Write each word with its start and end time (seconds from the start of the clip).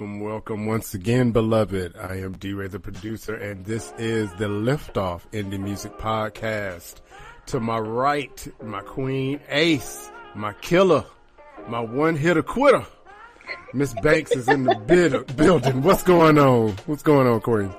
welcome, 0.00 0.20
welcome, 0.20 0.66
once 0.66 0.94
again, 0.94 1.30
beloved. 1.30 1.94
I 1.94 2.20
am 2.20 2.32
D'Ray, 2.32 2.68
the 2.68 2.80
producer, 2.80 3.34
and 3.34 3.66
this 3.66 3.92
is 3.98 4.32
the 4.36 4.46
Liftoff 4.46 5.20
Indie 5.30 5.60
Music 5.60 5.92
Podcast. 5.98 6.94
To 7.48 7.60
my 7.60 7.76
right, 7.78 8.48
my 8.62 8.80
queen 8.80 9.40
Ace, 9.50 10.10
my 10.34 10.54
killer, 10.62 11.04
my 11.68 11.80
one 11.80 12.16
hitter 12.16 12.42
quitter. 12.42 12.86
Miss 13.74 13.92
Banks 14.02 14.30
is 14.30 14.48
in 14.48 14.64
the 14.64 14.74
bid- 14.86 15.36
building. 15.36 15.82
What's 15.82 16.02
going 16.02 16.38
on? 16.38 16.70
What's 16.86 17.02
going 17.02 17.26
on, 17.26 17.42
Queen? 17.42 17.70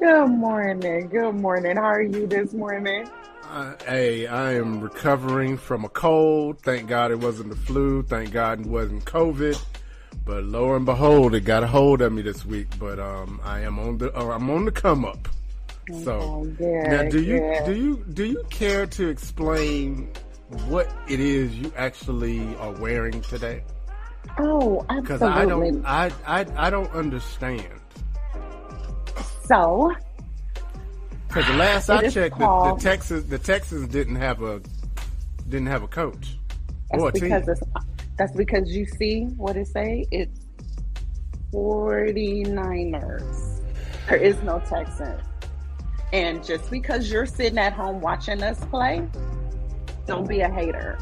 Good 0.00 0.26
morning. 0.26 1.06
Good 1.08 1.36
morning. 1.36 1.76
How 1.76 1.84
are 1.84 2.02
you 2.02 2.26
this 2.26 2.52
morning? 2.52 3.08
Uh, 3.44 3.74
hey, 3.86 4.26
I 4.26 4.54
am 4.54 4.80
recovering 4.80 5.56
from 5.56 5.84
a 5.84 5.88
cold. 5.88 6.60
Thank 6.62 6.88
God 6.88 7.12
it 7.12 7.20
wasn't 7.20 7.50
the 7.50 7.56
flu. 7.56 8.02
Thank 8.02 8.32
God 8.32 8.60
it 8.62 8.66
wasn't 8.66 9.04
COVID. 9.04 9.56
But 10.24 10.44
lo 10.44 10.74
and 10.74 10.84
behold, 10.84 11.34
it 11.34 11.40
got 11.42 11.62
a 11.62 11.66
hold 11.66 12.00
of 12.00 12.12
me 12.12 12.22
this 12.22 12.44
week. 12.44 12.66
But 12.78 12.98
um, 12.98 13.40
I 13.44 13.60
am 13.60 13.78
on 13.78 13.98
the 13.98 14.16
uh, 14.16 14.30
I'm 14.30 14.50
on 14.50 14.64
the 14.64 14.72
come 14.72 15.04
up. 15.04 15.28
So 16.02 16.18
Oh, 16.20 16.44
good, 16.44 16.88
now, 16.88 17.08
do 17.08 17.22
you 17.22 17.38
good. 17.38 17.64
do 17.66 17.74
you 17.76 18.04
do 18.12 18.24
you 18.24 18.42
care 18.50 18.86
to 18.86 19.08
explain 19.08 20.10
what 20.66 20.88
it 21.08 21.20
is 21.20 21.54
you 21.56 21.72
actually 21.76 22.40
are 22.56 22.72
wearing 22.72 23.20
today? 23.22 23.62
Oh, 24.40 24.84
absolutely. 24.88 25.02
Because. 25.02 25.22
I 25.22 25.44
don't 25.46 25.86
I, 25.86 26.10
I 26.26 26.46
I 26.56 26.70
don't 26.70 26.90
understand. 26.92 27.68
So, 29.46 29.92
Because 31.28 31.46
the 31.46 31.52
last 31.54 31.88
I 31.88 32.08
checked, 32.10 32.36
the, 32.38 32.72
the 32.74 32.80
Texas 32.80 33.24
the 33.24 33.38
Texans 33.38 33.86
didn't 33.88 34.16
have 34.16 34.42
a 34.42 34.60
didn't 35.48 35.68
have 35.68 35.84
a 35.84 35.88
coach 35.88 36.36
or 36.90 37.10
a 37.10 37.12
team. 37.12 37.32
it's, 37.32 37.60
that's 38.16 38.32
because 38.32 38.74
you 38.74 38.86
see 38.86 39.24
what 39.36 39.56
it 39.56 39.66
say. 39.68 40.06
It's 40.10 40.40
49ers. 41.52 43.60
There 44.08 44.18
is 44.18 44.40
no 44.42 44.58
Texans. 44.60 45.22
And 46.12 46.44
just 46.44 46.70
because 46.70 47.10
you're 47.10 47.26
sitting 47.26 47.58
at 47.58 47.72
home 47.72 48.00
watching 48.00 48.42
us 48.42 48.58
play, 48.66 49.06
don't 50.06 50.28
be 50.28 50.40
a 50.40 50.48
hater. 50.48 50.98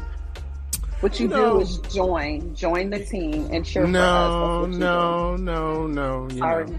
What 1.01 1.19
you 1.19 1.27
No. 1.27 1.55
do 1.55 1.61
is 1.61 1.77
join, 1.93 2.55
join 2.55 2.89
the 2.89 2.99
team 2.99 3.47
and 3.51 3.65
cheer 3.65 3.83
for 3.83 3.87
us. 3.89 3.93
No, 3.93 4.65
no, 4.65 5.35
no, 5.35 5.87
no. 5.87 6.27
do. 6.27 6.35
You 6.37 6.43
Or- 6.43 6.65
know. 6.65 6.75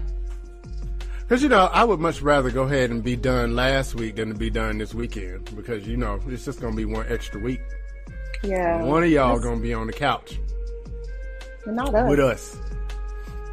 Because, 1.21 1.43
you 1.43 1.49
know, 1.49 1.69
I 1.73 1.83
would 1.83 1.99
much 1.99 2.21
rather 2.21 2.49
go 2.49 2.63
ahead 2.63 2.89
and 2.89 3.03
be 3.03 3.17
done 3.17 3.53
last 3.55 3.95
week 3.95 4.15
than 4.15 4.29
to 4.29 4.35
be 4.35 4.49
done 4.49 4.77
this 4.77 4.93
weekend. 4.93 5.53
Because, 5.57 5.85
you 5.85 5.97
know, 5.97 6.19
it's 6.27 6.45
just 6.45 6.61
going 6.61 6.71
to 6.73 6.77
be 6.77 6.85
one 6.85 7.05
extra 7.09 7.41
week. 7.41 7.59
Yeah. 8.43 8.83
One 8.83 9.03
of 9.03 9.09
y'all 9.09 9.39
to 9.39 9.55
be 9.57 9.73
on 9.73 9.87
the 9.87 9.93
couch 9.93 10.39
Not 11.65 11.93
us. 11.93 12.09
with 12.09 12.19
us. 12.19 12.57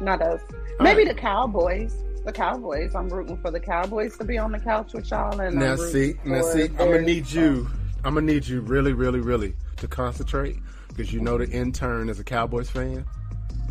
Not 0.01 0.21
us. 0.21 0.41
All 0.79 0.83
Maybe 0.83 1.05
right. 1.05 1.15
the 1.15 1.21
Cowboys. 1.21 1.95
The 2.25 2.31
Cowboys. 2.31 2.95
I'm 2.95 3.09
rooting 3.09 3.37
for 3.37 3.51
the 3.51 3.59
Cowboys 3.59 4.17
to 4.17 4.23
be 4.23 4.37
on 4.37 4.51
the 4.51 4.59
couch 4.59 4.93
with 4.93 5.09
y'all. 5.11 5.39
And 5.39 5.57
Now, 5.57 5.73
I'm 5.73 5.77
see, 5.77 6.15
now, 6.25 6.41
see, 6.41 6.63
I'm 6.79 6.91
to 6.91 7.01
need 7.01 7.29
you, 7.29 7.69
I'm 8.03 8.15
to 8.15 8.21
need 8.21 8.47
you 8.47 8.61
really, 8.61 8.93
really, 8.93 9.19
really 9.19 9.55
to 9.77 9.87
concentrate. 9.87 10.57
Because 10.89 11.13
you 11.13 11.19
know 11.19 11.37
the 11.37 11.49
intern 11.49 12.09
is 12.09 12.19
a 12.19 12.23
Cowboys 12.23 12.69
fan. 12.69 13.05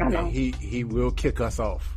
I 0.00 0.08
know. 0.08 0.18
And 0.20 0.32
he, 0.32 0.52
he 0.60 0.84
will 0.84 1.10
kick 1.10 1.40
us 1.40 1.58
off. 1.58 1.96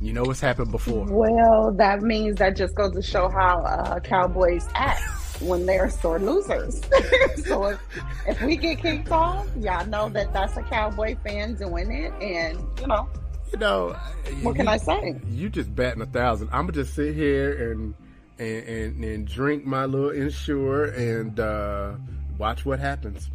You 0.00 0.12
know 0.12 0.22
what's 0.24 0.40
happened 0.40 0.72
before. 0.72 1.06
Well, 1.08 1.72
that 1.76 2.02
means 2.02 2.36
that 2.36 2.56
just 2.56 2.74
goes 2.74 2.92
to 2.92 3.02
show 3.02 3.28
how 3.28 3.62
uh, 3.62 4.00
Cowboys 4.00 4.68
act 4.74 5.00
when 5.40 5.66
they're 5.66 5.90
sore 5.90 6.18
losers. 6.18 6.80
so 7.44 7.64
if, 7.66 7.80
if 8.26 8.42
we 8.42 8.56
get 8.56 8.78
kicked 8.78 9.10
off, 9.10 9.46
y'all 9.58 9.86
know 9.86 10.08
that 10.10 10.32
that's 10.32 10.56
a 10.56 10.62
Cowboy 10.62 11.16
fan 11.24 11.54
doing 11.54 11.90
it, 11.92 12.12
and 12.22 12.58
you 12.80 12.86
know 12.86 13.08
You 13.52 13.58
know, 13.58 13.96
what 14.42 14.56
can 14.56 14.66
you- 14.66 14.70
I 14.72 14.76
say? 14.76 15.20
you 15.30 15.48
just 15.48 15.74
batting 15.74 16.02
a 16.02 16.06
thousand. 16.06 16.48
I'm 16.52 16.62
gonna 16.66 16.72
just 16.72 16.94
sit 16.94 17.14
here 17.14 17.72
and 17.72 17.94
and 18.38 18.68
and, 18.68 19.04
and 19.04 19.28
drink 19.28 19.64
my 19.64 19.84
little 19.84 20.10
Ensure 20.10 20.84
and 20.86 21.38
uh, 21.38 21.92
watch 22.38 22.64
what 22.64 22.78
happens. 22.80 23.28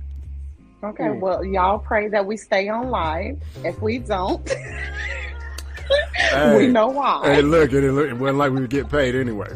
Okay, 0.84 1.09
well, 1.09 1.44
y'all 1.44 1.80
pray 1.80 2.07
that 2.09 2.25
we 2.25 2.38
stay 2.38 2.68
on 2.69 2.90
live. 2.90 3.40
If 3.66 3.81
we 3.81 3.97
don't, 3.97 4.47
Hey. 6.16 6.57
we 6.57 6.68
know 6.68 6.88
why. 6.88 7.22
Hey, 7.36 7.41
look, 7.41 7.72
it, 7.72 7.81
look, 7.91 8.09
it 8.09 8.13
wasn't 8.13 8.38
like 8.40 8.52
we 8.52 8.62
would 8.62 8.69
get 8.69 8.90
paid 8.90 9.16
anyway. 9.16 9.47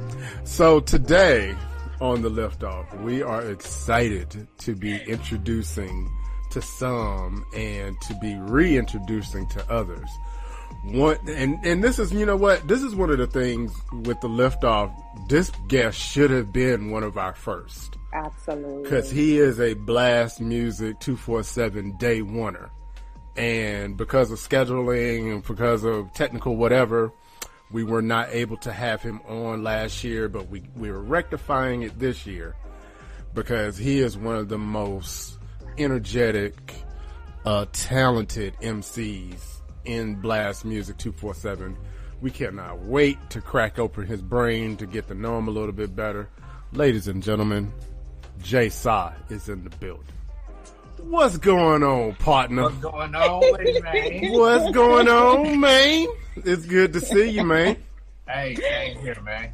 So 0.46 0.80
today 0.80 1.54
on 2.02 2.22
the 2.24 2.30
liftoff, 2.30 3.00
we 3.02 3.22
are 3.22 3.42
excited 3.50 4.48
to 4.58 4.76
be 4.76 4.98
introducing 5.08 6.12
to 6.50 6.62
some 6.62 7.46
and 7.56 7.96
to 8.02 8.16
be 8.16 8.36
reintroducing 8.36 9.48
to 9.50 9.72
others. 9.72 10.10
One 10.84 11.18
and 11.28 11.64
and 11.64 11.84
this 11.84 12.00
is 12.00 12.12
you 12.12 12.26
know 12.26 12.36
what 12.36 12.68
this 12.68 12.82
is 12.82 12.96
one 12.96 13.12
of 13.12 13.20
the 13.20 13.28
things 13.28 13.72
with 13.92 14.20
the 14.22 14.28
liftoff. 14.28 14.92
This 15.30 15.52
guest 15.68 15.98
should 15.98 16.32
have 16.32 16.52
been 16.52 16.90
one 16.92 17.04
of 17.04 17.18
our 17.18 17.36
first. 17.36 17.98
Absolutely. 18.14 18.84
because 18.84 19.10
he 19.10 19.38
is 19.38 19.60
a 19.62 19.74
blast 19.74 20.42
music 20.42 21.00
247 21.00 21.96
day 21.98 22.22
oneer 22.22 22.70
and 23.38 23.96
because 23.96 24.32
of 24.32 24.38
scheduling 24.38 25.32
and 25.32 25.44
because 25.48 25.86
of 25.86 26.12
technical 26.14 26.58
whatever 26.58 27.14
we 27.72 27.84
were 27.84 28.02
not 28.02 28.30
able 28.32 28.58
to 28.58 28.72
have 28.72 29.02
him 29.02 29.22
on 29.28 29.64
last 29.64 30.04
year 30.04 30.28
but 30.30 30.50
we, 30.50 30.64
we 30.76 30.92
were 30.92 31.02
rectifying 31.02 31.84
it 31.84 31.98
this 32.00 32.26
year 32.26 32.56
because 33.34 33.78
he 33.78 34.00
is 34.00 34.18
one 34.18 34.36
of 34.36 34.50
the 34.50 34.58
most 34.58 35.38
energetic 35.78 36.74
uh, 37.46 37.66
talented 37.74 38.56
mcs 38.62 39.62
in 39.86 40.16
blast 40.16 40.66
music 40.66 40.98
247 40.98 41.78
we 42.22 42.30
cannot 42.30 42.80
wait 42.84 43.18
to 43.30 43.42
crack 43.42 43.80
open 43.80 44.06
his 44.06 44.22
brain 44.22 44.78
to 44.78 44.86
get 44.86 45.08
to 45.08 45.16
know 45.16 45.38
him 45.38 45.48
a 45.48 45.52
little 45.52 45.72
bit 45.72 45.96
better 45.96 46.30
ladies 46.74 47.08
and 47.08 47.24
gentlemen 47.24 47.72
Jaysa 48.44 49.14
is 49.30 49.50
in 49.50 49.64
the 49.64 49.70
building. 49.78 50.06
What's 51.00 51.38
going 51.38 51.84
on, 51.84 52.14
partner? 52.16 52.64
What's 52.64 52.78
going 52.78 53.16
on 53.16 53.84
man? 53.84 54.32
What's 54.34 54.72
going 54.72 55.08
on, 55.08 55.60
man? 55.60 56.08
It's 56.38 56.66
good 56.66 56.94
to 56.94 57.02
see 57.02 57.30
you, 57.30 57.44
man. 57.44 57.78
Hey, 58.28 58.56
same 58.56 58.98
here, 59.00 59.22
man. 59.22 59.52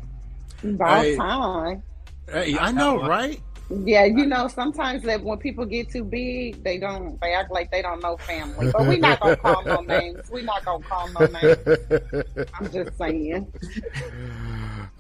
About 0.63 1.04
Hey. 1.04 1.16
time. 1.16 1.84
Hey, 2.31 2.57
I 2.57 2.72
know, 2.72 3.01
right? 3.07 3.42
Yeah, 3.69 4.06
you 4.06 4.25
know, 4.25 4.48
sometimes 4.48 5.04
that 5.04 5.22
when 5.24 5.38
people 5.39 5.66
get 5.66 5.89
too 5.89 6.04
big, 6.04 6.63
they 6.63 6.78
don't. 6.78 7.19
They 7.22 7.34
act 7.34 7.51
like 7.51 7.69
they 7.72 7.81
don't 7.81 8.01
know 8.01 8.16
family. 8.18 8.72
But 8.72 8.81
we're 8.88 8.98
not 9.00 9.19
gonna 9.19 9.36
call 9.38 9.63
no 9.66 9.81
names. 9.81 10.30
We're 10.31 10.44
not 10.44 10.63
gonna 10.63 10.84
call 10.86 11.10
no 11.10 11.25
names. 11.25 12.48
I'm 12.54 12.72
just 12.72 12.98
saying. 12.98 13.51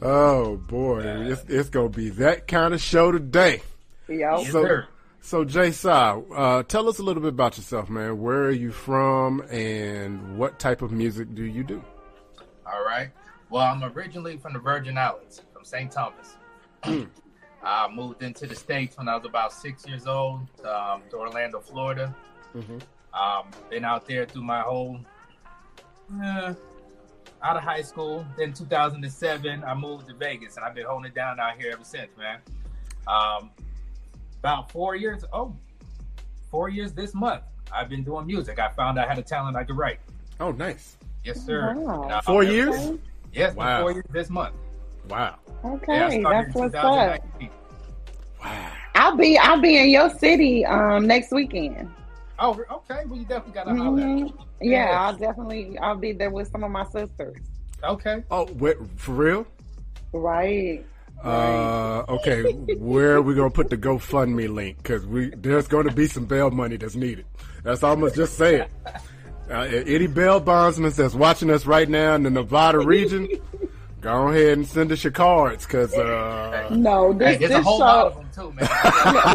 oh 0.01 0.57
boy, 0.57 0.99
it's, 1.01 1.43
it's 1.47 1.69
gonna 1.69 1.89
be 1.89 2.09
that 2.09 2.47
kind 2.47 2.73
of 2.73 2.81
show 2.81 3.11
today. 3.11 3.61
Yo, 4.09 4.15
Yes, 4.41 4.51
So- 4.51 4.63
sir. 4.63 4.87
So, 5.19 5.43
Jaysa, 5.43 6.23
uh, 6.33 6.63
tell 6.63 6.87
us 6.87 6.99
a 6.99 7.03
little 7.03 7.21
bit 7.21 7.29
about 7.29 7.57
yourself, 7.57 7.89
man. 7.89 8.21
Where 8.21 8.43
are 8.43 8.51
you 8.51 8.71
from, 8.71 9.41
and 9.49 10.37
what 10.37 10.57
type 10.57 10.81
of 10.81 10.91
music 10.91 11.35
do 11.35 11.43
you 11.43 11.63
do? 11.63 11.83
All 12.65 12.83
right. 12.85 13.09
Well, 13.49 13.63
I'm 13.63 13.83
originally 13.83 14.37
from 14.37 14.53
the 14.53 14.59
Virgin 14.59 14.97
Islands, 14.97 15.41
from 15.53 15.65
St. 15.65 15.91
Thomas. 15.91 16.37
I 17.63 17.87
moved 17.93 18.23
into 18.23 18.45
the 18.47 18.55
States 18.55 18.97
when 18.97 19.09
I 19.09 19.15
was 19.17 19.25
about 19.25 19.51
six 19.51 19.85
years 19.85 20.07
old 20.07 20.41
um, 20.65 21.01
to 21.09 21.17
Orlando, 21.17 21.59
Florida. 21.59 22.15
Mhm. 22.55 22.81
Um, 23.13 23.47
been 23.69 23.83
out 23.83 24.05
there 24.07 24.25
through 24.25 24.43
my 24.43 24.61
whole, 24.61 24.99
uh, 26.23 26.53
out 27.41 27.57
of 27.57 27.63
high 27.63 27.81
school. 27.81 28.25
Then 28.37 28.53
2007, 28.53 29.63
I 29.63 29.73
moved 29.73 30.07
to 30.07 30.13
Vegas, 30.13 30.55
and 30.55 30.63
I've 30.65 30.75
been 30.75 30.85
holding 30.85 31.09
it 31.11 31.15
down 31.15 31.39
out 31.39 31.57
here 31.59 31.71
ever 31.73 31.83
since, 31.83 32.09
man. 32.17 32.39
Um, 33.07 33.49
about 34.47 34.71
four 34.71 34.95
years, 34.95 35.25
oh, 35.33 35.53
four 36.49 36.69
years 36.69 36.93
this 36.93 37.13
month, 37.13 37.43
I've 37.69 37.89
been 37.89 38.03
doing 38.03 38.25
music. 38.25 38.59
I 38.59 38.69
found 38.69 38.97
I 38.97 39.05
had 39.05 39.17
a 39.19 39.21
talent 39.21 39.57
I 39.57 39.65
could 39.65 39.75
write. 39.77 39.99
Oh, 40.39 40.51
nice. 40.51 40.95
Yes, 41.25 41.45
sir. 41.45 41.73
Wow. 41.75 42.07
I- 42.09 42.21
Four 42.21 42.43
years? 42.43 42.91
Yes, 43.33 43.53
Wow. 43.55 43.81
four 43.81 43.91
years 43.91 44.05
this 44.09 44.29
month. 44.29 44.55
Wow. 45.09 45.35
okay, 45.65 46.21
Yeah, 46.21 46.29
that's 46.29 46.55
what's 46.55 46.75
up. 46.75 47.19
Wow. 48.41 48.71
I'll 48.95 49.17
be 49.17 49.37
I'll 49.37 49.59
be 49.61 49.77
in 49.77 49.89
your 49.89 50.09
city 50.11 50.65
um 50.65 51.05
next 51.07 51.31
weekend. 51.31 51.91
Oh, 52.39 52.51
okay. 52.71 53.03
Well, 53.05 53.17
you 53.19 53.25
definitely 53.25 53.53
got 53.53 53.63
to 53.65 53.75
holler 53.75 53.99
at 54.01 54.07
Mhm. 54.07 54.21
me. 54.23 54.33
Yeah, 54.61 54.69
Yes. 54.71 54.93
I'll 54.97 55.17
definitely 55.17 55.77
I'll 55.79 55.97
be 55.97 56.13
there 56.13 56.29
with 56.29 56.49
some 56.51 56.63
of 56.63 56.71
my 56.71 56.85
sisters. 56.85 57.35
Okay. 57.83 58.23
Oh, 58.31 58.45
wait, 58.59 58.77
for 58.95 59.11
real? 59.13 59.47
Right. 60.13 60.85
Uh, 61.23 62.03
okay, 62.07 62.43
where 62.77 63.15
are 63.15 63.21
we 63.21 63.33
gonna 63.33 63.49
put 63.49 63.69
the 63.69 63.77
GoFundMe 63.77 64.53
link? 64.53 64.77
Because 64.77 65.05
we 65.05 65.29
there's 65.31 65.67
going 65.67 65.87
to 65.87 65.93
be 65.93 66.07
some 66.07 66.25
bail 66.25 66.51
money 66.51 66.77
that's 66.77 66.95
needed. 66.95 67.25
That's 67.63 67.83
almost 67.83 68.15
just 68.15 68.37
say 68.37 68.61
it. 68.61 68.71
Uh, 69.49 69.61
any 69.61 70.07
bail 70.07 70.39
bondsmen 70.39 70.91
that's 70.91 71.15
watching 71.15 71.49
us 71.49 71.65
right 71.65 71.89
now 71.89 72.15
in 72.15 72.23
the 72.23 72.29
Nevada 72.29 72.79
region, 72.79 73.27
go 74.01 74.27
ahead 74.27 74.57
and 74.57 74.67
send 74.67 74.91
us 74.91 75.03
your 75.03 75.11
cards. 75.11 75.65
Because 75.65 75.93
uh, 75.93 76.69
No, 76.71 77.13
Hey, 77.13 77.37
this 77.37 77.39
there's 77.39 77.51
a 77.51 77.57
this 77.57 77.65
whole 77.65 77.79
lot 77.79 78.05
of 78.07 78.13
show 78.13 78.19
them 78.19 78.26
too, 78.37 78.53
man. 78.53 78.67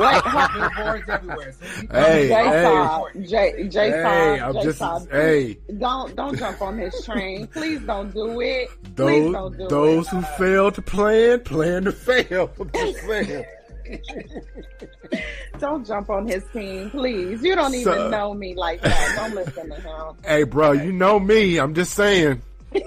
What? 0.03 0.25
Billboards 0.55 1.09
everywhere. 1.09 1.53
So 1.53 1.67
Hey, 1.91 2.29
hey. 2.29 2.63
Saw, 2.63 3.09
J 3.21 3.69
J 3.69 3.91
Hey, 3.91 4.41
I'm 4.41 4.55
J 4.55 4.63
just 4.63 4.79
Saw. 4.79 4.99
hey. 5.11 5.59
Don't 5.79 6.15
don't 6.17 6.39
jump 6.39 6.63
on 6.63 6.79
his 6.79 6.95
train. 7.05 7.47
Please 7.49 7.81
don't 7.81 8.13
do 8.15 8.41
it. 8.41 8.69
Please 8.97 8.97
Those 8.97 9.33
don't 9.33 9.59
do 9.59 9.69
those 9.69 10.07
it. 10.07 10.11
who 10.11 10.23
fail 10.39 10.71
to 10.73 10.83
plan, 10.83 11.41
plan 11.41 11.85
to 11.85 11.93
fail. 11.93 12.49
I'm. 12.75 13.45
Don't 15.59 15.87
jump 15.87 16.09
on 16.11 16.27
his 16.27 16.43
team, 16.53 16.91
please. 16.91 17.43
You 17.43 17.55
don't 17.55 17.75
even 17.75 17.93
So- 17.93 18.09
know 18.09 18.33
me 18.35 18.55
like 18.55 18.81
that. 18.83 19.13
Don't 19.17 19.35
listen 19.35 19.69
to 19.69 19.75
him. 19.77 20.17
Hey, 20.25 20.43
bro, 20.45 20.73
you 20.73 20.93
know 20.93 21.21
me. 21.21 21.59
I'm 21.59 21.75
just 21.75 21.93
saying. 21.95 22.41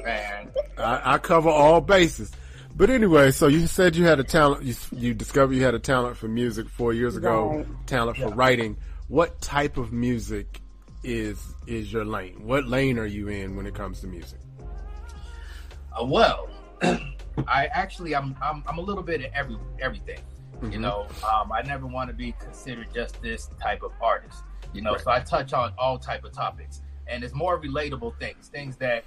man. 0.04 0.50
I, 0.78 1.14
I 1.14 1.18
cover 1.20 1.50
all 1.50 1.80
bases. 1.82 2.32
But 2.78 2.90
anyway, 2.90 3.32
so 3.32 3.48
you 3.48 3.68
said 3.68 3.96
you 3.96 4.06
had 4.06 4.20
a 4.20 4.24
talent. 4.24 4.64
You, 4.64 4.76
you 4.92 5.14
discovered 5.14 5.54
you 5.54 5.64
had 5.64 5.76
a 5.76 5.80
talent 5.80 6.18
for 6.18 6.28
music 6.28 6.68
four 6.68 6.94
years 6.94 7.16
ago. 7.16 7.48
Right. 7.50 7.88
Talent 7.88 8.18
for 8.18 8.30
writing. 8.30 8.76
What 9.08 9.40
type 9.42 9.78
of 9.78 9.94
music 9.94 10.60
is 11.04 11.40
is 11.68 11.92
your 11.94 12.04
lane? 12.04 12.46
What 12.46 12.68
lane 12.68 13.00
are 13.00 13.06
you 13.06 13.30
in 13.30 13.56
when 13.56 13.66
it 13.66 13.76
comes 13.76 14.02
to 14.02 14.08
music? 14.08 14.40
Uh, 15.98 16.04
well, 16.04 16.50
I 17.48 17.68
actually 17.68 18.14
I'm, 18.14 18.36
I'm 18.42 18.62
I'm 18.68 18.78
a 18.78 18.82
little 18.82 19.04
bit 19.04 19.24
of 19.24 19.32
every 19.34 19.58
everything. 19.80 20.20
You 20.64 20.70
Mhm. 20.70 20.80
know, 20.82 21.08
um, 21.32 21.52
I 21.52 21.62
never 21.62 21.86
want 21.86 22.10
to 22.10 22.14
be 22.16 22.34
considered 22.40 22.88
just 22.94 23.22
this 23.22 23.50
type 23.62 23.84
of 23.84 23.92
artist. 24.02 24.44
You 24.74 24.82
know, 24.82 24.94
Right. 24.94 25.02
so 25.02 25.12
I 25.12 25.20
touch 25.22 25.54
on 25.54 25.74
all 25.78 25.98
type 25.98 26.26
of 26.26 26.32
topics, 26.34 26.82
and 27.08 27.24
it's 27.24 27.34
more 27.34 27.62
relatable 27.62 28.18
things, 28.20 28.48
things 28.50 28.76
that 28.78 29.06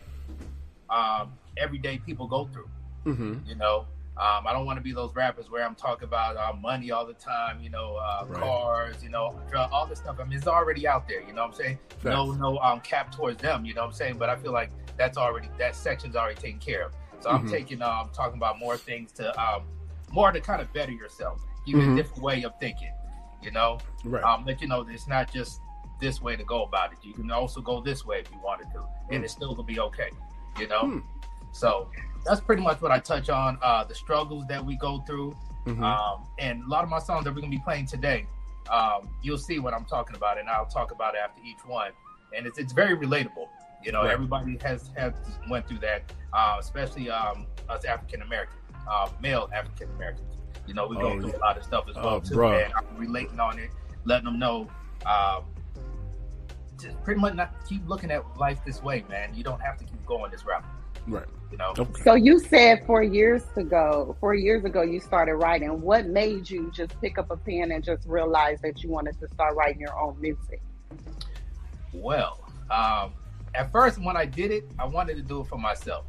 um, 0.88 1.32
everyday 1.58 1.98
people 1.98 2.26
go 2.28 2.46
through. 2.46 2.68
Mm-hmm. 3.12 3.48
You 3.48 3.54
know, 3.56 3.86
um, 4.16 4.46
I 4.46 4.52
don't 4.52 4.66
want 4.66 4.78
to 4.78 4.82
be 4.82 4.92
those 4.92 5.14
rappers 5.14 5.50
where 5.50 5.64
I'm 5.64 5.74
talking 5.74 6.04
about 6.04 6.36
uh, 6.36 6.52
money 6.54 6.90
all 6.90 7.06
the 7.06 7.14
time. 7.14 7.60
You 7.60 7.70
know, 7.70 7.96
uh, 7.96 8.24
Right. 8.26 8.40
cars. 8.40 9.02
You 9.02 9.10
know, 9.10 9.40
all 9.72 9.86
this 9.86 9.98
stuff. 10.00 10.16
I 10.20 10.24
mean, 10.24 10.36
it's 10.38 10.46
already 10.46 10.86
out 10.86 11.06
there. 11.08 11.20
You 11.22 11.32
know 11.32 11.42
what 11.42 11.52
I'm 11.52 11.54
saying? 11.54 11.78
No, 12.04 12.26
Facts. 12.26 12.38
no 12.40 12.58
um, 12.58 12.80
cap 12.80 13.12
towards 13.12 13.40
them. 13.40 13.64
You 13.64 13.74
know 13.74 13.82
what 13.82 13.88
I'm 13.88 13.92
saying? 13.94 14.18
But 14.18 14.28
I 14.28 14.36
feel 14.36 14.52
like 14.52 14.70
that's 14.96 15.16
already 15.16 15.48
that 15.58 15.76
section's 15.76 16.16
already 16.16 16.40
taken 16.40 16.58
care 16.58 16.86
of. 16.86 16.92
So 17.20 17.30
I'm 17.30 17.46
Mhm. 17.46 17.82
I'm 17.82 18.08
talking 18.10 18.36
about 18.36 18.58
more 18.58 18.76
things 18.76 19.12
to 19.12 19.38
um 19.40 19.62
more 20.10 20.32
to 20.32 20.40
kind 20.40 20.60
of 20.62 20.72
better 20.72 20.92
yourself, 20.92 21.40
give 21.66 21.76
you 21.76 21.82
Mhm. 21.82 21.92
a 21.92 21.96
different 21.96 22.22
way 22.22 22.42
of 22.44 22.52
thinking. 22.58 22.92
You 23.42 23.50
know, 23.52 23.78
Right. 24.04 24.22
um, 24.24 24.44
let 24.44 24.60
you 24.60 24.66
know 24.68 24.82
that 24.82 24.92
it's 24.92 25.06
not 25.06 25.32
just 25.32 25.60
this 26.00 26.20
way 26.22 26.34
to 26.36 26.44
go 26.44 26.62
about 26.64 26.92
it. 26.92 26.98
You 27.02 27.12
can 27.14 27.30
also 27.30 27.60
go 27.60 27.80
this 27.80 28.04
way 28.04 28.20
if 28.20 28.30
you 28.32 28.38
wanted 28.40 28.70
to, 28.72 28.84
and 29.10 29.20
Mm. 29.20 29.24
it's 29.24 29.32
still 29.32 29.54
gonna 29.54 29.66
be 29.66 29.78
okay. 29.80 30.10
You 30.58 30.66
know. 30.68 30.80
Hmm. 30.80 30.98
So 31.52 31.88
that's 32.24 32.40
pretty 32.40 32.62
much 32.62 32.80
what 32.80 32.90
I 32.90 32.98
touch 32.98 33.28
on. 33.30 33.58
Uh, 33.62 33.84
the 33.84 33.94
struggles 33.94 34.46
that 34.48 34.64
we 34.64 34.76
go 34.76 35.00
through, 35.06 35.36
Mhm. 35.66 35.82
um, 35.82 36.26
and 36.38 36.62
a 36.64 36.68
lot 36.68 36.84
of 36.84 36.90
my 36.90 36.98
songs 36.98 37.24
that 37.24 37.34
we're 37.34 37.40
gonna 37.40 37.50
be 37.50 37.58
playing 37.64 37.86
today. 37.86 38.26
Um, 38.70 39.08
you'll 39.22 39.38
see 39.38 39.58
what 39.58 39.72
I'm 39.74 39.84
talking 39.86 40.14
about, 40.16 40.38
and 40.38 40.48
I'll 40.48 40.66
talk 40.66 40.90
about 40.92 41.14
it 41.14 41.18
after 41.24 41.40
each 41.42 41.64
one. 41.64 41.92
And 42.36 42.46
it's 42.46 42.58
it's 42.58 42.72
very 42.72 42.96
relatable. 42.96 43.48
You 43.82 43.92
know, 43.92 44.02
Right. 44.02 44.10
everybody 44.10 44.58
has 44.62 44.90
has 44.96 45.14
went 45.48 45.66
through 45.66 45.78
that, 45.78 46.12
uh, 46.32 46.56
especially 46.58 47.10
um, 47.10 47.46
us 47.68 47.84
African 47.84 48.22
American, 48.22 48.56
uh, 48.90 49.08
male 49.20 49.48
African 49.54 49.88
Americans. 49.96 50.36
You 50.66 50.74
know, 50.74 50.86
we 50.86 50.96
go 50.96 51.12
Oh, 51.12 51.20
through 51.20 51.30
yeah. 51.30 51.36
a 51.36 51.38
lot 51.38 51.56
of 51.56 51.64
stuff 51.64 51.88
as 51.88 51.94
well 51.96 52.06
Oh, 52.16 52.20
too. 52.20 52.34
bruh. 52.34 52.64
And 52.64 52.74
I'm 52.74 52.84
relating 52.98 53.40
on 53.40 53.58
it, 53.58 53.70
letting 54.04 54.26
them 54.26 54.38
know. 54.38 54.68
Um, 55.06 55.44
just 56.78 57.02
pretty 57.02 57.20
much 57.20 57.34
not 57.34 57.52
keep 57.66 57.86
looking 57.88 58.10
at 58.10 58.22
life 58.36 58.62
this 58.64 58.82
way, 58.82 59.04
man. 59.08 59.34
You 59.34 59.42
don't 59.42 59.60
have 59.60 59.78
to 59.78 59.84
keep 59.84 60.04
going 60.06 60.30
this 60.30 60.44
route. 60.44 60.64
right. 61.06 61.24
You 61.50 61.56
know. 61.56 61.72
Okay. 61.78 62.02
So 62.02 62.14
you 62.14 62.38
said 62.38 62.84
four 62.86 63.02
years 63.02 63.42
ago, 63.56 64.16
four 64.20 64.34
years 64.34 64.64
ago, 64.64 64.82
you 64.82 65.00
started 65.00 65.36
writing. 65.36 65.80
What 65.80 66.06
made 66.06 66.48
you 66.48 66.70
just 66.74 67.00
pick 67.00 67.18
up 67.18 67.30
a 67.30 67.36
pen 67.36 67.72
and 67.72 67.82
just 67.82 68.06
realize 68.06 68.60
that 68.62 68.82
you 68.82 68.90
wanted 68.90 69.18
to 69.20 69.28
start 69.28 69.56
writing 69.56 69.80
your 69.80 69.98
own 69.98 70.20
music? 70.20 70.60
Well, 71.92 72.38
um, 72.70 73.12
at 73.54 73.72
first 73.72 73.98
when 74.02 74.16
I 74.16 74.26
did 74.26 74.50
it, 74.50 74.70
I 74.78 74.84
wanted 74.84 75.16
to 75.16 75.22
do 75.22 75.40
it 75.40 75.46
for 75.46 75.58
myself. 75.58 76.04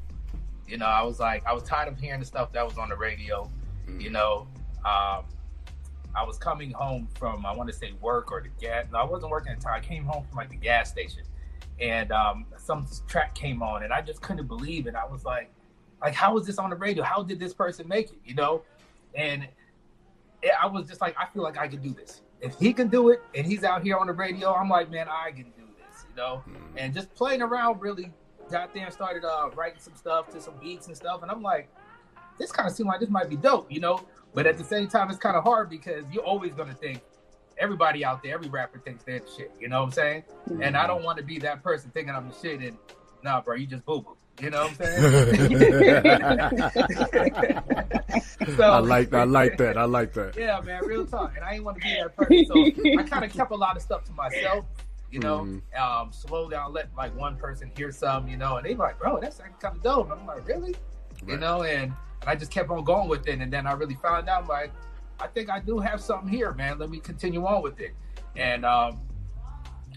You 0.68 0.77
know, 0.77 0.86
I 0.86 1.01
was 1.03 1.19
like, 1.19 1.45
I 1.47 1.53
was 1.53 1.63
tired 1.63 1.88
of 1.88 1.97
hearing 1.97 2.19
the 2.19 2.25
stuff 2.25 2.51
that 2.51 2.65
was 2.65 2.77
on 2.77 2.89
the 2.89 2.95
radio. 2.95 3.50
You 3.97 4.12
know, 4.12 4.47
um, 4.86 5.24
I 6.15 6.24
was 6.25 6.38
coming 6.38 6.71
home 6.71 7.07
from, 7.18 7.45
I 7.45 7.53
want 7.53 7.69
to 7.69 7.75
say 7.75 7.94
work 8.01 8.31
or 8.31 8.41
the 8.41 8.50
gas. 8.62 8.86
No, 8.91 9.00
I 9.00 9.06
wasn't 9.06 9.31
working 9.31 9.51
at 9.51 9.59
the 9.59 9.65
time. 9.65 9.74
I 9.75 9.80
came 9.80 10.03
home 10.03 10.25
from 10.27 10.38
like 10.38 10.50
the 10.50 10.57
gas 10.57 10.89
station, 10.91 11.24
and 11.79 12.11
um, 12.11 12.45
some 12.57 12.87
track 13.07 13.35
came 13.35 13.61
on, 13.63 13.83
and 13.83 13.93
I 13.93 14.01
just 14.01 14.21
couldn't 14.21 14.47
believe 14.47 14.87
it. 14.87 14.95
I 14.95 15.05
was 15.05 15.23
like, 15.23 15.51
like, 16.01 16.13
how 16.13 16.33
was 16.33 16.45
this 16.45 16.57
on 16.57 16.69
the 16.69 16.75
radio? 16.75 17.03
How 17.03 17.24
did 17.24 17.39
this 17.39 17.53
person 17.53 17.88
make 17.88 18.12
it? 18.12 18.19
You 18.25 18.36
know, 18.36 18.63
and 19.15 19.48
it, 20.41 20.51
I 20.62 20.67
was 20.67 20.88
just 20.88 21.01
like, 21.01 21.15
I 21.17 21.25
feel 21.33 21.43
like 21.43 21.57
I 21.57 21.67
could 21.67 21.81
do 21.81 21.93
this. 21.93 22.21
If 22.41 22.57
he 22.57 22.74
can 22.74 22.88
do 22.88 23.09
it, 23.09 23.21
and 23.36 23.45
he's 23.45 23.63
out 23.63 23.83
here 23.83 23.98
on 23.98 24.07
the 24.07 24.13
radio, 24.13 24.53
I'm 24.53 24.69
like, 24.69 24.89
man, 24.89 25.07
I 25.09 25.31
can 25.31 25.45
do 25.57 25.63
this. 25.77 26.05
You 26.09 26.15
know, 26.15 26.43
and 26.77 26.93
just 26.93 27.13
playing 27.15 27.41
around 27.41 27.81
really 27.81 28.12
got 28.50 28.74
there 28.74 28.86
and 28.86 28.93
started 28.93 29.24
uh, 29.24 29.50
writing 29.55 29.79
some 29.79 29.95
stuff 29.95 30.29
to 30.31 30.41
some 30.41 30.55
beats 30.62 30.88
and 30.88 30.95
stuff. 30.95 31.21
And 31.21 31.31
I'm 31.31 31.41
like, 31.41 31.69
this 32.38 32.51
kind 32.51 32.67
of 32.67 32.75
seemed 32.75 32.88
like 32.88 33.00
this 33.00 33.09
might 33.09 33.29
be 33.29 33.36
dope, 33.36 33.71
you 33.71 33.79
know? 33.79 34.01
But 34.33 34.48
at 34.48 34.57
the 34.57 34.63
same 34.63 34.88
time, 34.88 35.09
it's 35.09 35.19
kind 35.19 35.36
of 35.36 35.43
hard 35.43 35.69
because 35.69 36.05
you're 36.12 36.24
always 36.24 36.53
going 36.53 36.69
to 36.69 36.75
think 36.75 37.01
everybody 37.60 38.04
out 38.06 38.24
there, 38.24 38.34
every 38.34 38.50
rapper 38.50 38.80
thinks 38.80 39.04
they're 39.04 39.20
the 39.20 39.30
shit. 39.36 39.51
You 39.60 39.68
know 39.68 39.82
what 39.82 39.88
I'm 39.88 39.92
saying? 39.92 40.24
And 40.62 40.75
I 40.75 40.88
don't 40.88 41.04
want 41.04 41.18
to 41.18 41.24
be 41.24 41.39
that 41.39 41.62
person 41.63 41.92
thinking 41.92 42.16
I'm 42.16 42.30
the 42.30 42.36
shit 42.36 42.62
and 42.62 42.78
nah, 43.24 43.42
bro, 43.42 43.56
you 43.56 43.68
just 43.68 43.86
boo 43.86 44.01
boo. 44.01 44.16
You 44.42 44.50
know 44.51 44.68
what 44.68 44.72
I'm 44.72 44.75
saying? 44.78 45.58
so, 48.56 48.63
I 48.63 48.80
like 48.80 49.13
I 49.13 49.25
like 49.25 49.58
that. 49.58 49.78
I 49.78 49.84
like 49.84 50.13
that. 50.13 50.38
yeah, 50.38 50.62
man, 50.62 50.86
real 50.86 51.06
talk. 51.06 51.34
And 51.36 51.44
I 51.44 51.56
ain't 51.56 51.66
want 51.66 51.78
to 51.78 51.84
be 51.84 51.94
that 52.01 52.16
person. 52.16 52.46
So 52.46 52.56
I 53.00 53.04
kind 53.04 53.25
of 53.25 53.34
kept 53.34 53.51
a 53.51 53.56
lot 53.56 53.75
of 53.75 53.82
stuff 53.82 54.06
to 54.06 54.13
myself, 54.13 54.63
you 55.12 55.20
know. 55.20 55.39
Mhm. 55.39 55.62
Um, 55.80 56.13
slowly 56.13 56.56
I'll 56.56 56.72
let 56.72 56.88
like 56.96 57.13
one 57.18 57.36
person 57.36 57.70
hear 57.75 57.92
some, 57.92 58.30
you 58.30 58.38
know, 58.38 58.56
and 58.58 58.66
they 58.66 58.75
like, 58.75 58.98
bro, 58.98 59.20
that's 59.20 59.39
like 59.39 59.60
kind 59.60 59.75
of 59.75 59.84
dope. 59.84 60.10
And 60.10 60.22
I'm 60.22 60.25
like, 60.25 60.48
really? 60.48 60.75
You 61.28 61.36
know, 61.36 61.63
and, 61.63 61.92
and 62.22 62.30
I 62.30 62.36
just 62.36 62.51
kept 62.51 62.70
on 62.70 62.86
going 62.86 63.10
with 63.10 63.28
it. 63.28 63.39
And 63.42 63.51
then 63.51 63.68
I 63.68 63.74
really 63.74 63.96
found 63.96 64.30
out 64.30 64.48
like, 64.48 64.72
I 65.19 65.27
think 65.27 65.49
I 65.49 65.59
do 65.59 65.79
have 65.79 65.99
something 66.01 66.29
here, 66.29 66.53
man. 66.53 66.79
Let 66.79 66.89
me 66.89 66.99
continue 66.99 67.45
on 67.45 67.61
with 67.61 67.79
it. 67.79 67.93
And 68.35 68.65
um, 68.65 69.01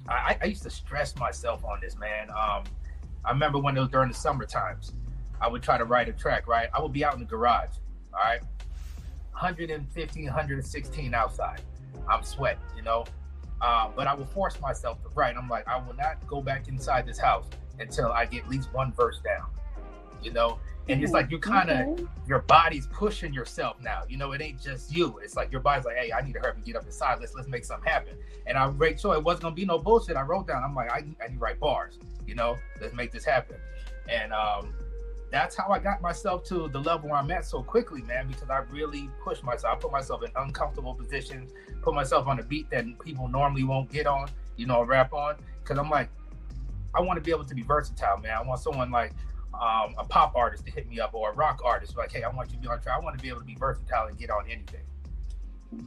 I, 0.08 0.36
I 0.40 0.44
used 0.46 0.62
to 0.64 0.70
stress 0.70 1.16
myself 1.16 1.64
on 1.64 1.80
this, 1.80 1.96
man. 1.96 2.28
Um, 2.30 2.64
I 3.24 3.30
remember 3.30 3.58
when 3.58 3.76
it 3.76 3.80
was 3.80 3.88
during 3.88 4.08
the 4.08 4.16
summer 4.16 4.44
times, 4.44 4.92
I 5.40 5.48
would 5.48 5.62
try 5.62 5.78
to 5.78 5.84
write 5.84 6.08
a 6.08 6.12
track, 6.12 6.48
right? 6.48 6.68
I 6.74 6.80
would 6.80 6.92
be 6.92 7.04
out 7.04 7.14
in 7.14 7.20
the 7.20 7.26
garage, 7.26 7.70
all 8.12 8.20
right? 8.20 8.40
115, 9.32 10.24
116 10.24 11.14
outside. 11.14 11.60
I'm 12.08 12.22
sweating, 12.24 12.62
you 12.76 12.82
know? 12.82 13.04
Uh, 13.60 13.90
but 13.94 14.08
I 14.08 14.14
would 14.14 14.28
force 14.28 14.60
myself 14.60 15.00
to 15.02 15.08
write. 15.10 15.36
I'm 15.36 15.48
like, 15.48 15.68
I 15.68 15.76
will 15.76 15.94
not 15.94 16.26
go 16.26 16.42
back 16.42 16.66
inside 16.66 17.06
this 17.06 17.18
house 17.18 17.46
until 17.78 18.10
I 18.10 18.26
get 18.26 18.44
at 18.44 18.50
least 18.50 18.72
one 18.72 18.92
verse 18.92 19.20
down, 19.20 19.50
you 20.22 20.32
know? 20.32 20.58
And 20.88 21.02
it's 21.02 21.12
like 21.12 21.30
you 21.30 21.38
kind 21.38 21.70
of, 21.70 21.78
Okay. 21.88 22.04
your 22.26 22.40
body's 22.40 22.88
pushing 22.88 23.32
yourself 23.32 23.76
now. 23.80 24.02
You 24.08 24.16
know, 24.16 24.32
it 24.32 24.42
ain't 24.42 24.60
just 24.60 24.94
you. 24.94 25.18
It's 25.22 25.36
like 25.36 25.52
your 25.52 25.60
body's 25.60 25.84
like, 25.84 25.96
hey, 25.96 26.12
I 26.12 26.22
need 26.22 26.32
to 26.34 26.40
hurry 26.40 26.50
up 26.50 26.56
and 26.56 26.64
get 26.64 26.74
up 26.76 26.84
inside. 26.84 27.18
Let's 27.20 27.34
let's 27.34 27.48
make 27.48 27.64
something 27.64 27.88
happen. 27.88 28.16
And 28.46 28.58
I 28.58 28.68
made 28.70 29.00
sure 29.00 29.14
it 29.14 29.22
wasn't 29.22 29.42
gonna 29.44 29.54
be 29.54 29.64
no 29.64 29.78
bullshit. 29.78 30.16
I 30.16 30.22
wrote 30.22 30.48
down. 30.48 30.64
I'm 30.64 30.74
like, 30.74 30.90
I, 30.90 31.04
I 31.22 31.28
need 31.28 31.34
to 31.34 31.38
write 31.38 31.60
bars. 31.60 31.98
You 32.26 32.34
know, 32.34 32.56
let's 32.80 32.94
make 32.94 33.12
this 33.12 33.24
happen. 33.24 33.56
And 34.08 34.32
um, 34.32 34.74
that's 35.30 35.56
how 35.56 35.68
I 35.70 35.78
got 35.78 36.02
myself 36.02 36.42
to 36.44 36.68
the 36.68 36.80
level 36.80 37.10
where 37.10 37.18
I'm 37.18 37.30
at 37.30 37.44
so 37.44 37.62
quickly, 37.62 38.02
man. 38.02 38.26
Because 38.26 38.50
I 38.50 38.58
really 38.70 39.08
pushed 39.22 39.44
myself. 39.44 39.76
I 39.76 39.80
put 39.80 39.92
myself 39.92 40.24
in 40.24 40.30
uncomfortable 40.36 40.94
positions. 40.94 41.52
Put 41.82 41.94
myself 41.94 42.26
on 42.26 42.40
a 42.40 42.42
beat 42.42 42.68
that 42.70 42.84
people 43.04 43.28
normally 43.28 43.62
won't 43.64 43.90
get 43.90 44.06
on. 44.06 44.28
You 44.56 44.66
know, 44.66 44.82
rap 44.82 45.12
on. 45.12 45.36
Because 45.62 45.78
I'm 45.78 45.88
like, 45.90 46.08
I 46.92 47.00
want 47.00 47.18
to 47.18 47.22
be 47.22 47.30
able 47.30 47.44
to 47.44 47.54
be 47.54 47.62
versatile, 47.62 48.18
man. 48.18 48.32
I 48.36 48.42
want 48.42 48.60
someone 48.60 48.90
like 48.90 49.12
um, 49.54 49.94
a 49.98 50.04
pop 50.04 50.34
artist 50.34 50.64
to 50.66 50.72
hit 50.72 50.88
me 50.88 51.00
up 51.00 51.14
or 51.14 51.30
a 51.30 51.34
rock 51.34 51.60
artist 51.64 51.96
like, 51.96 52.12
hey, 52.12 52.22
I 52.22 52.28
want 52.28 52.50
you 52.50 52.56
to 52.56 52.62
be 52.62 52.68
on 52.68 52.80
track. 52.80 52.96
I 52.96 53.00
want 53.00 53.16
to 53.16 53.22
be 53.22 53.28
able 53.28 53.40
to 53.40 53.46
be 53.46 53.54
versatile 53.54 54.06
and 54.06 54.18
get 54.18 54.30
on 54.30 54.44
anything. 54.50 54.80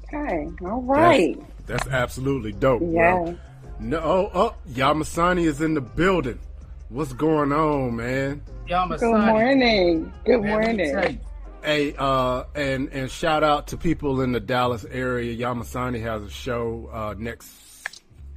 Okay. 0.04 0.50
All 0.66 0.82
right. 0.82 1.40
That's 1.66 1.88
absolutely 1.88 2.54
dope, 2.54 2.80
bro. 2.80 3.28
Yeah. 3.28 3.34
No, 3.80 4.00
oh, 4.00 4.32
oh, 4.34 4.56
Yamasani 4.70 5.46
is 5.46 5.62
in 5.62 5.74
the 5.74 5.82
building. 5.82 6.40
What's 6.90 7.14
going 7.14 7.52
on, 7.52 7.98
man? 7.98 8.42
Yama 8.68 8.98
Good 8.98 9.12
morning. 9.12 10.14
Good 10.24 10.42
Man, 10.42 10.62
let 10.62 10.76
me 10.76 10.92
morning. 10.92 11.20
Hey, 11.64 11.96
uh, 11.98 12.44
and 12.54 12.90
and 12.90 13.10
shout 13.10 13.44
out 13.44 13.68
to 13.68 13.78
people 13.78 14.22
in 14.22 14.32
the 14.32 14.40
Dallas 14.40 14.86
area. 14.90 15.36
Yamasani 15.36 16.02
has 16.02 16.24
a 16.24 16.30
show 16.30 16.90
uh, 16.94 17.16
next, 17.18 17.50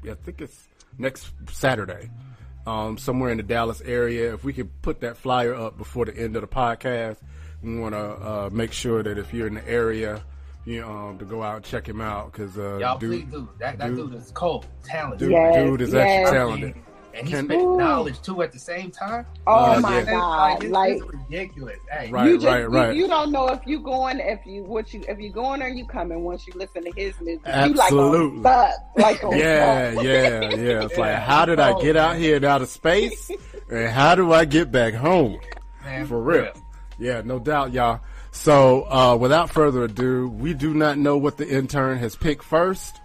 I 0.02 0.14
think 0.14 0.40
it's 0.40 0.66
next 0.98 1.30
Saturday, 1.50 2.10
um, 2.68 2.98
somewhere 2.98 3.30
in 3.30 3.36
the 3.38 3.42
Dallas 3.42 3.80
area. 3.84 4.34
If 4.34 4.44
we 4.44 4.52
could 4.52 4.70
put 4.82 5.00
that 5.00 5.16
flyer 5.16 5.54
up 5.54 5.78
before 5.78 6.04
the 6.04 6.16
end 6.16 6.36
of 6.36 6.42
the 6.42 6.48
podcast, 6.48 7.16
we 7.62 7.78
want 7.78 7.94
to 7.94 8.00
uh, 8.00 8.50
make 8.52 8.72
sure 8.72 9.02
that 9.02 9.18
if 9.18 9.32
you're 9.32 9.46
in 9.46 9.54
the 9.54 9.68
area, 9.68 10.22
you 10.64 10.80
know, 10.82 10.88
um, 10.90 11.18
to 11.18 11.24
go 11.24 11.42
out 11.42 11.56
and 11.56 11.64
check 11.64 11.88
him 11.88 12.00
out 12.00 12.32
because 12.32 12.58
uh, 12.58 12.76
Y'all 12.78 12.98
dude, 12.98 13.22
please 13.26 13.32
do. 13.32 13.48
That, 13.58 13.78
that 13.78 13.88
dude- 13.94 14.10
dude 14.12 14.20
is 14.22 14.30
cold, 14.32 14.66
talented. 14.84 15.20
dude, 15.20 15.30
Yes, 15.32 15.54
dude 15.56 15.80
is 15.80 15.92
yes. 15.94 16.26
actually 16.28 16.38
talented. 16.38 16.74
And 17.18 17.26
he 17.26 17.34
Can- 17.34 17.44
spit 17.46 17.58
Ooh. 17.60 17.76
knowledge 17.76 18.20
too 18.22 18.42
at 18.42 18.52
the 18.52 18.58
same 18.58 18.90
time. 18.90 19.26
Oh 19.46 19.74
Uh, 19.76 19.80
my 19.80 19.98
yeah. 19.98 20.04
god! 20.04 20.62
it's, 20.62 20.72
Like 20.72 20.92
it's 20.92 21.04
ridiculous. 21.12 21.78
Hey, 21.90 22.10
Right, 22.10 22.26
you 22.28 22.34
just 22.36 22.46
right, 22.46 22.60
you- 22.60 22.66
right. 22.68 22.94
You, 22.96 23.08
don't 23.08 23.32
know 23.32 23.48
if 23.48 23.60
you 23.66 23.80
going 23.80 24.20
if 24.20 24.46
you 24.46 24.62
what 24.62 24.94
you 24.94 25.04
if 25.08 25.18
you 25.18 25.30
going 25.30 25.62
or 25.62 25.68
you 25.68 25.84
coming 25.86 26.22
once 26.24 26.46
you 26.46 26.52
listen 26.56 26.84
to 26.84 26.92
his 26.96 27.14
music. 27.20 27.42
Absolutely. 27.46 28.36
You 28.36 28.42
like 28.42 28.42
on 28.42 28.42
fuck, 28.42 28.96
like 28.96 29.24
on 29.24 29.36
Yeah, 29.38 29.94
fuck. 29.94 30.04
yeah, 30.04 30.40
yeah. 30.54 30.84
It's 30.84 30.96
like, 30.96 31.16
how 31.16 31.44
did 31.44 31.58
I 31.60 31.80
get 31.80 31.96
out 31.96 32.16
here 32.16 32.36
and 32.36 32.44
out 32.44 32.62
of 32.62 32.68
space? 32.68 33.30
And 33.70 33.90
how 33.90 34.14
do 34.14 34.32
I 34.32 34.46
get 34.46 34.72
back 34.72 34.94
home? 34.94 35.38
man, 35.84 36.06
For 36.06 36.18
real. 36.22 36.52
Yeah, 36.98 37.20
no 37.22 37.38
doubt, 37.38 37.72
y'all. 37.74 38.00
So, 38.30 38.84
uh, 38.90 39.14
without 39.16 39.50
further 39.50 39.84
ado, 39.84 40.28
we 40.30 40.54
do 40.54 40.72
not 40.72 40.96
know 40.96 41.18
what 41.18 41.36
the 41.36 41.46
intern 41.46 41.98
has 41.98 42.16
picked 42.16 42.44
first. 42.44 42.98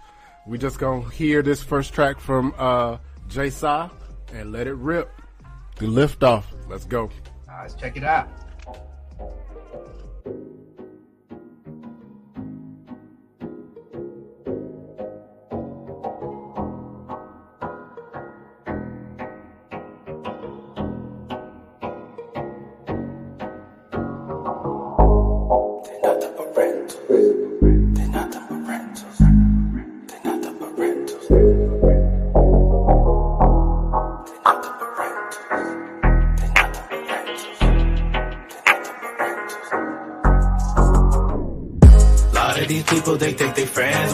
We 0.46 0.56
just 0.56 0.78
gonna 0.78 1.08
hear 1.10 1.42
this 1.42 1.62
first 1.62 1.92
track 1.92 2.18
from 2.18 2.54
uh, 2.56 2.96
Jaysa 3.28 3.90
and 4.32 4.52
let 4.52 4.66
it 4.66 4.74
rip. 4.74 5.10
The 5.76 5.86
lift 5.86 6.22
off. 6.22 6.52
Let's 6.68 6.84
go. 6.84 7.10
Uh, 7.48 7.60
let's 7.62 7.74
check 7.74 7.96
it 7.96 8.04
out. 8.04 8.28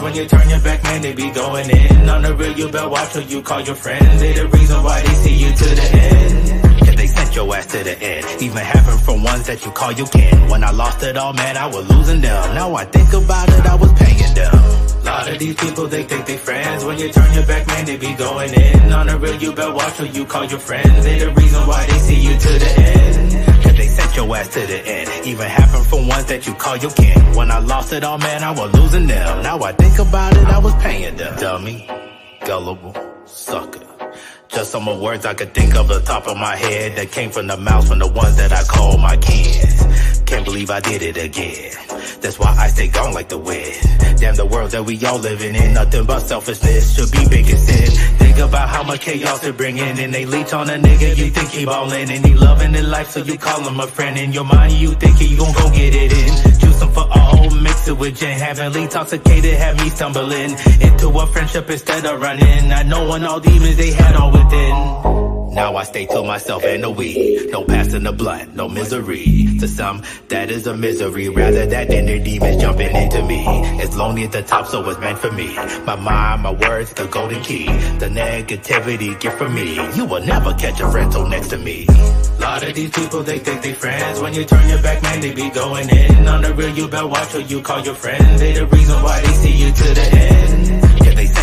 When 0.01 0.15
you 0.15 0.25
turn 0.25 0.49
your 0.49 0.59
back, 0.61 0.83
man, 0.83 1.01
they 1.03 1.13
be 1.13 1.29
going 1.29 1.69
in. 1.69 2.09
On 2.09 2.21
the 2.23 2.33
real, 2.35 2.53
you 2.57 2.71
better 2.71 2.89
watch 2.89 3.13
who 3.13 3.21
you 3.21 3.41
call 3.43 3.61
your 3.61 3.75
friends. 3.75 4.19
They 4.19 4.33
the 4.33 4.47
reason 4.47 4.83
why 4.83 5.01
they 5.01 5.13
see 5.23 5.35
you 5.35 5.49
to 5.49 5.75
the 5.75 5.87
end. 5.93 6.87
And 6.87 6.97
they 6.97 7.07
sent 7.07 7.35
your 7.35 7.55
ass 7.55 7.67
to 7.67 7.83
the 7.83 8.01
end. 8.01 8.41
Even 8.41 8.57
happened 8.57 9.01
from 9.01 9.23
ones 9.23 9.45
that 9.45 9.63
you 9.63 9.71
call 9.71 9.91
your 9.91 10.07
kin. 10.07 10.49
When 10.49 10.63
I 10.63 10.71
lost 10.71 11.03
it 11.03 11.17
all, 11.17 11.33
man, 11.33 11.55
I 11.55 11.67
was 11.67 11.87
losing 11.87 12.19
them. 12.21 12.55
Now 12.55 12.73
I 12.73 12.85
think 12.85 13.13
about 13.13 13.47
it, 13.49 13.65
I 13.65 13.75
was 13.75 13.93
paying 13.93 14.33
them. 14.33 15.03
Lot 15.05 15.29
of 15.29 15.37
these 15.37 15.55
people, 15.55 15.87
they 15.87 16.03
think 16.03 16.25
they 16.25 16.37
friends. 16.37 16.83
When 16.83 16.97
you 16.97 17.11
turn 17.11 17.33
your 17.35 17.45
back, 17.45 17.67
man, 17.67 17.85
they 17.85 17.97
be 17.97 18.13
going 18.15 18.53
in. 18.53 18.91
On 18.91 19.05
the 19.05 19.19
real, 19.19 19.35
you 19.35 19.53
better 19.53 19.71
watch 19.71 19.93
who 19.93 20.05
you 20.07 20.25
call 20.25 20.45
your 20.45 20.59
friends. 20.59 21.03
They 21.05 21.19
the 21.19 21.31
reason 21.31 21.67
why 21.67 21.85
they 21.85 21.99
see 21.99 22.19
you 22.19 22.33
to 22.37 22.59
the 22.59 22.71
end. 22.79 23.50
Your 24.15 24.35
ass 24.35 24.49
to 24.49 24.59
the 24.59 24.79
end. 24.85 25.25
Even 25.25 25.47
happened 25.47 25.85
from 25.87 26.07
ones 26.07 26.25
that 26.25 26.45
you 26.45 26.53
call 26.53 26.77
your 26.77 26.91
kin. 26.91 27.35
When 27.35 27.49
I 27.49 27.59
lost 27.59 27.93
it 27.93 28.03
all, 28.03 28.17
man, 28.17 28.43
I 28.43 28.51
was 28.51 28.73
losing 28.73 29.07
them. 29.07 29.43
Now 29.43 29.59
I 29.61 29.71
think 29.71 29.99
about 29.99 30.35
it, 30.35 30.45
I 30.45 30.57
was 30.59 30.75
paying 30.83 31.15
them. 31.15 31.39
Dummy, 31.39 31.87
gullible, 32.45 32.95
sucker. 33.25 33.79
Just 34.49 34.71
some 34.71 34.87
of 34.89 34.99
words 34.99 35.25
I 35.25 35.33
could 35.33 35.53
think 35.53 35.75
of 35.75 35.87
the 35.87 36.01
top 36.01 36.27
of 36.27 36.35
my 36.35 36.57
head 36.57 36.97
that 36.97 37.11
came 37.11 37.31
from 37.31 37.47
the 37.47 37.55
mouths 37.55 37.87
from 37.87 37.99
the 37.99 38.07
ones 38.07 38.35
that 38.35 38.51
I 38.51 38.63
call 38.63 38.97
my 38.97 39.15
kin. 39.15 39.90
Can't 40.31 40.45
believe 40.45 40.69
I 40.69 40.79
did 40.79 41.01
it 41.01 41.17
again. 41.17 41.73
That's 42.21 42.39
why 42.39 42.55
I 42.57 42.69
stay 42.69 42.87
gone 42.87 43.13
like 43.13 43.27
the 43.27 43.37
wind. 43.37 43.75
Damn 44.17 44.35
the 44.35 44.45
world 44.45 44.71
that 44.71 44.85
we 44.85 44.95
all 45.05 45.19
living 45.19 45.55
in, 45.55 45.73
nothing 45.73 46.05
but 46.05 46.21
selfishness 46.21 46.95
should 46.95 47.11
be 47.11 47.27
big 47.27 47.49
as 47.49 47.67
sin. 47.67 48.17
Think 48.17 48.37
about 48.37 48.69
how 48.69 48.81
much 48.83 49.01
chaos 49.01 49.41
they 49.41 49.51
bring 49.51 49.77
in, 49.77 49.99
and 49.99 50.13
they 50.13 50.25
leech 50.25 50.53
on 50.53 50.69
a 50.69 50.77
nigga. 50.77 51.17
You 51.17 51.31
think 51.31 51.49
he 51.49 51.65
ballin' 51.65 52.09
and 52.09 52.25
he 52.25 52.33
loving 52.33 52.73
in 52.73 52.89
life, 52.89 53.09
so 53.09 53.19
you 53.19 53.37
call 53.37 53.59
him 53.67 53.77
a 53.81 53.87
friend. 53.87 54.17
In 54.17 54.31
your 54.31 54.45
mind, 54.45 54.71
you 54.71 54.93
think 54.93 55.17
he 55.17 55.35
gon' 55.35 55.51
go 55.51 55.69
get 55.71 55.93
it 55.93 56.13
in. 56.13 56.59
Juice 56.61 56.81
for 56.81 57.07
all, 57.11 57.49
mix 57.49 57.89
it 57.89 57.97
with 57.97 58.15
gin. 58.15 58.39
Heavenly 58.39 58.83
intoxicated, 58.83 59.53
had 59.55 59.75
me 59.79 59.89
stumbling 59.89 60.51
into 60.79 61.09
a 61.09 61.27
friendship 61.27 61.69
instead 61.69 62.05
of 62.05 62.21
running. 62.21 62.69
Not 62.69 62.85
knowing 62.85 63.23
all 63.25 63.41
demons 63.41 63.75
they 63.75 63.91
had 63.91 64.15
all 64.15 64.31
within. 64.31 65.20
Now 65.51 65.75
I 65.75 65.83
stay 65.83 66.05
to 66.05 66.23
myself 66.23 66.63
and 66.63 66.83
the 66.83 66.89
weed. 66.89 67.49
No 67.51 67.65
passing 67.65 68.03
the 68.03 68.13
blunt, 68.13 68.55
no 68.55 68.69
misery. 68.69 69.47
To 69.59 69.67
some, 69.67 70.01
that 70.29 70.49
is 70.49 70.65
a 70.65 70.77
misery. 70.77 71.27
Rather 71.27 71.65
that 71.65 71.89
than 71.89 72.05
their 72.05 72.23
demons 72.23 72.61
jumping 72.61 72.95
into 72.95 73.21
me. 73.23 73.43
It's 73.81 73.95
lonely 73.97 74.23
at 74.23 74.31
the 74.31 74.43
top, 74.43 74.67
so 74.67 74.87
it's 74.89 74.99
meant 74.99 75.19
for 75.19 75.31
me. 75.31 75.53
My 75.85 75.97
mind, 75.97 76.43
my 76.43 76.51
words, 76.51 76.93
the 76.93 77.05
golden 77.07 77.43
key. 77.43 77.65
The 77.65 78.07
negativity 78.07 79.19
get 79.19 79.37
from 79.37 79.53
me. 79.53 79.75
You 79.95 80.05
will 80.05 80.25
never 80.25 80.53
catch 80.53 80.79
a 80.79 80.87
rental 80.87 81.27
next 81.27 81.49
to 81.49 81.57
me. 81.57 81.85
Lot 82.39 82.63
of 82.63 82.73
these 82.73 82.91
people, 82.91 83.21
they 83.23 83.39
think 83.39 83.61
they 83.61 83.73
friends. 83.73 84.21
When 84.21 84.33
you 84.33 84.45
turn 84.45 84.69
your 84.69 84.81
back, 84.81 85.03
man, 85.03 85.19
they 85.19 85.33
be 85.33 85.49
going 85.49 85.89
in. 85.89 86.27
On 86.29 86.41
the 86.41 86.53
real, 86.53 86.69
you 86.69 86.87
better 86.87 87.07
watch 87.07 87.27
who 87.33 87.39
you 87.41 87.61
call 87.61 87.81
your 87.81 87.95
friends. 87.95 88.39
They 88.39 88.53
the 88.53 88.65
reason 88.67 89.03
why 89.03 89.19
they 89.19 89.33
see 89.33 89.51
you 89.51 89.71
to 89.71 89.93
the 89.93 90.09
end. 90.13 90.60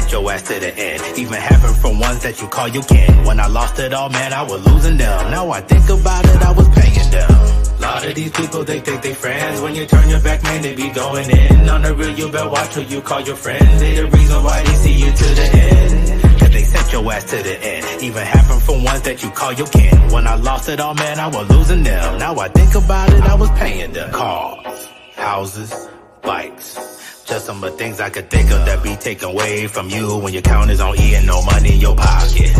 Sent 0.08 0.22
your 0.22 0.32
ass 0.32 0.42
to 0.42 0.58
the 0.58 0.74
end. 0.74 1.18
Even 1.18 1.34
happened 1.34 1.76
from 1.76 2.00
ones 2.00 2.22
that 2.22 2.40
you 2.40 2.48
call 2.48 2.68
your 2.68 2.82
kin. 2.82 3.24
When 3.26 3.38
I 3.38 3.46
lost 3.46 3.78
it 3.78 3.92
all, 3.92 4.08
man, 4.08 4.32
I 4.32 4.42
was 4.42 4.66
losing 4.66 4.96
them. 4.96 5.30
Now 5.30 5.50
I 5.50 5.60
think 5.60 5.86
about 5.90 6.24
it, 6.24 6.42
I 6.42 6.52
was 6.52 6.68
paying 6.70 7.10
them. 7.10 7.30
Lot 7.78 8.06
of 8.06 8.14
these 8.14 8.30
people, 8.30 8.64
they 8.64 8.80
think 8.80 9.02
they 9.02 9.12
friends. 9.12 9.60
When 9.60 9.74
you 9.74 9.84
turn 9.84 10.08
your 10.08 10.20
back, 10.20 10.42
man, 10.44 10.62
they 10.62 10.74
be 10.74 10.88
going 10.88 11.28
in. 11.28 11.68
On 11.68 11.82
the 11.82 11.94
real, 11.94 12.18
you 12.18 12.32
better 12.32 12.48
watch 12.48 12.74
who 12.74 12.82
you 12.84 13.02
call 13.02 13.20
your 13.20 13.36
friends. 13.36 13.80
They 13.80 13.96
the 13.96 14.06
reason 14.06 14.42
why 14.44 14.62
they 14.62 14.74
see 14.76 14.94
you 14.94 15.12
to 15.12 15.28
the 15.40 15.48
end. 15.52 16.22
Yeah, 16.40 16.48
they 16.48 16.64
sent 16.64 16.92
your 16.92 17.12
ass 17.12 17.24
to 17.24 17.36
the 17.42 17.56
end. 17.62 18.02
Even 18.02 18.24
happened 18.24 18.62
from 18.62 18.84
ones 18.84 19.02
that 19.02 19.22
you 19.22 19.30
call 19.30 19.52
your 19.52 19.66
kin. 19.66 19.94
When 20.10 20.26
I 20.26 20.36
lost 20.36 20.70
it 20.70 20.80
all, 20.80 20.94
man, 20.94 21.20
I 21.20 21.28
was 21.28 21.50
losing 21.50 21.82
them. 21.82 22.18
Now 22.18 22.34
I 22.38 22.48
think 22.48 22.74
about 22.74 23.12
it, 23.12 23.22
I 23.24 23.34
was 23.34 23.50
paying 23.50 23.92
them. 23.92 24.10
Cars, 24.12 24.88
houses, 25.16 25.88
bikes. 26.22 26.97
Just 27.28 27.44
some 27.44 27.62
of 27.62 27.72
the 27.72 27.76
things 27.76 28.00
I 28.00 28.08
could 28.08 28.30
think 28.30 28.50
of 28.50 28.64
that 28.64 28.82
be 28.82 28.96
taken 28.96 29.28
away 29.28 29.66
from 29.66 29.90
you 29.90 30.16
when 30.16 30.32
your 30.32 30.40
count 30.40 30.70
is 30.70 30.80
on 30.80 30.98
E 30.98 31.14
and 31.14 31.26
no 31.26 31.42
money 31.42 31.74
in 31.74 31.80
your 31.80 31.94
pocket. 31.94 32.56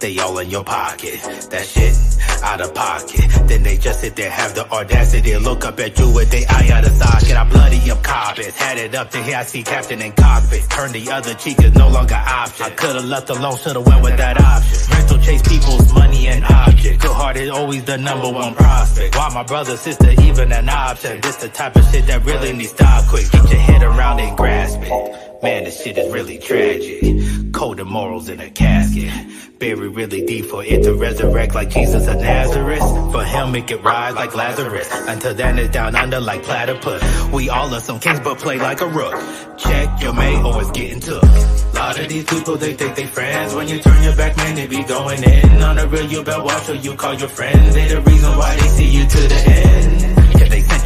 They 0.00 0.18
all 0.18 0.38
in 0.38 0.50
your 0.50 0.64
pocket. 0.64 1.20
That 1.50 1.64
shit 1.64 1.94
out 2.42 2.60
of 2.60 2.74
pocket. 2.74 3.30
Then 3.48 3.62
they 3.62 3.78
just 3.78 4.00
sit 4.00 4.14
there, 4.16 4.30
have 4.30 4.54
the 4.54 4.70
audacity 4.70 5.30
to 5.30 5.40
look 5.40 5.64
up 5.64 5.80
at 5.80 5.98
you 5.98 6.10
with 6.12 6.30
their 6.30 6.44
eye 6.48 6.68
out 6.72 6.84
of 6.84 6.92
socket. 6.92 7.36
I 7.36 7.48
bloody 7.48 7.90
up 7.90 8.02
carpets. 8.02 8.56
Had 8.56 8.78
it 8.78 8.94
up 8.94 9.10
to 9.12 9.22
here, 9.22 9.36
I 9.36 9.44
see 9.44 9.62
captain 9.62 10.02
in 10.02 10.12
cockpit. 10.12 10.68
Turn 10.68 10.92
the 10.92 11.10
other 11.10 11.34
cheek 11.34 11.62
is 11.62 11.74
no 11.74 11.88
longer 11.88 12.14
option. 12.14 12.66
I 12.66 12.70
could've 12.70 13.04
left 13.04 13.30
alone, 13.30 13.56
should've 13.56 13.86
went 13.86 14.02
with 14.02 14.16
that 14.18 14.40
option. 14.40 14.92
Rental 14.92 15.18
chase 15.18 15.42
people's 15.42 15.92
money 15.94 16.28
and 16.28 16.44
objects. 16.44 17.02
Good 17.02 17.12
heart 17.12 17.36
is 17.36 17.50
always 17.50 17.84
the 17.84 17.96
number 17.96 18.30
one 18.30 18.54
prospect. 18.54 19.16
Why 19.16 19.30
my 19.32 19.44
brother, 19.44 19.76
sister, 19.76 20.10
even 20.22 20.52
an 20.52 20.68
option? 20.68 21.20
This 21.20 21.36
the 21.36 21.48
type 21.48 21.76
of 21.76 21.84
shit 21.90 22.06
that 22.06 22.24
really 22.24 22.52
needs 22.52 22.72
to 22.72 22.84
stop 22.84 23.08
quick. 23.08 23.30
Get 23.30 23.50
your 23.50 23.60
head 23.60 23.82
around 23.82 24.20
and 24.20 24.36
grasp 24.36 24.80
it. 24.82 25.25
Man, 25.42 25.64
this 25.64 25.82
shit 25.82 25.98
is 25.98 26.12
really 26.12 26.38
tragic. 26.38 27.52
Cold 27.52 27.84
morals 27.86 28.28
in 28.28 28.40
a 28.40 28.48
casket. 28.48 29.12
Buried 29.58 29.94
really 29.94 30.24
deep 30.24 30.46
for 30.46 30.64
it 30.64 30.82
to 30.84 30.94
resurrect 30.94 31.54
like 31.54 31.68
Jesus 31.70 32.06
of 32.06 32.16
Nazareth. 32.16 32.82
For 33.12 33.22
him, 33.22 33.52
make 33.52 33.70
it 33.70 33.76
could 33.76 33.84
rise 33.84 34.14
like 34.14 34.34
Lazarus. 34.34 34.88
Until 34.92 35.34
then, 35.34 35.58
it's 35.58 35.70
down 35.70 35.94
under 35.94 36.20
like 36.20 36.42
platypus. 36.42 37.02
We 37.32 37.50
all 37.50 37.74
are 37.74 37.80
some 37.80 38.00
kings, 38.00 38.20
but 38.20 38.38
play 38.38 38.58
like 38.58 38.80
a 38.80 38.86
rook. 38.86 39.14
Check 39.58 40.02
your 40.02 40.14
mate 40.14 40.42
or 40.42 40.62
it's 40.62 40.70
getting 40.70 41.00
took. 41.00 41.22
Lot 41.22 41.98
of 41.98 42.08
these 42.08 42.24
people, 42.24 42.56
they 42.56 42.74
think 42.74 42.96
they 42.96 43.06
friends. 43.06 43.54
When 43.54 43.68
you 43.68 43.78
turn 43.80 44.02
your 44.02 44.16
back, 44.16 44.36
man, 44.38 44.54
they 44.54 44.66
be 44.66 44.84
going 44.84 45.22
in. 45.22 45.62
On 45.62 45.76
the 45.76 45.88
real, 45.88 46.06
you 46.06 46.22
better 46.22 46.42
watch 46.42 46.64
who 46.64 46.74
you 46.74 46.94
call 46.94 47.14
your 47.14 47.28
friends. 47.28 47.74
They 47.74 47.88
the 47.88 48.00
reason 48.00 48.36
why 48.38 48.56
they 48.56 48.68
see 48.68 48.88
you 48.88 49.06
to 49.06 49.18
the 49.28 49.42
end. 49.46 50.15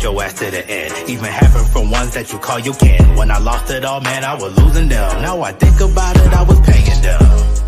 Your 0.03 0.23
ass 0.23 0.33
to 0.35 0.51
the 0.51 0.67
end. 0.67 1.11
Even 1.11 1.27
happened 1.27 1.69
from 1.69 1.91
ones 1.91 2.15
that 2.15 2.33
you 2.33 2.39
call 2.39 2.59
your 2.59 2.75
kin. 2.75 3.17
When 3.17 3.31
I 3.31 3.39
lost 3.39 3.71
it 3.71 3.85
all, 3.85 4.01
man, 4.01 4.25
I 4.25 4.35
was 4.35 4.57
losing 4.57 4.89
them. 4.89 5.23
Now 5.23 5.43
I 5.43 5.53
think 5.53 5.79
about 5.79 6.17
it, 6.17 6.33
I 6.33 6.43
was 6.43 6.61
paying 6.61 7.03
them. 7.03 7.21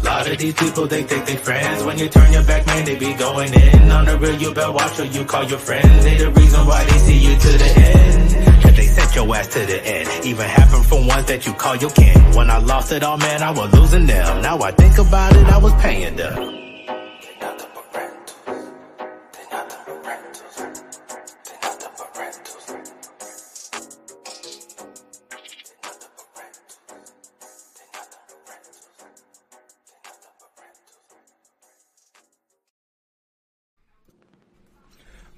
Lot 0.03 0.31
of 0.31 0.39
these 0.39 0.55
people, 0.55 0.87
they 0.87 1.03
think 1.03 1.27
they 1.27 1.37
friends. 1.37 1.85
When 1.85 1.99
you 1.99 2.09
turn 2.09 2.33
your 2.33 2.43
back, 2.45 2.67
man, 2.67 2.85
they 2.87 2.97
be 2.99 3.13
going 3.15 3.53
in. 3.53 3.91
On 3.91 4.05
the 4.07 4.19
real, 4.19 4.35
you 4.41 4.55
better 4.55 4.73
watch 4.73 4.93
who 4.93 5.05
you 5.05 5.25
call 5.27 5.45
your 5.45 5.59
friends. 5.59 6.05
They 6.05 6.17
the 6.17 6.31
reason 6.31 6.67
why 6.67 6.85
they 6.85 6.99
see 6.99 7.19
you 7.19 7.37
to 7.37 7.49
the 7.59 7.71
end. 7.77 8.33
Yeah, 8.65 8.71
they 8.71 8.87
sent 8.87 9.15
your 9.15 9.37
ass 9.37 9.49
to 9.49 9.67
the 9.67 9.87
end. 9.87 10.25
Even 10.25 10.49
happened 10.49 10.87
from 10.87 11.07
ones 11.07 11.27
that 11.27 11.47
you 11.47 11.53
call 11.53 11.77
your 11.77 11.91
kin. 11.91 12.19
When 12.35 12.51
I 12.51 12.59
lost 12.59 12.93
it 12.93 13.03
all, 13.03 13.19
man, 13.19 13.43
I 13.43 13.51
was 13.51 13.73
losing 13.75 14.07
them. 14.07 14.43
Now 14.43 14.59
I 14.59 14.71
think 14.73 14.97
about 14.97 15.37
it, 15.37 15.47
I 15.47 15.59
was 15.59 15.75
paying 15.83 16.17
them. 16.17 16.62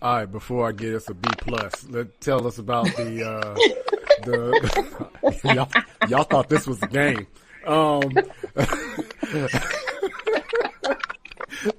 All 0.04 0.16
right, 0.16 0.30
before 0.30 0.68
I 0.68 0.72
get 0.72 0.94
us 0.94 1.08
a 1.08 1.14
B 1.14 1.26
plus, 1.38 1.88
let 1.88 2.20
tell 2.20 2.46
us 2.46 2.58
about 2.58 2.94
the 2.94 3.26
uh, 3.26 3.54
the 4.26 5.40
y'all, 5.54 5.70
y'all 6.10 6.24
thought 6.24 6.50
this 6.50 6.66
was 6.66 6.82
a 6.82 6.88
game. 6.88 7.26
Um, 7.64 8.14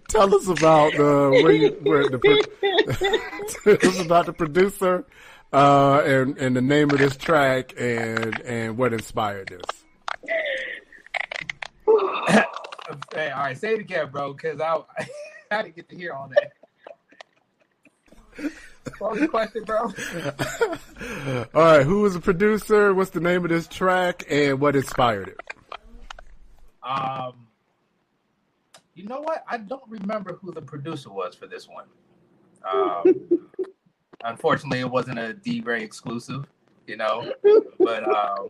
Tell 0.09 0.33
us 0.33 0.47
about 0.47 0.95
uh, 0.95 1.29
where 1.29 1.51
you 1.51 1.69
where 1.83 2.09
the 2.09 2.17
pro- 2.17 2.41
tell 3.75 3.89
us 3.91 3.99
about 3.99 4.25
the 4.25 4.33
producer 4.33 5.05
uh, 5.53 6.01
and 6.03 6.35
and 6.39 6.55
the 6.55 6.61
name 6.61 6.89
of 6.89 6.97
this 6.97 7.15
track 7.17 7.79
and 7.79 8.41
and 8.41 8.75
what 8.75 8.91
inspired 8.91 9.49
this. 9.49 9.61
Hey, 13.13 13.29
all 13.31 13.43
right, 13.43 13.57
say 13.57 13.73
it 13.73 13.79
again, 13.79 14.09
bro, 14.11 14.33
because 14.33 14.61
I, 14.61 14.77
I 15.51 15.63
didn't 15.63 15.75
get 15.75 15.89
to 15.89 15.95
hear 15.95 16.13
all 16.13 16.29
that. 16.29 16.53
What 18.99 19.19
was 19.19 19.29
question, 19.29 19.63
bro? 19.63 19.79
All 21.53 21.61
right, 21.61 21.85
who 21.85 22.01
was 22.01 22.13
the 22.13 22.19
producer? 22.21 22.93
What's 22.93 23.09
the 23.11 23.19
name 23.19 23.43
of 23.43 23.49
this 23.49 23.67
track 23.67 24.23
and 24.29 24.59
what 24.59 24.75
inspired 24.75 25.29
it? 25.29 25.39
Um, 26.83 27.47
you 28.93 29.05
know 29.05 29.21
what? 29.21 29.43
I 29.49 29.57
don't 29.57 29.83
remember 29.87 30.37
who 30.41 30.51
the 30.51 30.61
producer 30.61 31.09
was 31.09 31.35
for 31.35 31.47
this 31.47 31.67
one. 31.67 31.85
Um, 32.71 33.49
unfortunately, 34.23 34.79
it 34.79 34.89
wasn't 34.89 35.19
a 35.19 35.33
D'Ray 35.33 35.83
exclusive, 35.83 36.45
you 36.87 36.97
know. 36.97 37.31
But 37.79 38.03
um, 38.07 38.49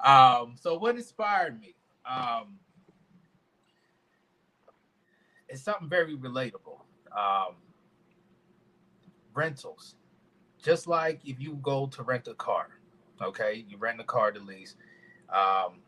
um, 0.04 0.54
so 0.60 0.78
what 0.78 0.96
inspired 0.96 1.60
me? 1.60 1.74
Um, 2.04 2.58
it's 5.48 5.62
something 5.62 5.88
very 5.88 6.16
relatable. 6.16 6.80
Um, 7.16 7.54
rentals, 9.34 9.94
just 10.62 10.86
like 10.86 11.20
if 11.24 11.40
you 11.40 11.58
go 11.62 11.86
to 11.86 12.02
rent 12.02 12.28
a 12.28 12.34
car, 12.34 12.68
okay, 13.22 13.64
you 13.68 13.76
rent 13.76 14.00
a 14.00 14.04
car 14.04 14.32
to 14.32 14.40
lease. 14.40 14.76
Um, 15.28 15.80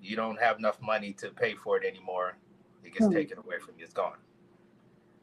you 0.00 0.16
don't 0.16 0.38
have 0.40 0.58
enough 0.58 0.80
money 0.80 1.12
to 1.14 1.30
pay 1.30 1.54
for 1.54 1.76
it 1.76 1.84
anymore. 1.84 2.36
It 2.84 2.92
gets 2.92 3.06
Hmm. 3.06 3.12
taken 3.12 3.38
away 3.38 3.58
from 3.58 3.74
you. 3.78 3.84
It's 3.84 3.92
gone. 3.92 4.18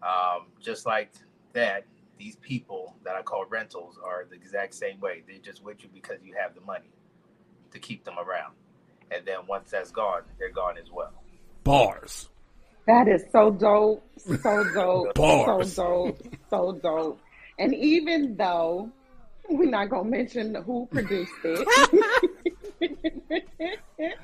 Um, 0.04 0.48
just 0.62 0.86
like 0.86 1.12
that, 1.54 1.86
these 2.18 2.36
people 2.38 2.96
that 3.04 3.16
I 3.16 3.22
call 3.22 3.46
rentals 3.46 3.98
are 4.04 4.26
the 4.30 4.36
exact 4.36 4.74
same 4.74 5.00
way. 5.00 5.24
They're 5.28 5.38
just 5.40 5.64
with 5.64 5.82
you 5.82 5.90
because 5.94 6.20
you 6.24 6.36
have 6.38 6.54
the 6.54 6.62
money 6.62 6.92
to 7.72 7.80
keep 7.80 8.04
them 8.04 8.20
around. 8.20 8.54
And 9.12 9.26
then 9.26 9.48
once 9.48 9.72
that's 9.72 9.92
gone, 9.92 10.24
they're 10.38 10.52
gone 10.52 10.78
as 10.78 10.92
well. 10.92 11.14
Bars. 11.64 12.30
That 12.88 13.08
is 13.08 13.24
so 13.32 13.52
dope, 13.52 14.04
so 14.18 14.64
dope, 14.74 15.16
Bars. 15.16 15.74
so 15.74 16.16
dope, 16.18 16.36
so 16.50 16.72
dope. 16.82 17.20
And 17.58 17.74
even 17.74 18.36
though 18.36 18.92
we're 19.50 19.70
not 19.70 19.90
gonna 19.90 20.10
mention 20.10 20.56
who 20.56 20.88
produced 20.92 21.32
it, 21.44 21.68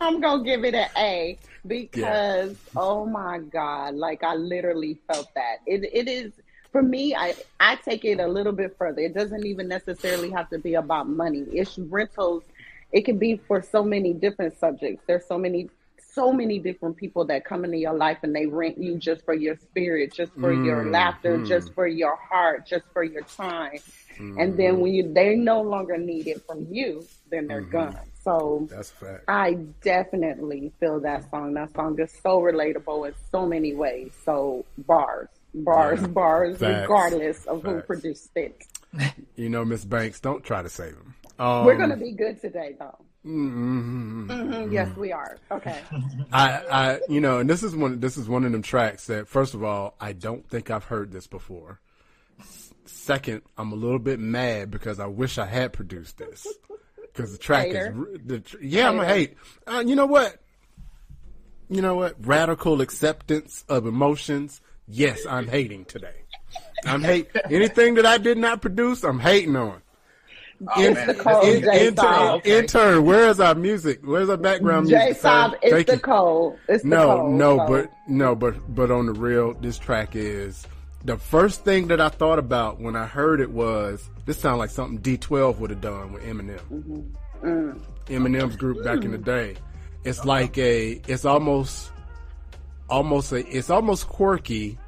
I'm 0.00 0.20
gonna 0.20 0.44
give 0.44 0.64
it 0.64 0.74
an 0.74 0.88
A 0.96 1.38
because 1.66 2.56
oh 2.76 3.06
my 3.06 3.38
god, 3.38 3.94
like 3.94 4.22
I 4.22 4.34
literally 4.34 4.98
felt 5.06 5.28
that. 5.34 5.58
It 5.66 5.88
it 5.92 6.08
is 6.08 6.32
for 6.70 6.82
me. 6.82 7.14
I 7.14 7.34
I 7.60 7.76
take 7.76 8.04
it 8.04 8.20
a 8.20 8.26
little 8.26 8.52
bit 8.52 8.76
further. 8.76 9.00
It 9.00 9.14
doesn't 9.14 9.46
even 9.46 9.68
necessarily 9.68 10.30
have 10.30 10.50
to 10.50 10.58
be 10.58 10.74
about 10.74 11.08
money. 11.08 11.44
It's 11.52 11.78
rentals. 11.78 12.42
It 12.90 13.06
can 13.06 13.18
be 13.18 13.36
for 13.36 13.62
so 13.62 13.82
many 13.82 14.12
different 14.12 14.58
subjects. 14.58 15.02
There's 15.06 15.24
so 15.26 15.38
many 15.38 15.70
so 16.14 16.32
many 16.32 16.58
different 16.58 16.96
people 16.96 17.24
that 17.26 17.44
come 17.44 17.64
into 17.64 17.78
your 17.78 17.94
life 17.94 18.18
and 18.22 18.34
they 18.34 18.46
rent 18.46 18.78
you 18.78 18.98
just 18.98 19.24
for 19.24 19.34
your 19.34 19.56
spirit, 19.56 20.12
just 20.12 20.32
for 20.40 20.52
your 20.52 20.84
Mm, 20.84 20.92
laughter, 20.92 21.38
mm. 21.38 21.46
just 21.46 21.74
for 21.74 21.86
your 21.86 22.16
heart, 22.16 22.66
just 22.66 22.84
for 22.92 23.02
your 23.02 23.22
time. 23.22 23.78
And 24.18 24.58
then 24.58 24.80
when 24.80 24.92
you 24.92 25.12
they 25.12 25.34
no 25.36 25.62
longer 25.62 25.96
need 25.96 26.26
it 26.26 26.42
from 26.46 26.66
you, 26.70 27.06
then 27.30 27.46
they're 27.46 27.62
Mhm. 27.62 27.70
gone. 27.70 27.96
So 28.22 28.66
That's 28.70 28.90
fact. 28.90 29.24
I 29.28 29.54
definitely 29.82 30.72
feel 30.80 31.00
that 31.00 31.30
song. 31.30 31.54
That 31.54 31.72
song 31.74 31.98
is 31.98 32.12
so 32.22 32.40
relatable 32.40 33.08
in 33.08 33.14
so 33.30 33.46
many 33.46 33.74
ways. 33.74 34.12
So 34.24 34.64
bars, 34.78 35.28
bars, 35.54 36.00
Yeah. 36.00 36.06
bars, 36.08 36.58
Facts. 36.58 36.82
regardless 36.82 37.46
of 37.46 37.62
who 37.62 37.80
produced 37.82 38.30
it. 38.36 38.62
You 39.36 39.48
know, 39.48 39.64
Miss 39.64 39.84
Banks, 39.84 40.20
don't 40.20 40.44
try 40.44 40.62
to 40.62 40.68
save 40.68 40.94
him. 40.94 41.14
Um, 41.38 41.64
We're 41.64 41.78
gonna 41.78 41.96
be 41.96 42.12
good 42.12 42.40
today, 42.40 42.76
though. 42.78 42.98
Mm, 43.26 43.50
mm, 43.52 44.26
mm, 44.28 44.64
hmm 44.66 44.72
Yes, 44.72 44.94
we 44.96 45.12
are. 45.12 45.36
Okay. 45.50 45.80
I, 46.32 46.50
I, 46.70 47.00
you 47.08 47.20
know, 47.20 47.38
and 47.38 47.48
this 47.48 47.62
is 47.62 47.74
one. 47.76 48.00
This 48.00 48.16
is 48.16 48.28
one 48.28 48.44
of 48.44 48.52
them 48.52 48.62
tracks 48.62 49.06
that, 49.06 49.28
first 49.28 49.54
of 49.54 49.62
all, 49.62 49.94
I 50.00 50.12
don't 50.12 50.48
think 50.48 50.70
I've 50.70 50.84
heard 50.84 51.12
this 51.12 51.26
before. 51.26 51.80
S- 52.40 52.72
Second, 52.84 53.42
I'm 53.56 53.72
a 53.72 53.76
little 53.76 53.98
bit 53.98 54.18
mad 54.18 54.70
because 54.70 54.98
I 55.00 55.06
wish 55.06 55.38
I 55.38 55.46
had 55.46 55.72
produced 55.72 56.18
this 56.18 56.46
because 57.00 57.32
the 57.32 57.38
track 57.38 57.66
Hater. 57.66 58.06
is, 58.14 58.20
the, 58.24 58.42
yeah, 58.60 58.88
I'm 58.88 58.98
a 58.98 59.06
hate. 59.06 59.36
Uh, 59.66 59.82
you 59.86 59.94
know 59.94 60.06
what? 60.06 60.36
You 61.68 61.80
know 61.80 61.94
what? 61.94 62.16
Radical 62.26 62.80
acceptance 62.80 63.64
of 63.68 63.86
emotions. 63.86 64.60
Yes, 64.88 65.24
I'm 65.28 65.46
hating 65.46 65.84
today. 65.86 66.14
I'm 66.84 67.02
hate 67.02 67.28
anything 67.50 67.94
that 67.94 68.06
I 68.06 68.18
did 68.18 68.36
not 68.38 68.60
produce. 68.60 69.04
I'm 69.04 69.20
hating 69.20 69.54
on. 69.56 69.81
Oh, 70.68 70.80
It's 70.82 71.06
the 71.06 71.14
code, 71.14 71.44
In- 71.44 71.62
J 71.62 71.86
intern, 71.88 71.96
Sob. 72.04 72.36
Okay. 72.40 72.58
intern, 72.58 73.04
where 73.04 73.28
is 73.28 73.40
our 73.40 73.54
music? 73.54 74.00
Where's 74.04 74.28
our 74.30 74.36
background 74.36 74.88
J 74.88 74.96
music? 74.96 75.16
sir? 75.16 75.20
Sob, 75.22 75.54
it's 75.62 75.72
Thank 75.72 75.86
the 75.88 75.92
you. 75.94 75.98
code. 76.00 76.58
It's 76.68 76.82
the 76.82 76.88
No, 76.88 77.16
code. 77.18 77.30
no, 77.32 77.56
so- 77.58 77.66
but 77.68 77.90
no, 78.08 78.34
but 78.34 78.74
but 78.74 78.90
on 78.90 79.06
the 79.06 79.12
real, 79.12 79.54
this 79.54 79.78
track 79.78 80.14
is 80.14 80.66
the 81.04 81.16
first 81.16 81.64
thing 81.64 81.88
that 81.88 82.00
I 82.00 82.08
thought 82.10 82.38
about 82.38 82.80
when 82.80 82.94
I 82.94 83.06
heard 83.06 83.40
it 83.40 83.50
was 83.50 84.08
this 84.26 84.38
sounded 84.38 84.58
like 84.58 84.70
something 84.70 84.98
D12 85.00 85.58
would 85.58 85.70
have 85.70 85.80
done 85.80 86.12
with 86.12 86.22
Eminem. 86.22 86.60
Mm. 87.42 87.80
Eminem's 88.06 88.54
group 88.56 88.84
back 88.84 89.02
in 89.04 89.10
the 89.10 89.18
day. 89.18 89.56
It's 90.04 90.24
like 90.24 90.56
a, 90.58 91.00
it's 91.08 91.24
almost, 91.24 91.90
almost 92.88 93.32
a, 93.32 93.44
it's 93.56 93.70
almost 93.70 94.08
quirky, 94.08 94.78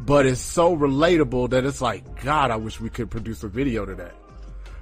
but 0.00 0.26
it's 0.26 0.40
so 0.40 0.76
relatable 0.76 1.50
that 1.50 1.64
it's 1.64 1.80
like, 1.80 2.22
God, 2.22 2.50
I 2.50 2.56
wish 2.56 2.80
we 2.80 2.90
could 2.90 3.10
produce 3.10 3.42
a 3.42 3.48
video 3.48 3.84
to 3.86 3.94
that. 3.94 4.14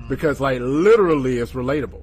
Because 0.08 0.40
like 0.40 0.60
literally 0.60 1.38
it's 1.38 1.52
relatable. 1.52 2.02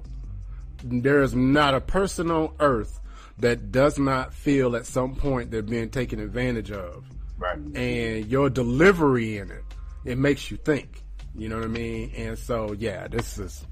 There 0.84 1.22
is 1.22 1.34
not 1.34 1.74
a 1.74 1.80
person 1.80 2.30
on 2.30 2.54
earth 2.60 3.00
that 3.38 3.70
does 3.70 3.98
not 3.98 4.32
feel 4.34 4.76
at 4.76 4.86
some 4.86 5.14
point 5.14 5.50
they're 5.50 5.62
being 5.62 5.90
taken 5.90 6.20
advantage 6.20 6.70
of. 6.70 7.04
Right. 7.36 7.58
And 7.58 8.26
your 8.26 8.50
delivery 8.50 9.38
in 9.38 9.50
it, 9.50 9.64
it 10.04 10.18
makes 10.18 10.50
you 10.50 10.56
think. 10.56 11.02
You 11.34 11.48
know 11.48 11.56
what 11.56 11.64
I 11.64 11.68
mean? 11.68 12.12
And 12.16 12.38
so 12.38 12.72
yeah, 12.72 13.08
this 13.08 13.38
is 13.38 13.64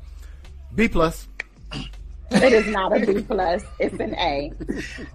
B 0.74 0.88
plus. 0.88 1.28
It 2.30 2.52
is 2.52 2.66
not 2.68 2.96
a 2.96 3.06
B 3.06 3.22
plus. 3.22 3.64
It's 3.78 3.98
an 4.00 4.14
A. 4.14 4.52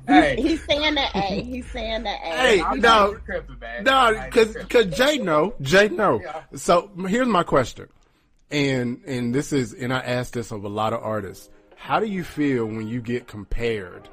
Hey, 0.08 0.42
He's 0.42 0.64
saying 0.66 0.96
the 0.96 1.08
A. 1.14 1.44
He's 1.44 1.70
saying 1.72 2.04
the 2.04 2.10
A. 2.10 2.14
Hey, 2.14 2.62
I'm 2.62 2.80
no, 2.80 3.16
tripping. 3.26 3.84
No, 3.84 4.22
because 4.26 4.54
because 4.54 4.86
Jay 4.98 5.18
know, 5.18 5.54
Jay 5.62 5.90
know. 5.90 6.22
Yeah. 6.22 6.42
So 6.56 6.90
here's 7.08 7.28
my 7.28 7.44
question, 7.44 7.88
and 8.52 9.02
and 9.06 9.34
this 9.34 9.54
is, 9.54 9.74
and 9.74 9.94
I 9.94 10.00
ask 10.00 10.34
this 10.34 10.52
of 10.52 10.64
a 10.64 10.70
lot 10.70 10.94
of 10.94 11.02
artists. 11.04 11.50
How 11.76 12.00
do 12.00 12.06
you 12.06 12.24
feel 12.24 12.66
when 12.66 12.88
you 12.88 13.02
get 13.02 13.28
compared 13.28 14.08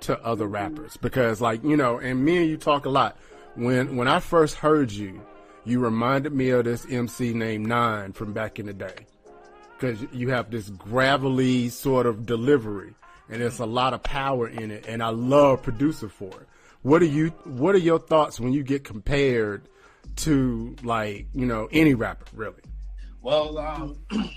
to 0.00 0.18
other 0.24 0.46
rappers? 0.46 0.96
Because 0.96 1.40
like 1.40 1.64
you 1.64 1.76
know, 1.76 1.98
and 1.98 2.24
me 2.24 2.38
and 2.38 2.48
you 2.48 2.56
talk 2.56 2.84
a 2.84 2.90
lot. 2.90 3.16
When 3.56 3.96
when 3.96 4.08
I 4.08 4.20
first 4.20 4.56
heard 4.56 4.92
you, 4.92 5.20
you 5.64 5.80
reminded 5.80 6.32
me 6.32 6.50
of 6.50 6.64
this 6.64 6.86
MC 6.88 7.34
named 7.34 7.66
Nine 7.66 8.12
from 8.12 8.32
back 8.32 8.58
in 8.58 8.66
the 8.66 8.72
day. 8.72 9.06
Because 9.78 10.04
you 10.12 10.28
have 10.28 10.50
this 10.50 10.68
gravelly 10.68 11.70
sort 11.70 12.06
of 12.06 12.26
delivery, 12.26 12.94
and 13.30 13.40
there's 13.40 13.60
a 13.60 13.66
lot 13.66 13.94
of 13.94 14.02
power 14.02 14.46
in 14.46 14.70
it, 14.70 14.84
and 14.86 15.02
I 15.02 15.08
love 15.08 15.62
producer 15.62 16.08
for 16.08 16.28
it. 16.28 16.46
What 16.82 17.00
are 17.02 17.06
you? 17.06 17.28
What 17.44 17.74
are 17.74 17.78
your 17.78 17.98
thoughts 17.98 18.38
when 18.38 18.52
you 18.52 18.62
get 18.62 18.84
compared 18.84 19.68
to 20.16 20.76
like 20.82 21.26
you 21.32 21.46
know 21.46 21.68
any 21.72 21.94
rapper 21.94 22.26
really? 22.34 22.62
Well, 23.22 23.58
um, 23.58 23.96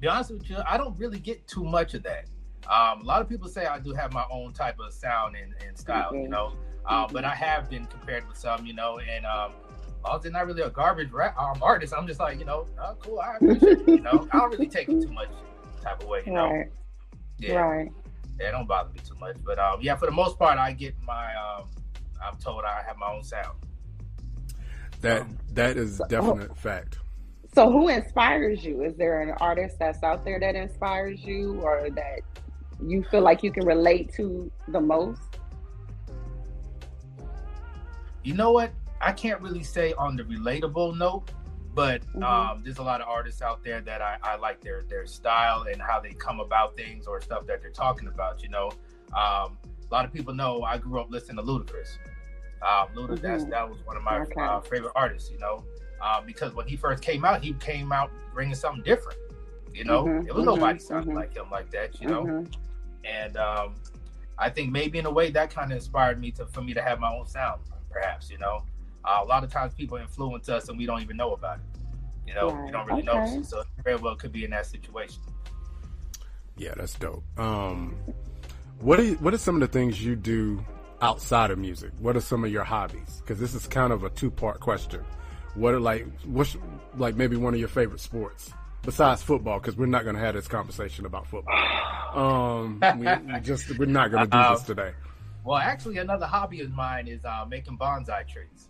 be 0.00 0.08
honest 0.08 0.32
with 0.32 0.48
you, 0.50 0.58
I 0.66 0.76
don't 0.76 0.98
really 0.98 1.18
get 1.18 1.46
too 1.46 1.64
much 1.64 1.94
of 1.94 2.02
that. 2.02 2.26
Um, 2.70 3.02
a 3.02 3.04
lot 3.04 3.20
of 3.20 3.28
people 3.28 3.48
say 3.48 3.66
I 3.66 3.78
do 3.78 3.92
have 3.92 4.12
my 4.12 4.24
own 4.30 4.52
type 4.52 4.78
of 4.80 4.92
sound 4.92 5.36
and, 5.36 5.54
and 5.66 5.76
style, 5.76 6.12
you 6.14 6.28
Mhm. 6.28 6.30
know, 6.30 6.52
uh, 6.86 7.06
but 7.10 7.24
I 7.24 7.34
have 7.34 7.68
been 7.68 7.86
compared 7.86 8.26
with 8.28 8.36
some, 8.36 8.66
you 8.66 8.72
know, 8.74 8.98
and 8.98 9.24
um, 9.26 9.52
I 10.04 10.14
was 10.16 10.24
not 10.24 10.46
really 10.46 10.62
a 10.62 10.70
garbage 10.70 11.10
rap 11.12 11.36
um, 11.38 11.62
artist. 11.62 11.92
I'm 11.96 12.06
just 12.06 12.20
like, 12.20 12.38
you 12.38 12.44
know, 12.44 12.66
oh, 12.80 12.96
cool, 13.00 13.20
I 13.20 13.36
appreciate 13.36 13.80
it, 13.80 13.88
you 13.88 14.00
know. 14.02 14.28
I 14.32 14.38
don't 14.38 14.50
really 14.50 14.66
take 14.68 14.88
it 14.88 15.00
too 15.00 15.12
much 15.12 15.28
type 15.80 16.02
of 16.02 16.08
way, 16.08 16.22
you 16.26 16.32
know. 16.32 16.50
Right. 16.50 16.66
Yeah, 17.38 17.54
Right. 17.60 17.92
yeah, 18.40 18.48
it 18.48 18.52
don't 18.52 18.66
bother 18.66 18.90
me 18.92 19.00
too 19.06 19.16
much. 19.16 19.36
But 19.44 19.58
um, 19.58 19.80
yeah, 19.80 19.96
for 19.96 20.06
the 20.06 20.12
most 20.12 20.38
part, 20.38 20.58
I 20.58 20.72
get 20.72 20.94
my, 21.02 21.34
um, 21.34 21.68
I'm 22.24 22.36
told 22.38 22.64
I 22.64 22.82
have 22.86 22.96
my 22.96 23.12
own 23.12 23.22
sound. 23.24 23.58
That 25.00 25.26
that 25.54 25.76
is 25.76 26.00
definite 26.08 26.56
fact. 26.56 26.98
So, 27.54 27.70
who 27.70 27.88
inspires 27.88 28.64
you? 28.64 28.82
Is 28.82 28.96
there 28.96 29.20
an 29.20 29.32
artist 29.40 29.78
that's 29.78 30.02
out 30.02 30.24
there 30.24 30.40
that 30.40 30.54
inspires 30.54 31.22
you, 31.22 31.60
or 31.60 31.90
that 31.90 32.20
you 32.82 33.04
feel 33.04 33.20
like 33.20 33.42
you 33.42 33.52
can 33.52 33.66
relate 33.66 34.12
to 34.14 34.50
the 34.68 34.80
most? 34.80 35.20
You 38.22 38.34
know 38.34 38.52
what? 38.52 38.72
I 39.02 39.12
can't 39.12 39.40
really 39.42 39.62
say 39.64 39.92
on 39.98 40.16
the 40.16 40.22
relatable 40.22 40.96
note, 40.96 41.30
but 41.74 42.00
Mhm. 42.14 42.22
um, 42.22 42.62
there's 42.64 42.78
a 42.78 42.82
lot 42.82 43.02
of 43.02 43.08
artists 43.08 43.42
out 43.42 43.62
there 43.62 43.82
that 43.82 44.00
I, 44.00 44.16
I 44.22 44.36
like 44.36 44.62
their 44.62 44.84
their 44.88 45.04
style 45.04 45.64
and 45.70 45.82
how 45.82 46.00
they 46.00 46.12
come 46.12 46.40
about 46.40 46.74
things 46.74 47.06
or 47.06 47.20
stuff 47.20 47.46
that 47.48 47.60
they're 47.60 47.70
talking 47.70 48.08
about. 48.08 48.42
You 48.42 48.48
know, 48.48 48.70
um, 49.08 49.58
a 49.62 49.92
lot 49.92 50.06
of 50.06 50.12
people 50.12 50.32
know 50.32 50.62
I 50.62 50.78
grew 50.78 51.00
up 51.00 51.10
listening 51.10 51.36
to 51.36 51.42
Ludacris. 51.42 51.98
Um, 52.62 52.88
Luda, 52.94 53.20
that's 53.20 53.44
Mhm. 53.44 53.50
that 53.50 53.68
was 53.68 53.84
one 53.84 53.96
of 53.96 54.02
my 54.04 54.20
Okay. 54.20 54.40
uh, 54.40 54.60
favorite 54.60 54.92
artists. 54.94 55.30
You 55.30 55.38
know, 55.38 55.64
um, 56.02 56.26
because 56.26 56.52
when 56.54 56.66
he 56.66 56.76
first 56.76 57.02
came 57.02 57.24
out, 57.24 57.42
he 57.42 57.52
came 57.54 57.92
out 57.92 58.10
bringing 58.34 58.54
something 58.54 58.82
different. 58.82 59.18
You 59.72 59.84
know, 59.84 60.04
Mhm, 60.04 60.26
it 60.26 60.34
was 60.34 60.42
mhm, 60.42 60.46
nobody 60.46 60.78
sounding 60.78 61.12
mhm. 61.12 61.16
like 61.16 61.34
him 61.34 61.50
like 61.50 61.70
that. 61.70 62.00
You 62.00 62.08
know, 62.08 62.24
Mhm. 62.24 62.54
and 63.04 63.36
um, 63.36 63.74
I 64.36 64.50
think 64.50 64.70
maybe 64.70 64.98
in 64.98 65.06
a 65.06 65.10
way 65.10 65.30
that 65.30 65.50
kind 65.50 65.72
of 65.72 65.76
inspired 65.76 66.20
me 66.20 66.30
to 66.32 66.46
for 66.46 66.60
me 66.60 66.74
to 66.74 66.82
have 66.82 67.00
my 67.00 67.12
own 67.14 67.26
sound. 67.26 67.62
Perhaps 67.90 68.30
you 68.30 68.38
know, 68.38 68.64
uh, 69.04 69.20
a 69.22 69.24
lot 69.24 69.44
of 69.44 69.50
times 69.50 69.74
people 69.74 69.96
influence 69.96 70.48
us 70.48 70.68
and 70.68 70.76
we 70.76 70.86
don't 70.86 71.00
even 71.00 71.16
know 71.16 71.32
about 71.32 71.58
it. 71.58 71.64
You 72.26 72.34
know, 72.34 72.48
we 72.64 72.70
don't 72.70 72.86
really 72.86 73.02
okay. 73.02 73.18
notice 73.18 73.34
it. 73.34 73.46
So 73.46 73.62
very 73.84 73.96
well 73.96 74.14
could 74.16 74.32
be 74.32 74.44
in 74.44 74.50
that 74.50 74.66
situation. 74.66 75.22
Yeah, 76.56 76.74
that's 76.76 76.94
dope. 76.94 77.24
Um, 77.38 77.96
what 78.80 79.00
are 79.00 79.12
what 79.14 79.32
are 79.34 79.38
some 79.38 79.54
of 79.56 79.60
the 79.60 79.68
things 79.68 80.04
you 80.04 80.16
do 80.16 80.64
outside 81.00 81.50
of 81.50 81.58
music? 81.58 81.90
What 81.98 82.16
are 82.16 82.20
some 82.20 82.44
of 82.44 82.52
your 82.52 82.64
hobbies? 82.64 83.20
Because 83.20 83.38
this 83.38 83.54
is 83.54 83.66
kind 83.66 83.92
of 83.92 84.04
a 84.04 84.10
two 84.10 84.30
part 84.30 84.60
question. 84.60 85.02
What 85.54 85.74
are 85.74 85.80
like 85.80 86.06
what's 86.24 86.56
like 86.96 87.16
maybe 87.16 87.36
one 87.36 87.52
of 87.54 87.60
your 87.60 87.68
favorite 87.68 88.00
sports 88.00 88.52
besides 88.82 89.22
football? 89.22 89.58
Because 89.58 89.76
we're 89.76 89.86
not 89.86 90.04
going 90.04 90.16
to 90.16 90.20
have 90.20 90.34
this 90.34 90.48
conversation 90.48 91.06
about 91.06 91.26
football. 91.26 91.54
Um, 92.12 92.78
we, 92.98 93.06
we 93.06 93.40
just 93.40 93.78
we're 93.78 93.86
not 93.86 94.10
going 94.10 94.24
to 94.24 94.30
do 94.30 94.36
Uh-oh. 94.36 94.52
this 94.52 94.64
today. 94.64 94.92
Well, 95.44 95.56
actually, 95.56 95.96
another 95.96 96.26
hobby 96.26 96.60
of 96.60 96.70
mine 96.70 97.08
is 97.08 97.24
uh, 97.24 97.46
making 97.48 97.78
bonsai 97.78 98.28
trees. 98.28 98.68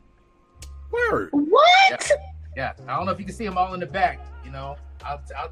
Word. 0.93 1.31
What? 1.33 2.13
Yeah, 2.57 2.75
I 2.87 2.97
don't 2.97 3.07
know 3.07 3.11
if 3.11 3.19
you 3.19 3.25
can 3.25 3.35
see 3.35 3.45
them 3.45 3.59
all 3.59 3.75
in 3.75 3.81
the 3.81 3.87
back. 3.87 4.21
You 4.45 4.53
know, 4.53 4.77
I'll, 5.05 5.21
I'll 5.37 5.51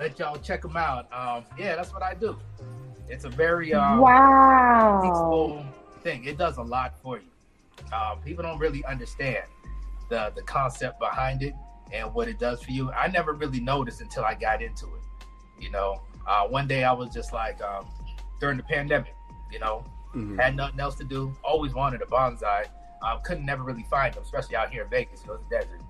let 0.00 0.18
y'all 0.18 0.38
check 0.38 0.62
them 0.62 0.78
out. 0.78 1.12
Um, 1.12 1.44
yeah, 1.58 1.76
that's 1.76 1.92
what 1.92 2.02
I 2.02 2.14
do. 2.14 2.38
It's 3.10 3.26
a 3.26 3.28
very 3.28 3.74
um, 3.74 3.98
wow. 3.98 5.66
thing. 6.02 6.24
It 6.24 6.38
does 6.38 6.56
a 6.56 6.62
lot 6.62 6.94
for 7.02 7.18
you. 7.18 7.94
Um, 7.94 8.20
people 8.24 8.42
don't 8.42 8.58
really 8.58 8.82
understand 8.86 9.44
the 10.08 10.32
the 10.34 10.42
concept 10.42 10.98
behind 10.98 11.42
it 11.42 11.54
and 11.92 12.12
what 12.14 12.28
it 12.28 12.38
does 12.38 12.62
for 12.62 12.70
you. 12.70 12.90
I 12.92 13.08
never 13.08 13.32
really 13.32 13.60
noticed 13.60 14.00
until 14.00 14.24
I 14.24 14.34
got 14.34 14.62
into 14.62 14.86
it. 14.86 15.02
You 15.62 15.70
know, 15.70 16.00
uh, 16.26 16.46
one 16.46 16.66
day 16.68 16.84
I 16.84 16.92
was 16.92 17.12
just 17.12 17.32
like 17.32 17.60
um, 17.62 17.86
during 18.40 18.56
the 18.56 18.62
pandemic. 18.62 19.14
You 19.50 19.58
know, 19.58 19.84
Mhm. 20.14 20.38
had 20.40 20.56
nothing 20.56 20.80
else 20.80 20.94
to 20.96 21.04
do. 21.04 21.34
Always 21.42 21.72
wanted 21.74 22.02
a 22.02 22.06
bonsai. 22.06 22.66
Um, 23.02 23.20
couldn't 23.24 23.46
never 23.46 23.62
really 23.62 23.84
find 23.90 24.12
them, 24.14 24.22
especially 24.22 24.56
out 24.56 24.70
here 24.70 24.82
in 24.84 24.90
Vegas. 24.90 25.22
You 25.24 25.28
know, 25.28 25.40
a 25.46 25.50
desert. 25.50 25.80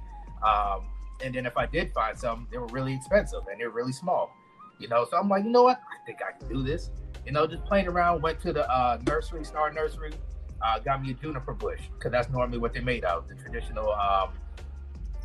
Um, 0.43 0.87
and 1.25 1.35
then 1.35 1.47
if 1.47 1.57
I 1.57 1.67
did 1.67 1.93
find 1.93 2.17
some, 2.17 2.47
they 2.51 2.59
were 2.59 2.67
really 2.69 2.95
expensive 2.95 3.41
and 3.51 3.61
they're 3.61 3.71
really 3.71 3.93
small. 3.93 4.31
You 4.79 4.87
know, 4.89 5.05
so 5.11 5.17
I'm 5.17 5.29
like, 5.29 5.43
you 5.45 5.51
know 5.51 5.65
what? 5.65 5.81
I 5.91 6.05
think 6.07 6.19
I 6.23 6.31
can 6.39 6.49
do 6.49 6.63
this. 6.63 6.91
You 7.27 7.33
know, 7.33 7.47
just 7.47 7.65
playing 7.65 7.89
around. 7.89 8.23
Went 8.23 8.41
to 8.43 8.53
the 8.53 8.69
uh, 8.71 8.99
nursery, 9.07 9.45
Star 9.45 9.73
Nursery. 9.73 10.13
Uh, 10.61 10.79
got 10.81 11.03
me 11.03 11.13
a 11.13 11.15
juniper 11.15 11.55
bush 11.55 11.81
because 11.95 12.11
that's 12.11 12.29
normally 12.31 12.59
what 12.59 12.73
they 12.75 12.81
made 12.81 13.05
out. 13.05 13.29
The 13.29 13.35
traditional 13.37 13.93
um, 13.93 14.31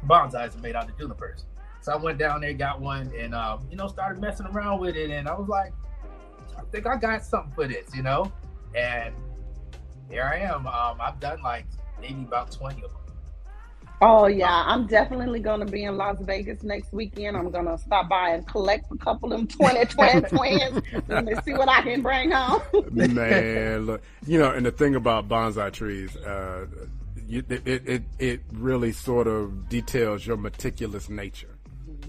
bonsais 0.05 0.55
are 0.55 0.61
made 0.61 0.75
out 0.75 0.89
of 0.89 0.97
junipers. 0.97 1.45
So 1.81 1.91
I 1.91 1.95
went 1.97 2.17
down 2.17 2.41
there, 2.41 2.53
got 2.53 2.79
one, 2.79 3.11
and 3.17 3.33
um, 3.33 3.67
you 3.69 3.75
know, 3.75 3.87
started 3.87 4.21
messing 4.21 4.45
around 4.47 4.79
with 4.79 4.95
it. 4.95 5.09
And 5.09 5.27
I 5.27 5.33
was 5.33 5.49
like, 5.49 5.73
I 6.57 6.61
think 6.71 6.87
I 6.87 6.97
got 6.97 7.25
something 7.25 7.51
for 7.53 7.67
this, 7.67 7.93
you 7.95 8.03
know. 8.03 8.31
And 8.75 9.13
here 10.09 10.23
I 10.23 10.37
am. 10.37 10.67
Um, 10.67 11.01
I've 11.01 11.19
done 11.19 11.41
like 11.41 11.65
maybe 11.99 12.21
about 12.21 12.51
twenty 12.51 12.83
of 12.83 12.91
them. 12.91 13.02
Oh 14.05 14.27
yeah, 14.27 14.63
I'm 14.65 14.85
definitely 14.85 15.39
gonna 15.39 15.63
be 15.65 15.85
in 15.85 15.95
Las 15.95 16.17
Vegas 16.19 16.61
next 16.61 16.91
weekend. 16.91 17.37
I'm 17.37 17.49
gonna 17.51 17.77
stop 17.77 18.09
by 18.09 18.31
and 18.31 18.45
collect 18.45 18.91
a 18.91 18.97
couple 18.97 19.31
of 19.31 19.39
them 19.39 19.47
20 19.47 19.85
twin 19.95 20.23
twins. 20.23 20.81
Let 21.07 21.23
me 21.23 21.33
see 21.45 21.53
what 21.53 21.69
I 21.69 21.81
can 21.83 22.01
bring 22.01 22.31
home. 22.31 22.61
Man, 22.91 23.85
look, 23.85 24.01
you 24.27 24.39
know, 24.39 24.51
and 24.51 24.65
the 24.65 24.71
thing 24.71 24.95
about 24.95 25.29
bonsai 25.29 25.71
trees, 25.71 26.17
uh, 26.17 26.65
you, 27.25 27.43
it, 27.47 27.65
it 27.65 27.87
it 27.87 28.03
it 28.19 28.41
really 28.51 28.91
sort 28.91 29.27
of 29.27 29.69
details 29.69 30.27
your 30.27 30.35
meticulous 30.35 31.07
nature. 31.07 31.55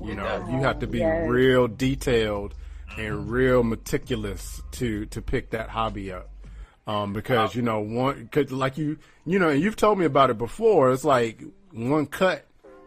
You 0.02 0.16
know, 0.16 0.48
you 0.50 0.62
have 0.62 0.80
to 0.80 0.88
be 0.88 0.98
Yes. 0.98 1.28
real 1.28 1.68
detailed 1.68 2.54
and 2.98 3.30
real 3.30 3.62
meticulous 3.62 4.60
to 4.72 5.06
to 5.06 5.22
pick 5.22 5.50
that 5.50 5.68
hobby 5.68 6.10
up. 6.10 6.28
Um, 6.88 7.12
because 7.12 7.54
you 7.54 7.62
know, 7.62 7.78
one, 7.78 8.28
cause 8.32 8.50
like 8.50 8.78
you, 8.78 8.98
you 9.24 9.38
know, 9.38 9.48
and 9.50 9.62
you've 9.62 9.76
told 9.76 9.98
me 10.00 10.06
about 10.06 10.30
it 10.30 10.38
before. 10.38 10.90
It's 10.90 11.04
like 11.04 11.40
one 11.74 12.06
cut, 12.06 12.44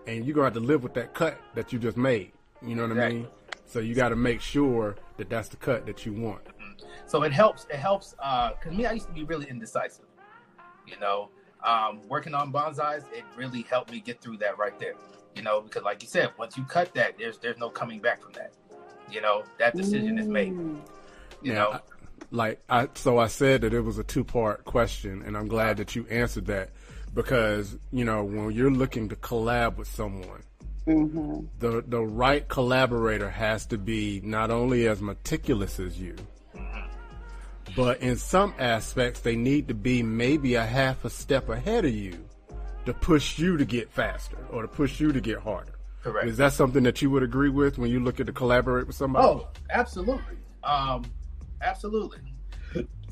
and 0.07 0.25
you're 0.25 0.33
gonna 0.33 0.45
have 0.47 0.53
to 0.53 0.59
live 0.59 0.83
with 0.83 0.93
that 0.95 1.13
cut 1.13 1.37
that 1.55 1.71
you 1.73 1.79
just 1.79 1.97
made. 1.97 2.31
You 2.61 2.75
know 2.75 2.87
what 2.87 2.97
I 2.97 3.09
mean? 3.09 3.27
So 3.65 3.79
you 3.79 3.93
got 3.93 4.09
to 4.09 4.15
make 4.15 4.39
sure 4.41 4.95
that 5.17 5.29
that's 5.29 5.49
the 5.49 5.57
cut 5.57 5.85
that 5.85 6.05
you 6.05 6.13
want. 6.13 6.41
So 7.05 7.23
it 7.23 7.33
helps. 7.33 7.65
It 7.69 7.75
helps. 7.75 8.15
Uh, 8.19 8.51
cause 8.61 8.73
me, 8.73 8.85
I 8.85 8.93
used 8.93 9.07
to 9.07 9.13
be 9.13 9.23
really 9.23 9.45
indecisive. 9.49 10.05
You 10.87 10.97
know, 10.99 11.29
um, 11.65 11.99
working 12.07 12.33
on 12.33 12.51
bonsais, 12.53 13.03
it 13.13 13.23
really 13.35 13.63
helped 13.63 13.91
me 13.91 13.99
get 13.99 14.21
through 14.21 14.37
that 14.37 14.57
right 14.57 14.77
there. 14.79 14.93
You 15.35 15.41
know, 15.43 15.59
because 15.61 15.83
like 15.83 16.01
you 16.01 16.07
said, 16.07 16.31
once 16.39 16.57
you 16.57 16.63
cut 16.63 16.93
that, 16.95 17.17
there's 17.17 17.37
there's 17.39 17.57
no 17.57 17.69
coming 17.69 17.99
back 17.99 18.21
from 18.21 18.31
that. 18.33 18.53
You 19.11 19.21
know, 19.21 19.43
that 19.59 19.75
decision 19.75 20.17
is 20.17 20.27
made. 20.27 20.53
You 21.43 21.53
Now, 21.53 21.53
know, 21.53 21.69
I- 21.71 21.79
like 22.31 22.61
I 22.69 22.89
so 22.95 23.17
I 23.19 23.27
said 23.27 23.61
that 23.61 23.73
it 23.73 23.81
was 23.81 23.97
a 23.99 24.03
two 24.03 24.23
part 24.23 24.63
question, 24.65 25.21
and 25.25 25.37
I'm 25.37 25.47
glad 25.47 25.77
that 25.77 25.95
you 25.95 26.05
answered 26.09 26.45
that 26.47 26.71
because 27.17 27.75
you 27.91 28.05
know 28.05 28.23
when 28.23 28.51
you're 28.51 28.69
looking 28.69 29.09
to 29.09 29.15
collab 29.15 29.75
with 29.77 29.87
someone, 29.87 30.43
hmm 30.85 31.39
the 31.57 31.83
the 31.87 31.99
right 31.99 32.47
collaborator 32.47 33.27
has 33.27 33.65
to 33.65 33.77
be 33.79 34.21
not 34.23 34.51
only 34.51 34.87
as 34.87 35.01
meticulous 35.01 35.79
as 35.79 35.99
you, 35.99 36.15
but 37.75 37.99
in 38.01 38.17
some 38.17 38.53
aspects 38.59 39.21
they 39.21 39.35
need 39.35 39.67
to 39.67 39.73
be 39.73 40.03
maybe 40.03 40.53
a 40.53 40.63
half 40.63 41.05
a 41.05 41.09
step 41.09 41.49
ahead 41.49 41.85
of 41.85 41.91
you 41.93 42.23
to 42.85 42.93
push 42.93 43.39
you 43.39 43.57
to 43.57 43.65
get 43.65 43.89
faster 43.89 44.37
or 44.51 44.61
to 44.61 44.67
push 44.67 44.99
you 44.99 45.11
to 45.11 45.19
get 45.19 45.39
harder. 45.39 45.73
correct. 46.03 46.27
Is 46.27 46.37
that 46.37 46.53
something 46.53 46.83
that 46.83 47.01
you 47.01 47.09
would 47.09 47.23
agree 47.23 47.49
with 47.49 47.79
when 47.79 47.89
you 47.89 47.99
look 47.99 48.19
at 48.19 48.27
to 48.27 48.31
collaborate 48.31 48.85
with 48.85 48.95
somebody? 48.95 49.25
Oh, 49.25 49.47
absolutely. 49.71 50.37
Um, 50.63 51.03
absolutely. 51.63 52.19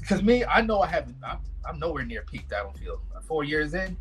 Because 0.06 0.22
me, 0.22 0.46
I 0.46 0.62
know 0.62 0.82
I 0.82 0.88
haven't. 0.88 1.18
I'm, 1.24 1.40
I'm 1.68 1.80
nowhere 1.80 2.06
near 2.06 2.22
peaked. 2.22 2.54
I 2.54 2.62
don't 2.62 2.78
feel 2.78 3.02
uh, 3.16 3.22
four 3.22 3.44
years 3.44 3.74
in. 3.74 3.98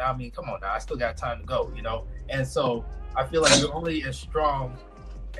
I 0.00 0.14
mean, 0.16 0.30
come 0.30 0.48
on 0.48 0.60
now. 0.60 0.72
I 0.72 0.78
still 0.78 0.96
got 0.96 1.16
time 1.16 1.40
to 1.40 1.44
go. 1.44 1.72
You 1.74 1.82
know, 1.82 2.04
and 2.28 2.46
so 2.46 2.84
I 3.16 3.26
feel 3.26 3.42
like 3.42 3.60
you're 3.60 3.74
only 3.74 4.04
as 4.04 4.16
strong 4.16 4.78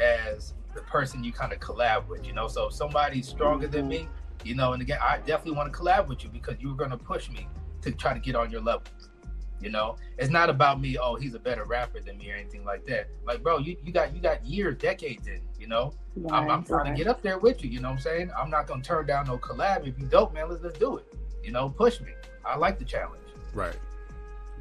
as 0.00 0.54
the 0.74 0.80
person 0.80 1.22
you 1.22 1.30
kind 1.30 1.52
of 1.52 1.60
collab 1.60 2.08
with. 2.08 2.26
You 2.26 2.32
know, 2.32 2.48
so 2.48 2.66
if 2.66 2.72
somebody's 2.72 3.28
stronger 3.28 3.68
than 3.68 3.86
me, 3.86 4.08
you 4.44 4.56
know, 4.56 4.72
and 4.72 4.82
again, 4.82 4.98
I 5.00 5.18
definitely 5.18 5.52
want 5.52 5.72
to 5.72 5.78
collab 5.78 6.08
with 6.08 6.24
you 6.24 6.30
because 6.30 6.56
you're 6.58 6.74
going 6.74 6.90
to 6.90 6.98
push 6.98 7.30
me 7.30 7.46
to 7.82 7.92
try 7.92 8.12
to 8.12 8.18
get 8.18 8.34
on 8.34 8.50
your 8.50 8.60
level. 8.60 8.82
You 9.60 9.70
know, 9.70 9.96
it's 10.18 10.30
not 10.30 10.50
about 10.50 10.80
me. 10.80 10.96
Oh, 10.98 11.16
he's 11.16 11.34
a 11.34 11.38
better 11.38 11.64
rapper 11.64 12.00
than 12.00 12.16
me 12.18 12.30
or 12.30 12.36
anything 12.36 12.64
like 12.64 12.86
that. 12.86 13.08
Like, 13.24 13.42
bro, 13.42 13.58
you, 13.58 13.76
you 13.84 13.92
got 13.92 14.14
you 14.14 14.20
got 14.20 14.44
years, 14.44 14.76
decades 14.78 15.26
in. 15.26 15.40
You 15.58 15.66
know, 15.66 15.92
I'm, 16.30 16.48
I'm 16.48 16.64
trying 16.64 16.92
to 16.92 16.96
get 16.96 17.08
up 17.08 17.22
there 17.22 17.38
with 17.38 17.64
you. 17.64 17.70
You 17.70 17.80
know 17.80 17.88
what 17.88 17.96
I'm 17.96 18.00
saying? 18.00 18.30
I'm 18.38 18.50
not 18.50 18.66
gonna 18.66 18.82
turn 18.82 19.06
down 19.06 19.26
no 19.26 19.38
collab. 19.38 19.86
If 19.86 19.98
you 19.98 20.06
dope, 20.06 20.32
man, 20.32 20.48
let's 20.48 20.62
let's 20.62 20.78
do 20.78 20.98
it. 20.98 21.12
You 21.42 21.50
know, 21.50 21.68
push 21.68 22.00
me. 22.00 22.12
I 22.44 22.56
like 22.56 22.78
the 22.78 22.84
challenge. 22.84 23.22
Right. 23.52 23.76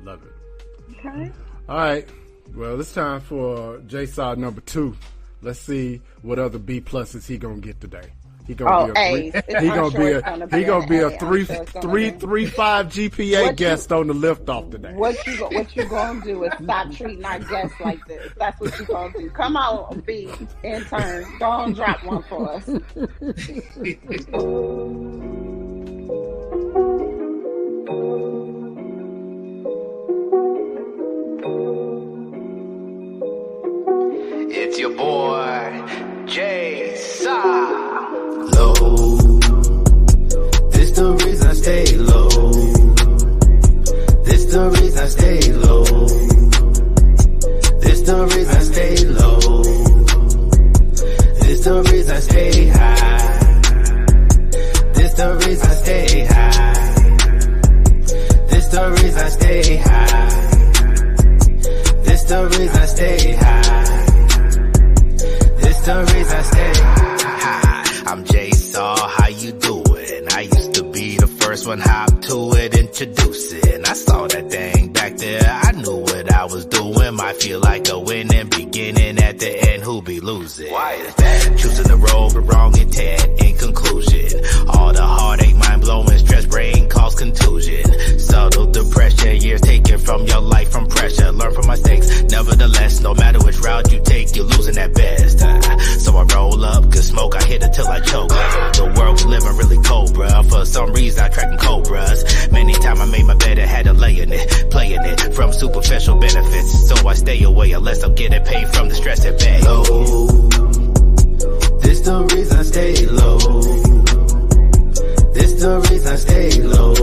Love 0.03 0.23
it. 0.23 0.97
Okay. 0.97 1.31
All 1.69 1.77
right. 1.77 2.07
Well, 2.55 2.79
it's 2.79 2.93
time 2.93 3.21
for 3.21 3.79
Jaysa 3.79 4.37
number 4.37 4.61
two. 4.61 4.95
Let's 5.41 5.59
see 5.59 6.01
what 6.21 6.39
other 6.39 6.57
B 6.57 6.81
pluses 6.81 7.27
he 7.27 7.37
gonna 7.37 7.59
get 7.59 7.79
today. 7.79 8.13
He 8.47 8.53
gonna 8.55 8.71
Oh, 8.71 8.85
be 8.85 8.91
a 8.91 8.93
three, 9.11 9.27
It's- 9.27 9.43
he 9.49 9.55
I'm 9.69 9.75
gonna 9.75 9.91
sure 9.91 9.99
be 9.99 10.05
it's 10.07 10.17
a 10.27 10.29
gonna 10.29 10.47
be 10.47 10.57
he 10.57 10.63
gonna 10.63 10.83
an 10.83 10.89
be 10.89 10.97
A. 10.99 11.07
a 11.07 11.11
I'm 11.11 11.17
three 11.19 11.45
sure 11.45 11.55
it's 11.55 11.71
gonna 11.73 11.87
three 11.89 12.11
be. 12.11 12.17
three 12.19 12.45
five 12.45 12.87
GPA 12.87 13.41
What 13.41 13.49
you- 13.49 13.55
guest 13.57 13.91
on 13.91 14.07
the 14.07 14.13
lift 14.13 14.49
off 14.49 14.69
today. 14.69 14.93
What 14.93 15.27
you 15.27 15.33
what 15.45 15.75
you 15.75 15.85
gonna 15.85 16.21
do 16.21 16.43
is 16.45 16.53
stop 16.63 16.91
treating 16.93 17.25
our 17.25 17.39
guests 17.39 17.75
like 17.81 18.05
this. 18.07 18.31
That's 18.37 18.59
what 18.61 18.79
you 18.79 18.85
gonna 18.85 19.11
do. 19.13 19.29
Come 19.31 19.57
on, 19.57 20.01
B 20.05 20.29
intern. 20.63 21.25
Go 21.39 21.45
on, 21.45 21.73
drop 21.73 22.03
one 22.05 22.23
for 22.23 22.49
us. 22.53 22.69
It's 34.49 34.77
your 34.79 34.89
boy, 34.91 35.83
Jaysa. 36.25 37.96
Low. 38.37 38.77
This 40.69 40.91
the 40.91 41.17
reason 41.25 41.47
I 41.47 41.53
stay 41.53 41.85
low. 41.97 42.29
This 44.25 44.45
the 44.45 44.69
reason 44.69 44.99
I 44.99 45.07
stay 45.07 45.53
low. 45.53 45.83
This 47.81 48.01
the 48.01 48.25
reason 48.25 48.55
I 48.55 48.59
stay 48.61 48.95
low. 49.05 49.39
This 51.41 51.59
the 51.65 51.81
reason 51.89 52.15
I 52.15 52.19
stay 52.19 52.67
high. 52.67 53.17
This 54.93 55.13
the 55.13 55.27
reason 55.47 55.67
I 55.67 55.73
stay 55.73 56.25
high. 56.25 56.73
This 58.49 58.67
the 58.67 58.89
reason 59.01 59.19
I 59.19 59.29
stay 59.29 59.77
high. 59.77 60.29
This 62.03 62.23
the 62.23 62.39
reason 62.45 62.81
I 62.81 62.85
stay 62.85 63.33
high. 63.33 63.85
This 65.57 65.77
the 65.85 65.95
reason 66.13 66.37
I 66.37 66.41
stay 66.43 66.73
high. 66.83 67.16
I'm 68.09 68.23
Jaysa, 68.23 68.97
how 68.97 69.27
you 69.27 69.51
doing? 69.51 70.27
I 70.31 70.41
used 70.43 70.75
to 70.75 70.83
be 70.93 71.17
the 71.17 71.27
first 71.27 71.67
one 71.67 71.81
hop 71.81 72.21
to 72.21 72.53
it, 72.53 72.73
introduce 72.73 73.51
it. 73.51 73.85
I 73.85 73.93
saw 73.93 74.25
that 74.27 74.49
thing 74.49 74.93
back 74.93 75.17
there, 75.17 75.43
I 75.45 75.73
knew 75.73 75.97
what 75.97 76.16
I 76.37 76.45
was 76.45 76.65
doing. 76.67 77.15
Might 77.15 77.37
feel 77.41 77.59
like 77.59 77.89
a 77.89 77.99
winning 77.99 78.49
beginning 78.49 79.17
at 79.17 79.39
the 79.39 79.71
end, 79.71 79.81
who 79.81 80.03
be 80.03 80.19
losing? 80.19 80.71
Why 80.71 80.93
is 80.93 81.15
that? 81.15 81.57
Choosing 81.57 81.87
the 81.87 81.97
road, 81.97 82.33
but 82.35 82.53
wrong 82.53 82.77
intent. 82.77 83.41
In 83.41 83.57
conclusion, 83.57 84.45
all 84.69 84.93
the 84.93 85.01
heartache, 85.01 85.55
mind 85.55 85.81
blowing, 85.81 86.17
stress, 86.19 86.45
brain 86.45 86.89
cause 86.89 87.15
contusion. 87.15 88.19
Subtle 88.19 88.67
depression, 88.67 89.37
years 89.37 89.61
taken 89.61 89.97
from 89.97 90.27
your 90.27 90.41
life 90.41 90.69
from 90.71 90.85
pressure. 90.85 91.31
Learn 91.31 91.53
from 91.55 91.67
mistakes, 91.67 92.21
nevertheless, 92.29 93.01
no 93.01 93.15
matter 93.15 93.39
which 93.39 93.57
route 93.59 93.91
you 93.91 93.99
take, 94.03 94.35
you're 94.35 94.45
losing 94.45 94.77
at 94.77 94.93
best. 94.93 95.41
Uh, 95.41 95.79
so 95.97 96.15
I 96.17 96.23
roll 96.35 96.63
up, 96.63 96.83
good 96.91 97.03
smoke, 97.03 97.35
I 97.35 97.43
hit 97.45 97.63
it 97.63 97.73
till 97.73 97.87
I 97.87 97.99
choke. 98.01 98.29
The 98.29 98.93
world 98.95 99.23
we 99.23 99.31
living 99.31 99.57
really 99.57 99.81
cold, 99.81 100.13
bruh. 100.13 100.49
For 100.49 100.65
some 100.65 100.93
reason, 100.93 101.23
I 101.23 101.29
tracking 101.29 101.57
cobras. 101.57 102.51
Many 102.51 102.73
times 102.73 102.99
I 102.99 103.05
made 103.05 103.25
my 103.25 103.33
bed 103.33 103.46
in 104.19 104.31
it, 104.31 104.71
playing 104.71 104.99
it 105.03 105.33
from 105.33 105.51
superficial 105.53 106.15
benefits. 106.17 106.87
So 106.87 107.07
I 107.07 107.13
stay 107.13 107.43
away 107.43 107.71
unless 107.71 108.03
I'm 108.03 108.15
getting 108.15 108.43
paid 108.43 108.67
from 108.69 108.89
the 108.89 108.95
stress 108.95 109.25
and 109.25 109.37
bag. 109.37 109.63
Low. 109.63 109.83
This 111.79 112.01
the 112.01 112.23
reason 112.33 112.57
I 112.57 112.63
stay 112.63 113.05
low. 113.07 113.37
This 115.33 115.53
the 115.61 115.79
reason 115.89 116.11
I 116.11 116.15
stay 116.15 116.61
low. 116.61 116.93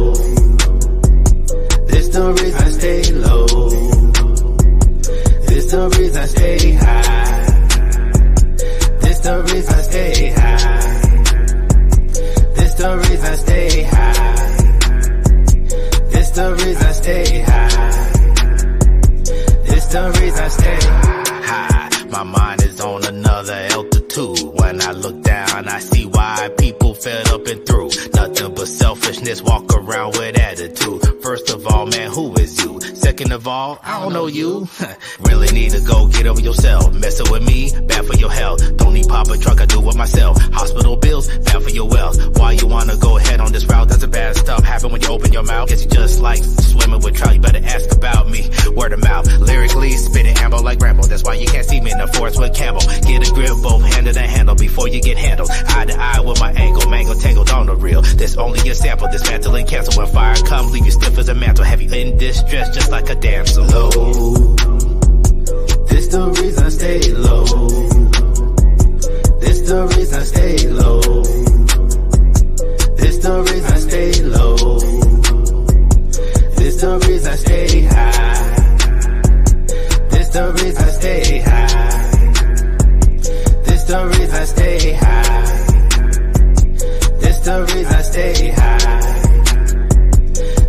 This 1.87 2.09
the 2.09 2.33
reason 2.33 2.63
I 2.63 2.71
stay 2.71 3.13
low. 3.13 3.47
This 5.47 5.71
the 5.71 5.89
reason 5.99 6.23
I 6.23 6.27
stay 6.27 6.73
high. 6.73 7.45
This 9.01 9.19
the 9.21 9.43
reason 9.43 9.75
I 9.75 9.83
stay 9.83 10.31
high. 10.31 10.55
This 12.55 12.75
the 12.75 12.97
reason 12.99 13.27
I 13.27 13.35
stay 13.37 13.83
high. 13.83 14.54
The 16.35 16.53
reason 16.53 16.85
I 16.85 16.93
stay 16.93 17.43
high. 17.43 17.69
This 19.67 19.87
the 19.87 20.19
reason 20.21 20.45
I 20.45 20.49
stay 20.49 20.79
high. 20.81 21.24
My 22.15 22.23
mind 22.23 22.63
is 22.63 22.81
on 22.81 23.05
another 23.05 23.55
altitude. 23.73 24.39
When 24.55 24.81
I 24.81 24.93
look 24.93 25.21
down, 25.23 25.67
I 25.67 25.81
see 25.81 26.07
why 26.07 26.49
people 26.57 26.95
fed 26.95 27.29
up 27.31 27.45
and 27.49 27.67
through. 27.67 27.91
Nothing 28.15 28.55
but 28.55 28.69
selfishness, 28.69 29.43
walk 29.43 29.75
around 29.75 30.17
with 30.17 30.39
attitude. 30.39 31.03
First 31.21 31.51
of 31.51 31.67
all, 31.67 31.87
man, 31.87 32.13
who 32.13 32.33
is 32.35 32.63
you? 32.63 32.81
Second 32.81 33.33
of 33.33 33.49
all, 33.49 33.81
I 33.83 34.01
don't 34.01 34.13
know 34.13 34.29
you. 34.29 34.69
really 35.29 35.49
need 35.53 35.73
to 35.73 35.81
go 35.81 36.07
get 36.07 36.27
over 36.27 36.41
yourself. 36.41 36.95
Messing 36.95 37.33
with 37.33 37.45
me, 37.45 37.73
bad 37.89 38.07
for 38.07 38.15
your 38.15 38.31
health. 38.31 38.77
Don't 38.77 38.95
need 38.95 39.09
pop 39.09 39.29
a 39.29 39.37
truck, 39.37 39.61
I 39.61 39.67
do 39.67 39.81
it 39.89 39.97
myself. 39.97 40.41
Hospital 40.53 40.97
bills, 40.97 41.27
bad 41.39 41.65
for 41.65 41.71
your 41.71 41.89
wealth. 41.89 42.39
Why 42.39 42.53
you 42.53 42.69
wanna 42.69 42.97
go 42.97 43.17
ahead 43.19 43.41
on 43.41 43.51
this 43.51 43.65
route? 43.67 43.89
That's 43.89 44.05
a 44.05 44.09
bad 44.09 44.37
stuff. 44.37 44.63
Happen 44.63 44.93
when 44.93 45.03
you 45.03 45.09
open 45.09 45.33
your 45.33 45.43
mouth. 45.43 45.69
Guess 45.69 45.83
you 45.83 45.91
just 45.91 46.21
like 46.21 46.45
swimming 46.45 47.01
with 47.01 47.17
trout. 47.17 47.35
You 47.35 47.41
better 47.41 47.65
ask 47.65 47.91
about 47.93 48.31
me. 48.31 48.49
Word 48.77 48.93
of 48.93 49.03
mouth. 49.03 49.27
Lyrically, 49.41 49.91
spitting 49.93 50.37
ammo 50.39 50.63
like 50.63 50.81
Rambo. 50.81 51.03
That's 51.03 51.25
why 51.25 51.35
you 51.35 51.47
can't 51.47 51.67
see 51.67 51.81
me 51.81 51.91
in 51.91 52.01
with 52.39 52.55
Campbell. 52.55 52.83
Get 53.07 53.29
a 53.29 53.33
grip, 53.33 53.51
both 53.63 53.83
hand 53.83 54.07
handle 54.27 54.55
before 54.55 54.89
you 54.89 55.01
get 55.01 55.19
handled. 55.19 55.51
Eye 55.51 55.85
to 55.87 55.95
eye 55.99 56.21
with 56.21 56.41
my 56.41 56.53
tangled 57.15 57.51
on 57.51 57.67
the 57.67 57.77
real. 57.77 58.03
This 58.03 58.37
only 58.37 58.69
a 58.69 58.75
sample, 58.75 59.09
cancel. 59.65 60.03
When 60.03 60.13
fire 60.13 60.37
comes, 60.37 60.73
leave 60.73 60.85
you 60.85 60.91
stiff 60.91 61.19
as 61.19 61.29
a 61.29 61.35
mantle. 61.35 61.65
In 61.65 62.17
distress, 62.19 62.75
just 62.75 62.91
like 62.91 63.09
a 63.11 63.15
damsel. 63.15 63.65
Low. 63.65 63.91
This 65.87 66.09
the 66.09 66.35
reason 66.41 66.65
I 66.65 66.69
stay 66.69 67.13
low. 67.13 67.45
This 69.41 69.61
the 69.69 69.87
reason 69.97 70.19
I 70.19 70.25
stay 70.25 70.69
low. 70.69 71.01
This 72.97 73.17
the 73.19 73.43
reason 73.43 73.73
I 73.73 73.79
stay 73.79 74.23
low. 74.23 74.57
This 76.57 76.81
the 76.81 76.99
reason 77.07 77.33
I 77.33 77.37
stay 77.37 77.83
high. 77.83 78.64
The 80.35 80.53
reason 80.53 80.85
I 80.85 80.91
stay 80.91 81.39
high. 81.39 81.69
This 83.67 83.85
the 83.85 84.07
reason 84.09 84.35
I 84.35 84.45
stay 84.47 84.93
high. 84.95 85.45
This 87.21 87.39
the 87.39 87.63
reason 87.63 87.95
I 87.95 88.03
stay 88.03 88.51
high. 88.51 89.01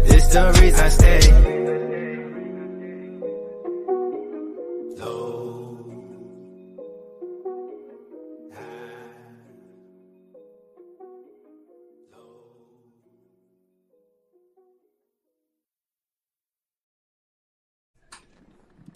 This 0.06 0.28
the 0.28 0.44
reason 0.62 0.86
I 0.86 0.90
stay 0.90 1.55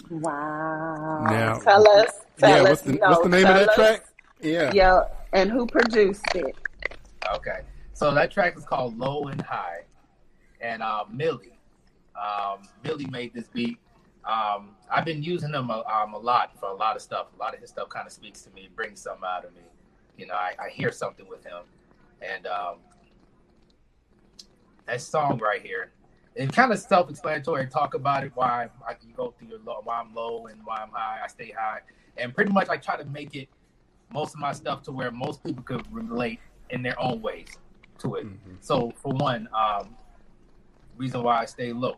Wow. 0.09 1.27
Now- 1.29 1.59
tell 1.59 1.87
us. 1.87 2.11
Tell 2.37 2.49
yeah, 2.49 2.55
us. 2.57 2.69
what's 2.69 2.81
the, 2.81 2.93
no, 2.93 3.09
what's 3.09 3.23
the 3.23 3.29
name 3.29 3.45
of 3.45 3.53
that 3.53 3.69
us. 3.69 3.75
track? 3.75 4.05
Yeah. 4.41 4.71
Yeah, 4.73 5.01
and 5.33 5.51
who 5.51 5.67
produced 5.67 6.23
it? 6.33 6.55
Okay. 7.33 7.61
So 7.93 8.13
that 8.13 8.31
track 8.31 8.57
is 8.57 8.63
called 8.63 8.97
Low 8.97 9.27
and 9.27 9.41
High. 9.41 9.81
And 10.61 10.81
uh, 10.81 11.03
Millie. 11.11 11.59
Um, 12.15 12.59
Millie 12.83 13.07
made 13.07 13.33
this 13.33 13.47
beat. 13.47 13.77
Um, 14.25 14.75
I've 14.91 15.05
been 15.05 15.23
using 15.23 15.53
him 15.53 15.69
a, 15.69 15.83
um, 15.85 16.13
a 16.13 16.17
lot 16.17 16.57
for 16.59 16.69
a 16.69 16.73
lot 16.73 16.95
of 16.95 17.01
stuff. 17.01 17.27
A 17.35 17.39
lot 17.39 17.53
of 17.53 17.59
his 17.59 17.69
stuff 17.69 17.89
kind 17.89 18.07
of 18.07 18.13
speaks 18.13 18.41
to 18.43 18.49
me, 18.51 18.69
brings 18.75 19.01
something 19.01 19.23
out 19.25 19.45
of 19.45 19.53
me. 19.53 19.61
You 20.17 20.27
know, 20.27 20.33
I, 20.33 20.53
I 20.59 20.69
hear 20.69 20.91
something 20.91 21.27
with 21.27 21.43
him. 21.45 21.63
And 22.21 22.47
um, 22.47 22.75
that 24.85 25.01
song 25.01 25.39
right 25.39 25.61
here, 25.61 25.91
it's 26.39 26.55
kind 26.55 26.71
of 26.71 26.79
self-explanatory. 26.79 27.67
Talk 27.67 27.93
about 27.95 28.23
it, 28.23 28.31
why 28.33 28.69
I 28.87 28.93
can 28.93 29.11
go 29.11 29.33
through 29.37 29.49
your 29.49 29.59
low, 29.59 29.81
why 29.83 29.99
I'm 29.99 30.13
low 30.13 30.47
and 30.47 30.61
why 30.63 30.77
I'm 30.77 30.89
high. 30.89 31.19
I 31.23 31.27
stay 31.27 31.51
high, 31.51 31.81
and 32.17 32.33
pretty 32.33 32.51
much 32.51 32.69
I 32.69 32.77
try 32.77 32.95
to 32.97 33.05
make 33.05 33.35
it 33.35 33.49
most 34.11 34.33
of 34.33 34.39
my 34.39 34.53
stuff 34.53 34.81
to 34.83 34.91
where 34.91 35.11
most 35.11 35.43
people 35.43 35.63
could 35.63 35.85
relate 35.93 36.39
in 36.69 36.81
their 36.81 36.99
own 36.99 37.21
ways 37.21 37.57
to 37.99 38.15
it. 38.15 38.25
Mhm. 38.25 38.57
So 38.61 38.91
for 38.95 39.11
one, 39.13 39.49
um, 39.53 39.95
reason 40.97 41.23
why 41.23 41.39
I 41.39 41.45
stay 41.45 41.73
low, 41.73 41.97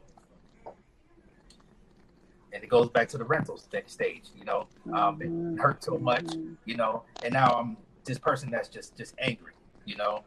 and 2.52 2.64
it 2.64 2.68
goes 2.70 2.90
back 2.90 3.08
to 3.10 3.18
the 3.18 3.24
rental 3.24 3.58
st- 3.58 3.90
stage. 3.90 4.30
You 4.36 4.46
know, 4.46 4.68
um, 4.94 5.22
it 5.22 5.60
hurt 5.60 5.84
so 5.84 5.98
much. 5.98 6.26
Mhm. 6.26 6.58
You 6.66 6.78
know, 6.78 7.04
and 7.24 7.34
now 7.34 7.60
I'm 7.60 7.78
this 8.06 8.18
person 8.18 8.50
that's 8.50 8.70
just 8.70 8.98
just 8.98 9.14
angry. 9.20 9.54
You 9.86 9.98
know, 9.98 10.24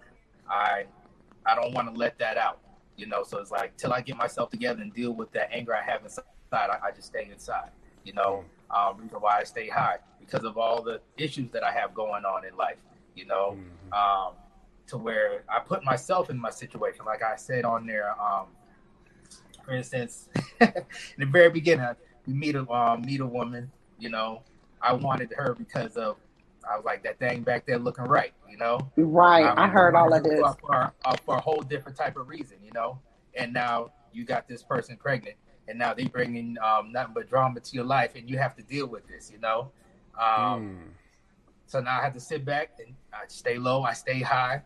I 0.49 0.87
I 1.45 1.55
don't 1.57 1.75
want 1.75 1.93
to 1.93 1.95
let 1.99 2.17
that 2.19 2.39
out. 2.39 2.61
You 2.97 3.07
know, 3.07 3.25
so 3.25 3.39
it's 3.39 3.51
like 3.51 3.77
till 3.77 3.93
I 3.93 4.01
get 4.01 4.17
myself 4.17 4.51
together 4.51 4.81
and 4.83 4.93
deal 4.93 5.13
with 5.13 5.33
that 5.33 5.49
anger 5.53 5.75
I 5.75 5.83
have 5.83 6.03
inside, 6.05 6.25
I, 6.53 6.79
I 6.85 6.91
just 6.95 7.09
stay 7.09 7.29
inside. 7.31 7.71
You 8.05 8.13
know, 8.13 8.45
um, 8.71 8.99
reason 8.99 9.19
why 9.19 9.39
I 9.41 9.45
stay 9.45 9.69
high 9.69 9.99
because 10.21 10.45
of 10.45 10.57
all 10.57 10.83
the 10.83 11.01
issues 11.17 11.51
that 11.51 11.65
I 11.65 11.73
have 11.73 11.95
going 11.95 12.25
on 12.25 12.45
in 12.45 12.57
life. 12.57 12.77
You 13.15 13.27
know, 13.27 13.57
Mhm. 13.93 13.97
um, 13.97 14.35
to 14.89 14.99
where 14.99 15.45
I 15.49 15.61
put 15.61 15.83
myself 15.85 16.31
in 16.31 16.39
my 16.39 16.51
situation, 16.51 17.05
like 17.05 17.23
I 17.23 17.37
said 17.37 17.65
on 17.65 17.87
there. 17.87 18.11
Um, 18.21 18.49
for 19.65 19.73
instance, 19.73 20.29
in 20.61 20.75
the 21.19 21.27
very 21.27 21.51
beginning, 21.51 21.87
we 22.27 22.35
meet 22.35 22.55
a 22.55 22.71
um, 22.71 23.03
meet 23.03 23.21
a 23.21 23.27
woman. 23.27 23.71
You 23.99 24.11
know, 24.11 24.43
I 24.81 24.93
wanted 24.93 25.33
her 25.37 25.55
because 25.55 25.97
of 25.97 26.17
I 26.71 26.77
was 26.77 26.85
like 26.85 27.03
that 27.05 27.19
thing 27.19 27.43
back 27.43 27.67
there 27.67 27.79
looking 27.79 28.05
right. 28.05 28.33
You 28.51 28.57
know, 28.57 28.79
Right, 28.97 29.45
um, 29.47 29.59
I 29.59 29.67
heard 29.69 29.95
all 29.95 30.13
of 30.13 30.23
for- 30.23 30.29
this. 30.29 30.55
for, 30.61 30.93
uh, 31.05 31.17
for 31.25 31.37
a 31.37 31.41
whole 31.41 31.61
different 31.63 31.97
type 31.99 32.17
of 32.17 32.29
reason, 32.29 32.59
you 32.63 32.71
know. 32.73 32.99
And 33.37 33.53
now 33.53 33.91
you 34.13 34.25
got 34.25 34.47
this 34.49 34.63
person 34.63 34.97
pregnant, 34.97 35.37
and 35.69 35.79
now 35.79 35.93
they 35.95 36.05
bring 36.07 36.37
in 36.37 36.57
um, 36.63 36.93
nothing 36.93 37.15
but 37.15 37.29
drama 37.29 37.61
to 37.61 37.75
your 37.75 37.85
life, 37.85 38.13
and 38.15 38.29
you 38.31 38.39
have 38.39 38.55
to 38.57 38.63
deal 38.63 38.87
with 38.87 39.07
this, 39.09 39.31
you 39.31 39.39
know. 39.39 39.71
Um, 40.19 40.63
Mm. 40.63 40.91
So 41.67 41.81
now 41.81 41.99
I 41.99 42.03
have 42.03 42.13
to 42.13 42.21
sit 42.21 42.45
back 42.45 42.73
and 42.79 42.95
I 43.13 43.25
stay 43.27 43.59
low, 43.59 43.83
I 43.83 43.95
stay 43.95 44.21
high, 44.21 44.63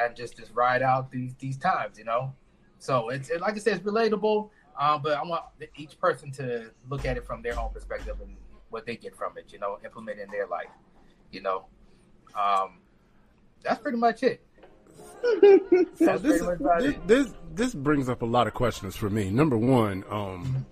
and 0.00 0.16
just 0.16 0.36
just 0.36 0.52
ride 0.54 0.82
out 0.82 1.10
these 1.12 1.34
these 1.38 1.56
times, 1.56 1.98
you 1.98 2.04
know. 2.04 2.34
So 2.78 3.10
it's 3.10 3.28
it, 3.30 3.40
like 3.40 3.54
I 3.54 3.58
said, 3.58 3.74
it's 3.76 3.84
relatable, 3.84 4.48
uh, 4.78 4.98
but 4.98 5.12
I 5.18 5.22
want 5.22 5.44
each 5.76 5.98
person 6.00 6.32
to 6.32 6.70
look 6.88 7.04
at 7.04 7.16
it 7.18 7.24
from 7.26 7.42
their 7.42 7.58
own 7.60 7.70
perspective 7.72 8.16
and 8.22 8.36
what 8.70 8.86
they 8.86 8.96
get 8.96 9.14
from 9.14 9.36
it, 9.36 9.52
you 9.52 9.58
know, 9.58 9.78
implement 9.84 10.18
in 10.18 10.30
their 10.30 10.46
life, 10.46 10.70
you 11.32 11.40
know. 11.42 11.66
Um, 12.34 12.78
that's 13.62 13.80
pretty 13.80 13.98
much 13.98 14.22
it. 14.22 14.40
So 15.98 16.16
this, 16.18 16.40
much 16.42 16.58
this 16.78 16.94
it. 16.94 17.06
this 17.06 17.34
this 17.54 17.74
brings 17.74 18.08
up 18.08 18.22
a 18.22 18.26
lot 18.26 18.46
of 18.46 18.54
questions 18.54 18.96
for 18.96 19.10
me. 19.10 19.28
Number 19.30 19.56
one, 19.58 20.02
um, 20.10 20.64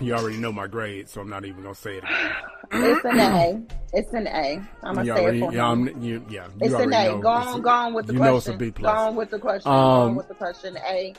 you 0.00 0.14
already 0.14 0.38
know 0.38 0.50
my 0.50 0.66
grade, 0.66 1.08
so 1.08 1.20
I'm 1.20 1.28
not 1.28 1.44
even 1.44 1.62
gonna 1.62 1.74
say 1.74 1.98
it 1.98 2.04
again. 2.04 2.32
It's 2.72 3.04
an 3.04 3.20
A. 3.20 3.62
It's 3.92 4.12
an 4.14 4.26
A. 4.26 4.62
I'm 4.82 4.94
gonna 4.94 5.04
You 5.04 5.14
say 5.16 5.22
already, 5.22 5.38
it 5.42 5.46
for 5.46 5.52
yeah, 5.52 5.72
him. 5.72 5.88
I'm, 5.88 6.02
you, 6.02 6.24
yeah, 6.30 6.46
you 6.46 6.52
It's 6.60 6.74
an 6.74 6.92
A. 6.94 7.04
know 7.08 7.18
Go 7.20 7.28
on, 7.28 7.58
a- 7.58 7.62
go 7.62 7.68
on 7.68 7.94
with 7.94 8.06
the 8.06 8.12
you 8.14 8.18
question. 8.18 8.32
know 8.32 8.36
it's 8.38 8.48
a 8.48 8.52
B 8.54 8.70
plus. 8.70 8.92
Go 8.94 8.98
on 9.00 9.16
with 9.16 9.30
the 9.30 9.38
question. 9.38 9.70
go 9.70 9.76
Um, 9.76 10.00
on 10.10 10.14
with 10.16 10.28
the 10.28 10.34
question. 10.34 10.76
A. 10.78 11.14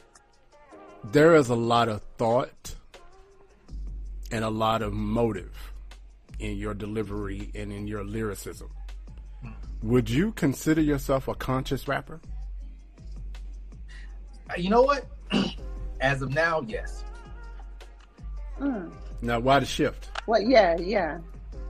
There 1.11 1.35
is 1.35 1.49
a 1.49 1.55
lot 1.55 1.87
of 1.87 2.01
thought 2.17 2.75
and 4.31 4.43
a 4.43 4.49
lot 4.49 4.81
of 4.81 4.91
motive 4.93 5.70
in 6.41 6.57
your 6.57 6.73
delivery 6.73 7.51
and 7.55 7.71
in 7.71 7.87
your 7.87 8.03
lyricism. 8.03 8.69
Would 9.83 10.09
you 10.09 10.31
consider 10.33 10.81
yourself 10.81 11.27
a 11.27 11.33
conscious 11.35 11.87
rapper? 11.87 12.19
You 14.57 14.69
know 14.69 14.81
what? 14.81 15.05
As 16.01 16.21
of 16.21 16.33
now, 16.33 16.61
yes. 16.67 17.03
Mm. 18.59 18.91
Now, 19.21 19.39
why 19.39 19.59
the 19.59 19.65
shift? 19.65 20.09
Well, 20.27 20.41
yeah, 20.41 20.75
yeah. 20.77 21.19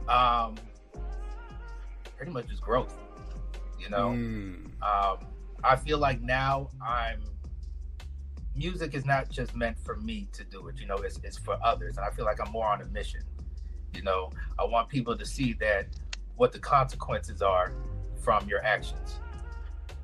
Um, 0.07 0.55
pretty 2.17 2.31
much 2.31 2.47
just 2.47 2.62
growth. 2.62 2.97
You 3.79 3.89
know, 3.89 4.10
Mm. 4.10 4.65
um, 4.81 5.17
I 5.63 5.75
feel 5.75 5.97
like 5.97 6.21
now 6.21 6.69
I'm. 6.86 7.21
Music 8.55 8.93
is 8.93 9.05
not 9.05 9.29
just 9.29 9.55
meant 9.55 9.77
for 9.79 9.95
me 9.97 10.27
to 10.34 10.43
do 10.43 10.67
it. 10.67 10.77
You 10.79 10.86
know, 10.86 10.95
it's 10.97 11.19
it's 11.23 11.38
for 11.38 11.57
others, 11.63 11.97
and 11.97 12.05
I 12.05 12.10
feel 12.10 12.25
like 12.25 12.39
I'm 12.45 12.51
more 12.51 12.67
on 12.67 12.81
a 12.81 12.86
mission. 12.86 13.21
You 13.93 14.04
know, 14.04 14.32
I 14.60 14.65
want 14.65 14.89
people 14.89 15.17
to 15.17 15.25
see 15.25 15.54
that 15.54 15.88
what 16.36 16.51
the 16.51 16.60
consequences 16.60 17.41
are 17.41 17.73
from 18.21 18.47
your 18.47 18.63
actions. 18.63 19.19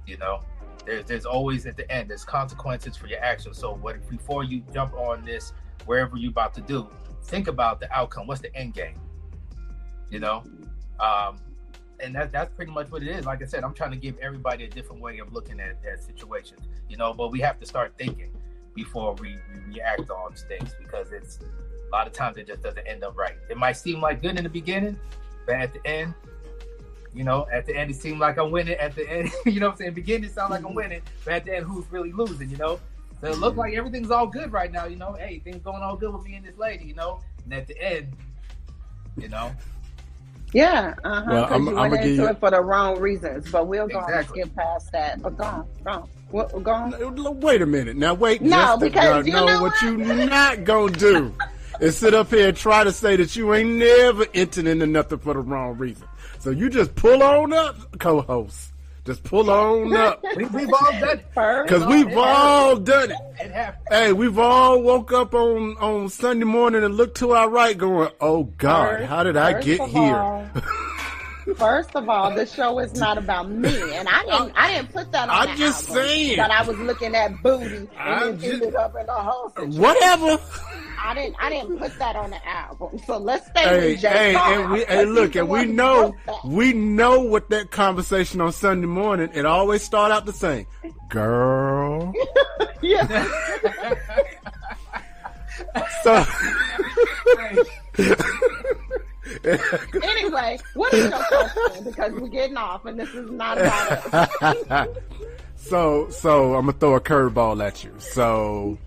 You 0.06 0.18
know, 0.18 0.42
there's 0.86 1.06
there's 1.06 1.26
always 1.26 1.66
at 1.66 1.78
the 1.78 1.90
end 1.92 2.10
there's 2.10 2.26
consequences 2.26 2.96
for 2.96 3.08
your 3.08 3.20
actions. 3.20 3.58
So 3.58 3.76
what 3.76 4.08
before 4.10 4.44
you 4.44 4.64
jump 4.74 4.94
on 4.94 5.24
this 5.26 5.54
wherever 5.86 6.18
you're 6.18 6.32
about 6.32 6.54
to 6.56 6.62
do, 6.62 6.90
think 7.24 7.48
about 7.48 7.80
the 7.80 7.92
outcome. 7.96 8.28
What's 8.28 8.42
the 8.42 8.56
end 8.56 8.74
game? 8.74 9.00
You 10.10 10.20
know, 10.20 10.44
um, 11.00 11.40
and 12.00 12.16
that 12.16 12.32
that's 12.32 12.54
pretty 12.56 12.72
much 12.72 12.92
what 12.92 13.04
it 13.04 13.10
is. 13.10 13.26
Like 13.26 13.42
I 13.42 13.46
said, 13.46 13.64
I'm 13.64 13.74
trying 13.74 13.92
to 13.92 13.98
give 13.98 14.18
everybody 14.20 14.66
a 14.66 14.70
different 14.70 15.02
way 15.02 15.20
of 15.20 15.34
looking 15.34 15.60
at, 15.60 15.78
at 15.90 16.04
situations. 16.04 16.62
You 16.90 16.98
know, 16.98 17.14
but 17.14 17.32
we 17.32 17.40
have 17.42 17.60
to 17.60 17.66
start 17.66 17.94
thinking 17.98 18.36
before 18.76 19.16
we, 19.16 19.38
we 19.54 19.74
react 19.74 20.10
on 20.10 20.34
things 20.34 20.76
because 20.80 21.12
it's 21.12 21.40
a 21.88 21.96
lot 21.96 22.08
of 22.08 22.14
times 22.14 22.38
it 22.38 22.48
just 22.48 22.62
doesn't 22.64 22.86
end 22.88 23.04
up 23.04 23.18
right. 23.18 23.36
It 23.50 23.58
might 23.58 23.74
seem 23.78 24.02
like 24.02 24.22
good 24.22 24.38
in 24.38 24.44
the 24.44 24.50
beginning, 24.50 25.00
but 25.46 25.56
at 25.56 25.74
the 25.74 25.86
end, 25.88 26.14
you 27.14 27.24
know, 27.24 27.48
at 27.52 27.66
the 27.66 27.76
end 27.76 27.90
it 27.92 27.96
seemed 27.96 28.20
like 28.20 28.38
I'm 28.38 28.52
winning. 28.52 28.76
At 28.76 28.96
the 28.96 29.10
end, 29.10 29.32
you 29.46 29.60
know 29.60 29.68
what 29.68 29.74
I'm 29.74 29.78
saying? 29.78 29.94
Beginning 29.94 30.30
it 30.30 30.34
sound 30.34 30.52
like 30.52 30.64
I'm 30.66 30.74
winning, 30.74 31.02
but 31.26 31.34
at 31.34 31.46
the 31.46 31.56
end, 31.56 31.66
who's 31.66 31.86
really 31.92 32.12
losing? 32.12 32.50
You 32.50 32.58
know, 32.58 32.80
so 33.22 33.28
it 33.28 33.38
looked 33.40 33.58
like 33.58 33.74
everything's 33.74 34.12
all 34.12 34.28
good 34.28 34.52
right 34.52 34.72
now. 34.72 34.86
You 34.86 34.98
know, 34.98 35.14
hey, 35.14 35.40
things 35.40 35.64
going 35.64 35.82
all 35.82 35.96
good 35.96 36.14
with 36.14 36.24
me 36.26 36.36
and 36.36 36.46
this 36.46 36.58
lady. 36.58 36.86
You 36.86 36.96
know, 36.96 37.22
and 37.46 37.54
at 37.54 37.68
the 37.68 37.82
end, 37.82 38.14
you 39.18 39.30
know, 39.30 39.52
Yeah, 40.54 40.94
uh 41.04 41.22
huh. 41.22 41.26
Well, 41.28 41.46
I'm- 41.46 41.64
you 41.66 41.70
I'ma 41.72 41.82
went 41.90 41.94
give 42.04 42.12
into 42.12 42.24
you- 42.24 42.30
it 42.30 42.40
for 42.40 42.52
the 42.52 42.62
wrong 42.62 43.00
reasons. 43.00 43.50
But 43.52 43.68
we'll 43.68 43.88
go 43.88 43.98
on 44.00 44.04
and 44.04 44.14
Exactly. 44.14 44.42
skip 44.42 44.56
past 44.56 44.92
that. 44.92 45.22
But 45.22 45.38
go 45.38 45.44
on, 45.46 45.68
go 45.84 45.92
on. 45.92 46.10
What, 46.30 46.64
go 46.64 46.72
on. 46.72 47.40
Wait 47.40 47.62
a 47.62 47.66
minute. 47.66 47.96
Now, 47.96 48.14
wait. 48.14 48.42
No, 48.42 48.50
just 48.50 48.82
a- 48.82 48.86
because 48.86 49.26
you 49.28 49.34
no, 49.34 49.46
know 49.46 49.62
what 49.62 49.72
what? 49.74 49.82
you 49.82 49.98
not 49.98 50.64
gonna 50.66 50.92
do 50.92 51.34
is 51.80 51.98
sit 51.98 52.14
up 52.14 52.30
here 52.30 52.50
and 52.50 52.58
try 52.58 52.84
to 52.84 52.92
say 52.92 53.16
that 53.16 53.36
you 53.36 53.54
ain't 53.54 53.70
never 53.72 54.26
entered 54.34 54.68
into 54.68 54.86
nothing 54.88 55.20
for 55.20 55.34
the 55.34 55.40
wrong 55.40 55.78
reason. 55.78 56.08
So 56.40 56.50
you 56.52 56.70
just 56.70 56.96
pull 56.96 57.22
on 57.24 57.54
up, 57.54 57.76
co-host. 58.00 58.72
Just 59.06 59.24
pull 59.24 59.50
on 59.50 59.96
up, 59.96 60.22
we, 60.36 60.44
we've 60.48 60.68
all 60.74 60.92
done 61.00 61.18
it. 61.20 61.26
Because 61.34 61.86
we've 61.86 62.10
it 62.10 62.18
all 62.18 62.76
done 62.76 63.12
it. 63.12 63.18
It 63.40 63.52
happened. 63.52 63.88
Hey, 63.90 64.12
we've 64.12 64.38
all 64.38 64.82
woke 64.82 65.14
up 65.14 65.34
on 65.34 65.78
on 65.78 66.10
Sunday 66.10 66.44
morning 66.44 66.84
and 66.84 66.96
looked 66.96 67.16
to 67.20 67.32
our 67.32 67.50
right, 67.50 67.78
going, 67.78 68.10
"Oh 68.20 68.44
God, 68.44 68.98
First- 68.98 69.06
how 69.06 69.24
did 69.24 69.38
I 69.38 69.62
get 69.62 69.80
here?" 69.88 70.18
all- 70.18 70.46
First 71.56 71.96
of 71.96 72.10
all, 72.10 72.36
the 72.36 72.46
show 72.46 72.78
is 72.80 72.94
not 72.96 73.18
about 73.18 73.50
me, 73.50 73.70
and 73.96 74.10
I 74.10 74.26
didn't. 74.26 74.52
I 74.58 74.74
didn't 74.76 74.92
put 74.92 75.10
that 75.14 75.30
on. 75.30 75.48
I'm 75.48 75.56
just 75.58 75.88
album, 75.88 76.04
saying. 76.04 76.36
that 76.38 76.52
I 76.52 76.62
was 76.68 76.78
looking 76.80 77.16
at 77.16 77.42
booty 77.42 77.78
and 77.78 77.90
I'm 77.98 78.34
it 78.34 78.40
just- 78.42 78.54
ended 78.56 78.76
up 78.76 78.94
in 79.00 79.06
the 79.06 79.14
whole. 79.14 79.50
situation. 79.52 79.82
Whatever. 79.82 80.38
I 81.00 81.14
didn't. 81.14 81.36
I 81.40 81.50
didn't 81.50 81.78
put 81.78 81.98
that 82.00 82.16
on 82.16 82.32
the 82.32 82.48
album. 82.48 83.00
So 83.06 83.18
let's 83.18 83.48
stay 83.48 83.62
Hey, 83.62 83.92
with 83.92 84.02
Jay 84.02 84.10
hey, 84.10 84.36
and 84.36 84.72
we, 84.72 84.86
hey, 84.86 85.06
look, 85.06 85.36
and 85.36 85.48
we 85.50 85.66
know, 85.66 86.16
we 86.44 86.74
know 86.74 87.22
what 87.22 87.50
that 87.50 87.72
conversation 87.72 88.42
on 88.42 88.52
Sunday 88.52 88.88
morning. 88.88 89.30
It 89.34 89.46
always 89.46 89.84
start 89.84 90.12
out 90.12 90.26
the 90.26 90.34
same, 90.34 90.66
girl. 91.10 92.14
Yeah. 92.80 93.26
So, 96.04 96.24
anyway, 100.04 100.60
what 100.74 100.94
is 100.94 101.10
your 101.10 101.24
question? 101.24 101.84
Because 101.84 102.14
we're 102.14 102.28
getting 102.28 102.58
off, 102.58 102.86
and 102.86 103.00
this 103.00 103.10
is 103.10 103.30
not 103.32 103.58
about 103.58 104.14
us. 104.42 104.88
so, 105.56 106.10
so 106.10 106.56
I'm 106.56 106.66
gonna 106.68 106.78
throw 106.78 106.96
a 106.96 107.02
curveball 107.02 107.66
at 107.66 107.84
you. 107.84 107.94
So, 108.00 108.78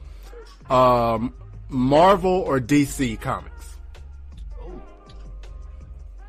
um, 0.68 1.34
Marvel 1.70 2.30
or 2.30 2.60
DC 2.60 3.20
comics? 3.20 3.76
Ooh. 4.62 4.80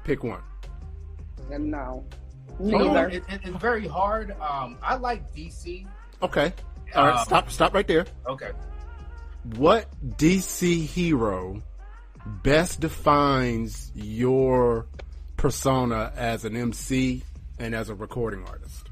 Pick 0.04 0.24
one. 0.24 0.42
No, 1.50 2.06
You 2.60 2.72
know, 2.72 2.94
neither. 2.94 3.10
it, 3.10 3.24
it- 3.30 3.42
it's 3.44 3.58
very 3.58 3.88
hard. 3.88 4.32
Um, 4.40 4.78
I 4.82 4.96
like 4.96 5.34
DC. 5.36 5.86
Okay. 6.24 6.54
All 6.96 7.06
right. 7.06 7.16
Um, 7.20 7.26
Stop. 7.26 7.50
Stop 7.52 7.74
right 7.74 7.88
there. 7.88 8.06
Okay. 8.28 8.52
What 9.58 9.88
DC 10.18 10.86
hero 10.86 11.62
best 12.44 12.80
defines 12.80 13.92
your 13.96 14.86
persona 15.36 16.14
as 16.16 16.46
an 16.46 16.56
MC 16.56 17.24
and 17.60 17.74
as 17.74 17.90
a 17.90 17.96
recording 17.96 18.46
artist? 18.48 18.88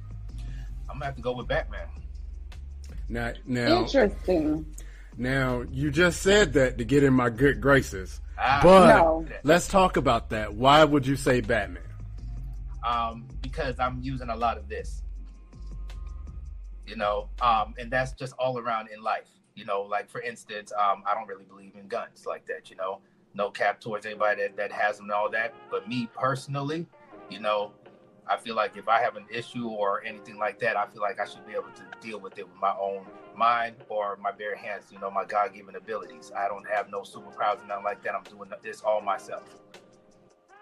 I'm 0.89 0.95
gonna 0.95 1.05
have 1.05 1.15
to 1.15 1.21
go 1.21 1.33
with 1.33 1.47
Batman. 1.47 1.87
Now, 3.07 3.33
now, 3.45 3.81
Interesting. 3.83 4.65
Now, 5.19 5.63
you 5.71 5.91
just 5.91 6.21
said 6.21 6.53
that 6.53 6.77
to 6.77 6.85
get 6.85 7.03
in 7.03 7.13
my 7.13 7.29
good 7.29 7.59
graces, 7.61 8.21
Ah, 8.37 8.61
but 8.63 8.87
No. 8.87 9.25
let's 9.43 9.67
talk 9.67 9.97
about 9.97 10.29
that. 10.29 10.53
Why 10.53 10.83
would 10.83 11.05
you 11.05 11.15
say 11.15 11.41
Batman? 11.41 11.83
um, 12.81 13.27
because 13.41 13.77
I'm 13.77 13.99
using 14.01 14.29
a 14.29 14.35
lot 14.35 14.57
of 14.57 14.69
this. 14.69 15.03
You 16.87 16.95
know, 16.95 17.29
um, 17.41 17.75
and 17.77 17.91
that's 17.91 18.13
just 18.13 18.33
all 18.39 18.57
around 18.57 18.89
in 18.89 19.03
life. 19.03 19.27
You 19.53 19.65
know, 19.65 19.81
like 19.81 20.09
for 20.09 20.21
instance, 20.21 20.71
um, 20.71 21.03
I 21.05 21.13
don't 21.13 21.27
really 21.27 21.43
believe 21.43 21.73
in 21.75 21.87
guns 21.87 22.25
like 22.25 22.45
that. 22.47 22.69
You 22.69 22.77
know, 22.77 22.99
no 23.33 23.49
cap 23.51 23.79
towards 23.81 24.05
anybody 24.05 24.41
that, 24.43 24.55
that 24.57 24.71
has 24.71 24.95
them 24.97 25.05
and 25.05 25.11
all 25.11 25.29
that. 25.31 25.53
But 25.69 25.87
me 25.89 26.09
personally, 26.17 26.87
you 27.29 27.39
know, 27.41 27.73
I 28.27 28.37
feel 28.37 28.55
like 28.55 28.77
if 28.77 28.87
I 28.87 29.01
have 29.01 29.17
an 29.17 29.25
issue 29.29 29.67
or 29.67 30.01
anything 30.05 30.37
like 30.37 30.57
that, 30.59 30.77
I 30.77 30.87
feel 30.87 31.01
like 31.01 31.19
I 31.19 31.25
should 31.25 31.45
be 31.45 31.53
able 31.53 31.69
to 31.75 31.83
deal 32.01 32.19
with 32.19 32.39
it 32.39 32.47
with 32.47 32.57
my 32.61 32.73
own 32.79 33.05
mind 33.39 33.75
or 33.87 34.17
my 34.21 34.31
bare 34.31 34.55
hands. 34.55 34.83
You 34.91 34.99
know, 34.99 35.09
my 35.09 35.25
God 35.25 35.53
given 35.53 35.75
abilities. 35.75 36.31
I 36.37 36.47
don't 36.47 36.67
have 36.69 36.91
no 36.91 37.01
superpowers 37.01 37.59
and 37.59 37.69
nothing 37.69 37.85
like 37.85 38.03
that. 38.03 38.13
I'm 38.13 38.23
doing 38.23 38.51
this 38.61 38.81
all 38.81 39.01
myself. 39.01 39.43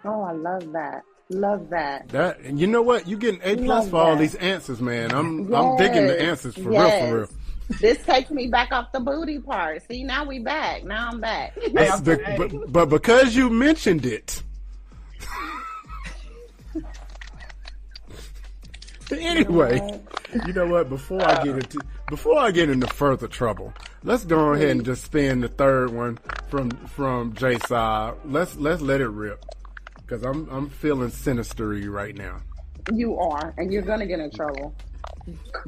Oh, 0.06 0.22
I 0.22 0.32
love 0.32 0.72
that. 0.72 1.04
Love 1.30 1.70
that. 1.72 2.08
That 2.10 2.40
and 2.40 2.58
you 2.58 2.68
know 2.68 2.82
what? 2.82 3.06
You 3.08 3.18
getting 3.18 3.42
A 3.44 3.58
plus 3.58 3.68
Love 3.68 3.90
for 3.90 3.98
all 3.98 4.16
these 4.16 4.36
answers, 4.36 4.80
man. 4.80 5.12
I'm 5.12 5.54
I'm 5.54 5.76
digging 5.76 6.08
the 6.08 6.22
answers 6.22 6.54
for 6.54 6.72
yes. 6.72 7.02
real, 7.02 7.10
for 7.10 7.18
real. 7.18 7.30
This 7.82 7.98
takes 8.06 8.32
me 8.32 8.48
back 8.48 8.72
off 8.72 8.94
the 8.94 9.02
booty 9.02 9.40
part. 9.40 9.86
See, 9.90 10.04
now 10.04 10.24
we 10.24 10.40
back. 10.40 10.86
Now 10.86 11.10
I'm 11.12 11.20
back. 11.20 11.54
Hey, 11.60 11.90
I'm- 11.90 12.02
the- 12.02 12.38
but, 12.38 12.72
but 12.72 12.86
because 12.86 13.36
you 13.36 13.50
mentioned 13.50 14.06
it. 14.06 14.42
anyway, 19.12 20.00
you 20.46 20.54
know 20.54 20.68
what? 20.68 20.90
Before 20.90 21.22
I 21.22 21.44
get 21.44 21.56
into 21.56 21.80
before 22.10 22.40
I 22.40 22.52
get 22.52 22.70
into 22.70 22.88
further 22.88 23.28
trouble, 23.28 23.74
let's 24.04 24.24
go 24.26 24.54
ahead 24.54 24.70
and 24.70 24.86
just 24.86 25.06
spin 25.06 25.42
the 25.42 25.48
third 25.48 25.92
one 25.92 26.20
from 26.50 26.72
from 26.72 27.34
Jaysa. 27.34 28.16
Let's 28.26 28.56
let's 28.56 28.82
let 28.82 29.02
it 29.02 29.10
rip 29.10 29.44
because 29.98 30.24
I'm 30.24 30.48
I'm 30.50 30.70
feeling 30.70 31.10
sinistery 31.10 31.90
right 31.90 32.16
now. 32.16 32.42
You 32.94 33.18
are, 33.18 33.54
and 33.58 33.72
you're 33.72 33.82
gonna 33.82 34.06
get 34.06 34.20
in 34.20 34.32
trouble. 34.32 34.74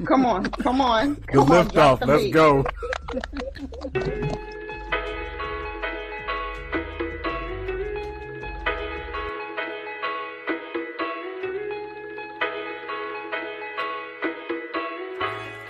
Come 0.06 0.26
on, 0.26 0.46
come 0.46 0.80
on. 0.80 1.16
The 1.16 1.22
Come 1.34 1.40
on, 1.44 1.50
lift 1.50 1.78
off. 1.78 2.02
Let's 2.06 2.24
beat. 2.24 2.34
go. 2.34 2.66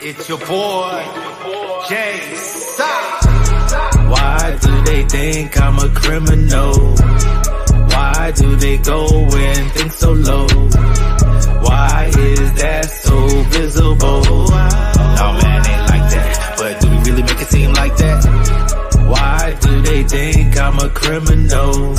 It's 0.02 0.30
your 0.30 0.38
boy, 0.38 1.04
Jaysa. 1.90 2.94
Why 4.10 4.58
do 4.62 4.82
they 4.84 5.04
think 5.04 5.60
I'm 5.62 5.78
a 5.78 5.90
criminal? 5.90 6.74
Why 7.92 8.32
do 8.34 8.56
they 8.56 8.78
go 8.78 9.08
and 9.08 9.72
think 9.74 9.92
so 9.92 10.14
low? 10.14 10.48
Why 11.68 12.12
is 12.18 12.54
that 12.62 12.86
so 12.86 13.28
visible? 13.50 14.22
No 15.20 15.28
man 15.42 15.68
ain't 15.68 15.90
like 15.92 16.08
that, 16.16 16.56
but 16.58 16.80
do 16.80 16.90
we 16.90 16.98
really 17.00 17.24
make 17.24 17.42
it 17.42 17.48
seem 17.48 17.74
like 17.74 17.98
that? 17.98 18.26
Why 19.10 19.58
do 19.60 19.82
they 19.82 20.04
think 20.04 20.58
I'm 20.58 20.80
a 20.80 20.90
criminal? 20.92 21.96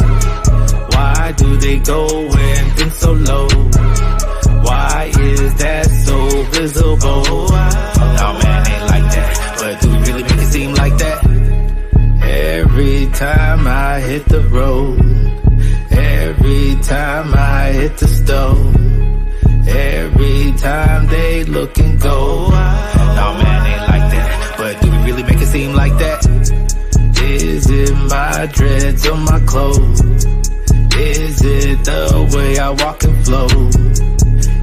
Why 0.89 1.33
do 1.37 1.57
they 1.59 1.79
go 1.81 2.07
and 2.09 2.73
think 2.79 2.93
so 2.93 3.13
low? 3.13 3.49
Why 4.63 5.13
is 5.21 5.55
that 5.57 5.87
so 6.07 6.43
visible? 6.45 7.50
Time 13.21 13.67
I 13.67 14.01
hit 14.01 14.25
the 14.31 14.41
road, 14.49 14.99
every 15.91 16.75
time 16.81 17.35
I 17.35 17.71
hit 17.71 17.99
the 17.99 18.09
stove, 18.09 18.77
every 19.69 20.53
time 20.53 21.07
they 21.07 21.45
look 21.45 21.79
and 21.79 22.01
go. 22.01 22.49
No 22.49 23.27
man 23.43 23.61
ain't 23.73 23.87
like 23.93 24.07
that, 24.15 24.55
but 24.57 24.81
do 24.81 24.91
we 24.91 24.97
really 25.05 25.23
make 25.25 25.39
it 25.39 25.49
seem 25.49 25.75
like 25.75 25.93
that? 25.99 26.21
Is 27.21 27.69
it 27.69 27.95
my 28.09 28.47
dreads 28.55 29.07
or 29.07 29.17
my 29.19 29.41
clothes? 29.41 30.01
Is 30.97 31.43
it 31.45 31.85
the 31.85 32.03
way 32.35 32.59
I 32.59 32.71
walk 32.71 33.05
and 33.05 33.25
flow? 33.27 33.49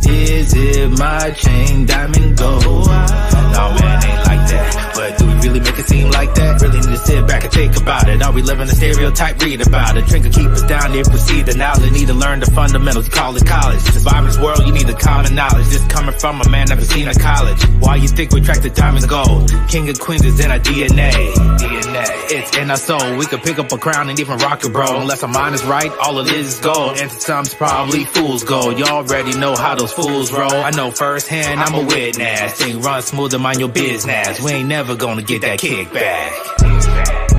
Is 0.10 0.54
it 0.56 0.90
my 0.98 1.30
chain, 1.30 1.86
diamond, 1.86 2.36
gold? 2.36 2.88
No 2.88 3.66
man, 3.78 4.04
ain't 4.04 4.27
that. 4.48 4.94
But 4.96 5.18
do 5.18 5.28
we 5.28 5.34
really 5.46 5.60
make 5.60 5.78
it 5.78 5.88
seem 5.88 6.12
like 6.12 6.34
that? 6.36 6.62
Really 6.62 6.80
need 6.80 6.96
to 6.96 6.98
sit 6.98 7.28
back 7.28 7.44
and 7.44 7.54
think 7.54 7.78
about 7.78 8.10
it. 8.10 8.22
Are 8.22 8.32
we 8.32 8.42
living 8.42 8.68
a 8.68 8.76
stereotype? 8.76 9.42
Read 9.42 9.66
about 9.66 9.98
it. 9.98 10.06
Drink 10.06 10.26
will 10.26 10.32
keep 10.32 10.50
us 10.50 10.64
down 10.64 10.92
here, 10.94 11.04
proceed 11.04 11.46
the 11.46 11.56
knowledge. 11.56 11.92
Need 11.92 12.08
to 12.08 12.14
learn 12.14 12.40
the 12.40 12.52
fundamentals, 12.52 13.10
call 13.10 13.36
it 13.36 13.46
college. 13.46 13.84
To 13.84 13.92
survive 13.92 14.26
this 14.26 14.38
world, 14.40 14.66
you 14.66 14.74
need 14.74 14.88
the 14.88 14.96
common 14.96 15.36
knowledge. 15.36 15.68
This 15.68 15.86
coming 15.88 16.16
from 16.20 16.42
a 16.42 16.50
man 16.50 16.68
never 16.70 16.86
seen 16.86 17.08
a 17.08 17.14
college. 17.14 17.62
Why 17.80 17.96
you 17.96 18.08
think 18.08 18.32
we 18.32 18.42
track 18.42 18.62
the 18.62 18.70
diamonds 18.70 19.06
gold? 19.08 19.52
King 19.70 19.90
of 19.90 20.00
queens 20.00 20.26
is 20.26 20.40
in 20.40 20.52
our 20.52 20.60
DNA. 20.60 21.12
DNA. 21.58 22.06
It's 22.30 22.58
in 22.58 22.70
our 22.70 22.78
soul. 22.78 23.18
We 23.18 23.26
could 23.26 23.42
pick 23.42 23.60
up 23.60 23.72
a 23.72 23.78
crown 23.78 24.10
and 24.10 24.20
even 24.20 24.38
rock 24.40 24.64
it, 24.64 24.72
bro. 24.72 25.00
Unless 25.02 25.24
our 25.24 25.30
mind 25.30 25.56
is 25.56 25.64
right, 25.64 25.92
all 26.02 26.20
it 26.20 26.32
is 26.32 26.48
is 26.56 26.60
gold. 26.60 26.98
And 26.98 27.12
some's 27.12 27.54
probably 27.54 28.06
fool's 28.06 28.44
gold. 28.44 28.78
You 28.78 28.86
already 28.86 29.38
know 29.38 29.56
how 29.56 29.76
those 29.76 29.94
fools 29.94 30.32
roll. 30.32 30.52
I 30.52 30.72
know 30.72 30.92
firsthand, 30.92 31.60
I'm 31.60 31.74
a 31.74 31.86
witness. 31.86 32.54
Thing 32.54 32.82
run 32.82 33.02
smooth 33.02 33.34
and 33.34 33.44
mind 33.44 33.60
your 33.60 33.70
business. 33.70 34.37
We 34.44 34.52
ain't 34.52 34.70
never 34.70 34.96
gonna 34.96 35.24
get 35.24 35.42
that 35.42 35.58
kickback. 35.60 36.32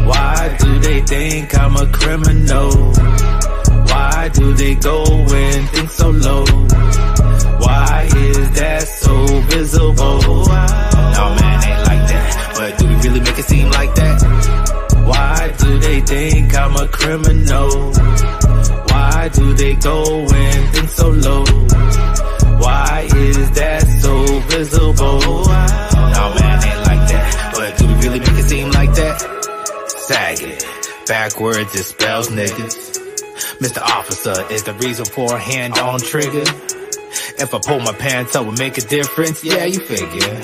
Why 0.06 0.56
do 0.58 0.78
they 0.80 1.00
think 1.02 1.56
I'm 1.56 1.76
a 1.76 1.86
criminal? 1.92 2.92
Why 3.86 4.30
do 4.34 4.52
they 4.54 4.74
go 4.74 5.04
and 5.04 5.68
think 5.70 5.90
so 5.90 6.10
low? 6.10 6.44
Why 7.64 8.08
is 8.16 8.50
that 8.58 8.82
so 8.82 9.26
visible? 9.42 10.20
No 11.18 11.24
man 11.38 11.64
ain't 11.68 11.82
like 11.86 12.04
that, 12.10 12.54
but 12.56 12.78
do 12.78 12.88
we 12.88 12.94
really 12.96 13.20
make 13.20 13.38
it 13.38 13.44
seem 13.44 13.70
like 13.70 13.94
that? 13.94 15.04
Why 15.06 15.54
do 15.56 15.78
they 15.78 16.00
think 16.00 16.54
I'm 16.56 16.74
a 16.76 16.88
criminal? 16.88 17.92
Why 18.90 19.28
do 19.32 19.54
they 19.54 19.74
go 19.76 20.26
and 20.26 20.74
think 20.74 20.88
so 20.88 21.10
low? 21.10 21.44
Why 22.58 23.08
is 23.14 23.50
that 23.52 23.86
so 24.02 24.40
visible? 24.40 25.47
Backwards 31.08 31.74
it 31.74 31.84
spells 31.84 32.28
niggas. 32.28 32.98
Mr. 33.58 33.80
Officer 33.80 34.46
is 34.52 34.64
the 34.64 34.74
reason 34.74 35.06
for 35.06 35.36
a 35.36 35.38
hand 35.38 35.78
on 35.78 35.98
trigger. 35.98 36.44
If 37.40 37.54
I 37.54 37.58
pull 37.58 37.80
my 37.80 37.92
pants 37.92 38.34
up, 38.34 38.46
would 38.46 38.58
make 38.58 38.78
a 38.78 38.80
difference? 38.80 39.44
Yeah, 39.44 39.64
you 39.64 39.80
figure. 39.80 40.42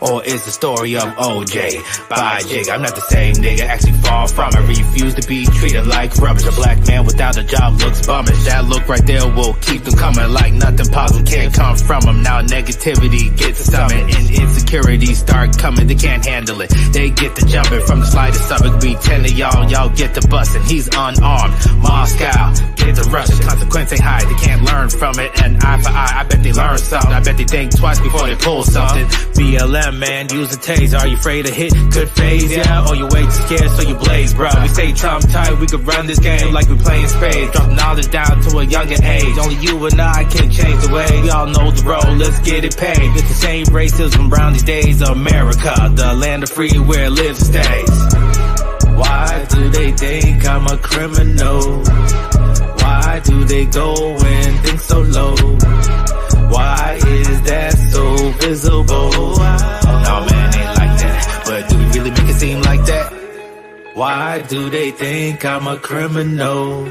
Or 0.00 0.24
is 0.24 0.44
the 0.44 0.50
story 0.50 0.96
of 0.96 1.04
OJ 1.16 2.08
by 2.08 2.40
Jig? 2.46 2.68
I'm 2.68 2.82
not 2.82 2.94
the 2.94 3.02
same 3.02 3.34
nigga, 3.34 3.60
actually 3.60 3.92
far 4.00 4.28
from 4.28 4.50
it. 4.54 4.68
Refuse 4.68 5.14
to 5.14 5.26
be 5.28 5.44
treated 5.46 5.86
like 5.86 6.16
rubbish. 6.16 6.46
A 6.46 6.52
black 6.52 6.86
man 6.86 7.04
without 7.04 7.36
a 7.36 7.44
job 7.44 7.80
looks 7.80 8.06
bummish. 8.06 8.44
That 8.44 8.64
look 8.66 8.88
right 8.88 9.04
there 9.06 9.26
will 9.28 9.54
keep 9.54 9.84
them 9.84 9.94
coming 9.94 10.28
like 10.30 10.52
nothing 10.54 10.86
positive 10.92 11.26
can't 11.26 11.54
come 11.54 11.76
from 11.76 12.00
them. 12.02 12.22
Now 12.22 12.42
negativity 12.42 13.36
gets 13.36 13.60
stomach 13.64 13.92
and 13.92 14.30
insecurities 14.30 15.18
start 15.18 15.58
coming. 15.58 15.86
They 15.86 15.94
can't 15.94 16.24
handle 16.24 16.60
it. 16.60 16.70
They 16.92 17.10
get 17.10 17.36
the 17.36 17.46
jumping 17.46 17.84
from 17.86 18.00
the 18.00 18.06
slightest 18.06 18.46
stomach. 18.46 18.80
Be 18.80 18.94
ten 18.94 19.24
of 19.24 19.32
y'all, 19.32 19.70
y'all 19.70 19.90
get 19.90 20.14
the 20.14 20.26
busting. 20.28 20.62
He's 20.64 20.88
unarmed. 20.88 21.54
Moscow, 21.78 22.54
get 22.76 22.96
the 22.96 23.08
Russian. 23.12 23.38
Consequence 23.46 23.92
ain't 23.92 24.00
high. 24.00 24.24
They 24.24 24.34
can't 24.34 24.62
learn 24.62 24.88
from 24.88 25.18
it. 25.18 25.30
And 25.42 25.62
eye 25.62 25.80
for 25.80 25.90
eye, 25.90 26.19
I 26.20 26.24
bet 26.24 26.42
they 26.42 26.52
learn 26.52 26.76
something. 26.76 27.12
I 27.12 27.20
bet 27.20 27.38
they 27.38 27.44
think 27.44 27.74
twice 27.74 27.98
before 27.98 28.26
they 28.26 28.36
pull 28.36 28.62
something. 28.62 29.06
BLM 29.40 29.98
man, 29.98 30.28
use 30.28 30.52
a 30.52 30.58
taser. 30.58 31.00
Are 31.00 31.08
you 31.08 31.16
afraid 31.16 31.46
to 31.46 31.50
hit? 31.52 31.72
Good 31.72 32.10
phase, 32.10 32.52
yeah. 32.52 32.86
Or 32.86 32.94
you 32.94 33.06
way 33.06 33.22
too 33.22 33.30
scared, 33.30 33.70
so 33.70 33.88
you 33.88 33.94
blaze, 33.94 34.34
bro. 34.34 34.50
We 34.60 34.68
stay 34.68 34.92
tight, 34.92 35.58
we 35.58 35.66
could 35.66 35.86
run 35.86 36.06
this 36.06 36.18
game 36.18 36.52
like 36.52 36.68
we 36.68 36.76
playing 36.76 37.08
spades. 37.08 37.52
Drop 37.52 37.72
knowledge 37.72 38.10
down 38.10 38.42
to 38.42 38.58
a 38.58 38.64
younger 38.64 39.02
age. 39.02 39.38
Only 39.38 39.54
you 39.64 39.86
and 39.86 39.98
I 39.98 40.24
can 40.24 40.50
change 40.50 40.84
the 40.84 40.92
way. 40.92 41.22
We 41.22 41.30
all 41.30 41.46
know 41.46 41.70
the 41.70 41.82
road, 41.88 42.18
let's 42.18 42.38
get 42.40 42.66
it 42.66 42.76
paid. 42.76 43.16
It's 43.16 43.28
the 43.28 43.40
same 43.40 43.64
racism 43.66 44.30
around 44.30 44.52
these 44.52 44.64
days 44.64 45.00
America, 45.00 45.72
the 45.94 46.12
land 46.12 46.42
of 46.42 46.50
free 46.50 46.78
where 46.78 47.06
it 47.06 47.12
lives 47.12 47.48
and 47.48 47.64
stays. 47.64 48.94
Why 48.94 49.46
do 49.48 49.70
they 49.70 49.92
think 49.92 50.46
I'm 50.46 50.66
a 50.66 50.76
criminal? 50.76 51.82
Why 52.76 53.20
do 53.24 53.44
they 53.44 53.64
go 53.64 53.94
and 53.94 54.60
think 54.60 54.80
so 54.80 55.00
low? 55.00 56.09
Why 56.50 56.98
is 57.06 57.42
that 57.42 57.72
so 57.92 58.30
visible? 58.32 59.10
No 59.10 60.16
man 60.28 60.48
ain't 60.60 60.74
like 60.80 60.94
that, 61.02 61.42
but 61.46 61.68
do 61.68 61.78
we 61.78 61.84
really 61.94 62.10
make 62.10 62.28
it 62.28 62.34
seem 62.34 62.60
like 62.62 62.84
that? 62.86 63.12
Why 63.94 64.42
do 64.42 64.70
they 64.70 64.90
think 64.90 65.44
I'm 65.44 65.66
a 65.66 65.76
criminal? 65.76 66.86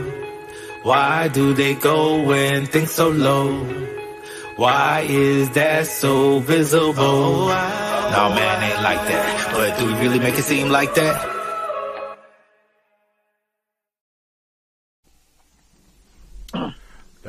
Why 0.84 1.28
do 1.28 1.54
they 1.54 1.76
go 1.76 2.32
and 2.32 2.68
think 2.70 2.88
so 2.88 3.10
low? 3.10 3.64
Why 4.56 5.06
is 5.08 5.50
that 5.52 5.88
so 5.88 6.40
visible? 6.40 7.48
No 7.48 8.30
man 8.36 8.64
ain't 8.64 8.82
like 8.82 9.04
that, 9.08 9.52
but 9.54 9.80
do 9.80 9.86
we 9.88 9.94
really 10.00 10.20
make 10.20 10.38
it 10.38 10.44
seem 10.44 10.70
like 10.70 10.96
that? 10.96 11.39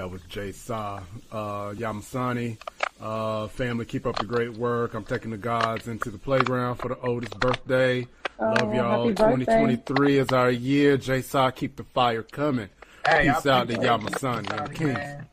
That 0.01 0.11
was 0.11 0.22
Jaysa, 0.22 1.03
uh, 1.30 1.72
Yamasani. 1.74 2.57
Uh, 3.03 3.48
family, 3.48 3.84
keep 3.84 4.07
up 4.07 4.16
the 4.18 4.24
great 4.24 4.55
work. 4.57 4.94
I'm 4.94 5.05
taking 5.05 5.30
the 5.30 5.36
gods 5.36 5.88
into 5.88 6.11
the 6.11 6.16
playground 6.16 6.76
for 6.76 6.88
the 6.88 6.98
oldest 7.01 7.38
birthday. 7.38 8.07
Love 8.40 8.62
Oh, 8.62 8.72
y'all. 8.72 9.05
happy 9.05 9.12
birthday. 9.12 9.44
2023 9.44 10.16
is 10.16 10.32
our 10.32 10.51
year. 10.51 10.96
Jaysa, 10.96 11.55
keep 11.55 11.76
the 11.76 11.84
fire 11.84 12.22
coming. 12.22 12.70
Hey, 13.07 13.24
Peace 13.24 13.44
out 13.44 13.68
to 13.68 13.74
appreciate 13.74 13.82
Yamasani 13.90 14.74
King. 14.74 14.86
man. 14.94 15.28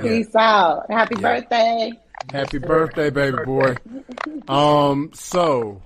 Peace 0.00 0.34
out. 0.34 0.90
Happy 0.90 1.16
Yeah. 1.16 1.20
birthday. 1.40 2.00
Happy 2.32 2.56
birthday, 2.58 3.10
baby 3.10 3.36
boy. 3.44 3.76
Um, 4.48 5.10
so 5.12 5.82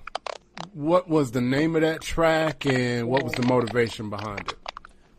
what 0.73 1.09
was 1.09 1.33
the 1.33 1.41
name 1.41 1.75
of 1.75 1.83
that 1.83 2.01
track 2.01 2.65
and 2.65 3.09
what 3.09 3.25
was 3.25 3.33
the 3.33 3.43
motivation 3.43 4.09
behind 4.09 4.43
it? 4.43 4.57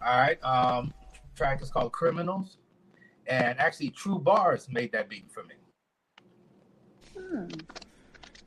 All 0.01 0.17
right. 0.17 0.41
Um, 0.45 0.93
track 1.35 1.61
is 1.61 1.69
called 1.69 1.91
Criminals, 1.91 2.55
and 3.27 3.59
actually, 3.59 3.89
True 3.89 4.19
Bars 4.19 4.67
made 4.69 4.91
that 4.91 5.09
beat 5.09 5.25
for 5.31 5.43
me. 5.43 5.55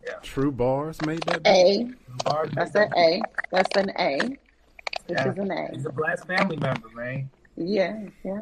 Yeah, 0.05 0.15
True 0.23 0.53
Bars 0.53 1.01
made 1.03 1.23
that 1.23 1.43
beat? 1.43 1.51
A. 1.51 1.85
True 1.85 2.17
Bars. 2.25 2.51
That's 2.55 2.75
made 2.75 2.85
an 2.85 2.91
that 2.91 2.99
A. 2.99 3.23
That's 3.51 3.77
an 3.77 3.91
A. 3.99 4.19
This 5.09 5.17
Yeah. 5.17 5.33
is 5.33 5.39
an 5.39 5.51
A. 5.51 5.69
He's 5.73 5.87
a 5.87 5.93
Blast 5.93 6.27
family 6.27 6.57
member, 6.57 6.89
man. 6.95 7.31
Yeah, 7.57 7.99
yeah. 8.25 8.41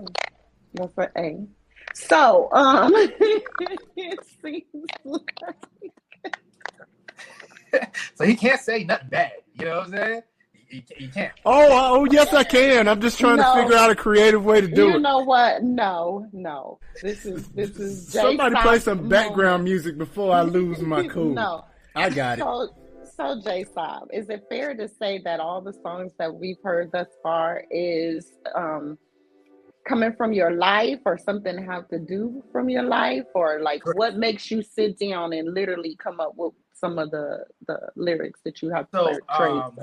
That's 0.74 0.92
an 0.98 1.08
A. 1.16 1.46
So, 1.94 2.48
um, 2.52 2.92
it 2.96 4.24
seems 4.42 4.64
like 5.04 5.32
So 8.14 8.24
he 8.24 8.34
can't 8.34 8.60
say 8.60 8.84
nothing 8.84 9.08
bad. 9.08 9.32
You 9.54 9.66
know 9.66 9.76
what 9.78 9.86
I'm 9.86 9.92
saying? 9.92 10.22
He, 10.68 10.84
he, 10.88 11.04
he 11.04 11.08
can't. 11.08 11.32
Oh, 11.44 11.68
oh, 12.00 12.06
yes, 12.10 12.32
I 12.32 12.44
can. 12.44 12.88
I'm 12.88 13.00
just 13.00 13.18
trying 13.18 13.36
No. 13.36 13.54
to 13.54 13.62
figure 13.62 13.76
out 13.76 13.90
a 13.90 13.94
creative 13.94 14.44
way 14.44 14.60
to 14.60 14.66
do 14.66 14.82
you 14.82 14.88
it. 14.90 14.92
You 14.94 14.98
know 15.00 15.20
what? 15.20 15.62
No, 15.62 16.26
no. 16.32 16.78
This 17.02 17.24
is 17.24 17.48
this 17.48 17.70
is 17.78 18.12
Jay 18.12 18.18
Somebody 18.22 18.56
play 18.56 18.78
some 18.80 19.08
background 19.08 19.62
moment. 19.62 19.64
music 19.64 19.98
before 19.98 20.34
I 20.34 20.42
lose 20.42 20.80
my 20.80 21.06
cool. 21.08 21.34
No. 21.34 21.64
I 21.94 22.10
got 22.10 22.38
it. 22.38 22.42
So, 22.42 22.68
so 23.16 23.40
Jaysa, 23.40 24.06
is 24.12 24.28
it 24.28 24.44
fair 24.50 24.74
to 24.74 24.88
say 24.88 25.20
that 25.24 25.40
all 25.40 25.60
the 25.60 25.72
songs 25.72 26.12
that 26.18 26.34
we've 26.34 26.58
heard 26.62 26.90
thus 26.92 27.08
far 27.22 27.62
is 27.70 28.32
um, 28.54 28.98
coming 29.88 30.12
from 30.16 30.32
your 30.32 30.50
life, 30.50 30.98
or 31.06 31.16
something 31.16 31.56
have 31.64 31.88
to 31.88 31.98
do 31.98 32.42
from 32.52 32.68
your 32.68 32.82
life, 32.82 33.24
or 33.34 33.60
like 33.60 33.82
what 33.96 34.16
makes 34.16 34.50
you 34.50 34.62
sit 34.62 34.98
down 34.98 35.32
and 35.32 35.54
literally 35.54 35.96
come 35.96 36.20
up 36.20 36.32
with 36.36 36.52
some 36.76 36.98
of 36.98 37.10
the 37.10 37.44
the 37.66 37.78
lyrics 37.96 38.40
that 38.44 38.62
you 38.62 38.70
have 38.70 38.88
So, 38.92 39.24
um, 39.28 39.78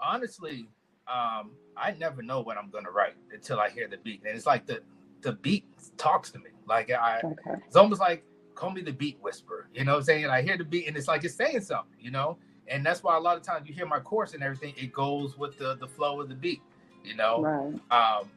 honestly, 0.00 0.68
um, 1.06 1.52
I 1.76 1.92
never 1.98 2.22
know 2.22 2.40
what 2.40 2.56
I'm 2.56 2.70
gonna 2.70 2.90
write 2.90 3.14
until 3.32 3.60
I 3.60 3.70
hear 3.70 3.88
the 3.88 3.98
beat, 3.98 4.22
and 4.26 4.36
it's 4.36 4.46
like 4.46 4.66
the 4.66 4.80
the 5.22 5.32
beat 5.32 5.64
talks 5.96 6.30
to 6.32 6.38
me. 6.38 6.50
Like 6.66 6.90
I, 6.90 7.22
Okay. 7.24 7.60
it's 7.66 7.76
almost 7.76 8.00
like 8.00 8.24
call 8.54 8.70
me 8.70 8.82
the 8.82 8.92
beat 8.92 9.18
whisperer. 9.20 9.68
You 9.74 9.84
know 9.84 9.92
what 9.92 9.98
I'm 9.98 10.04
saying? 10.04 10.26
I 10.26 10.42
hear 10.42 10.56
the 10.56 10.64
beat, 10.64 10.88
and 10.88 10.96
it's 10.96 11.08
like 11.08 11.24
it's 11.24 11.34
saying 11.34 11.60
something. 11.62 11.96
You 12.00 12.10
know, 12.10 12.38
and 12.68 12.84
that's 12.84 13.02
why 13.02 13.16
a 13.16 13.20
lot 13.20 13.36
of 13.36 13.42
times 13.42 13.68
you 13.68 13.74
hear 13.74 13.86
my 13.86 14.00
chorus 14.00 14.34
and 14.34 14.42
everything, 14.42 14.74
it 14.76 14.92
goes 14.92 15.36
with 15.38 15.58
the 15.58 15.76
the 15.76 15.86
flow 15.88 16.20
of 16.20 16.28
the 16.28 16.34
beat. 16.34 16.62
You 17.04 17.16
know, 17.16 17.42
Right. 17.42 17.80
um, 17.90 18.30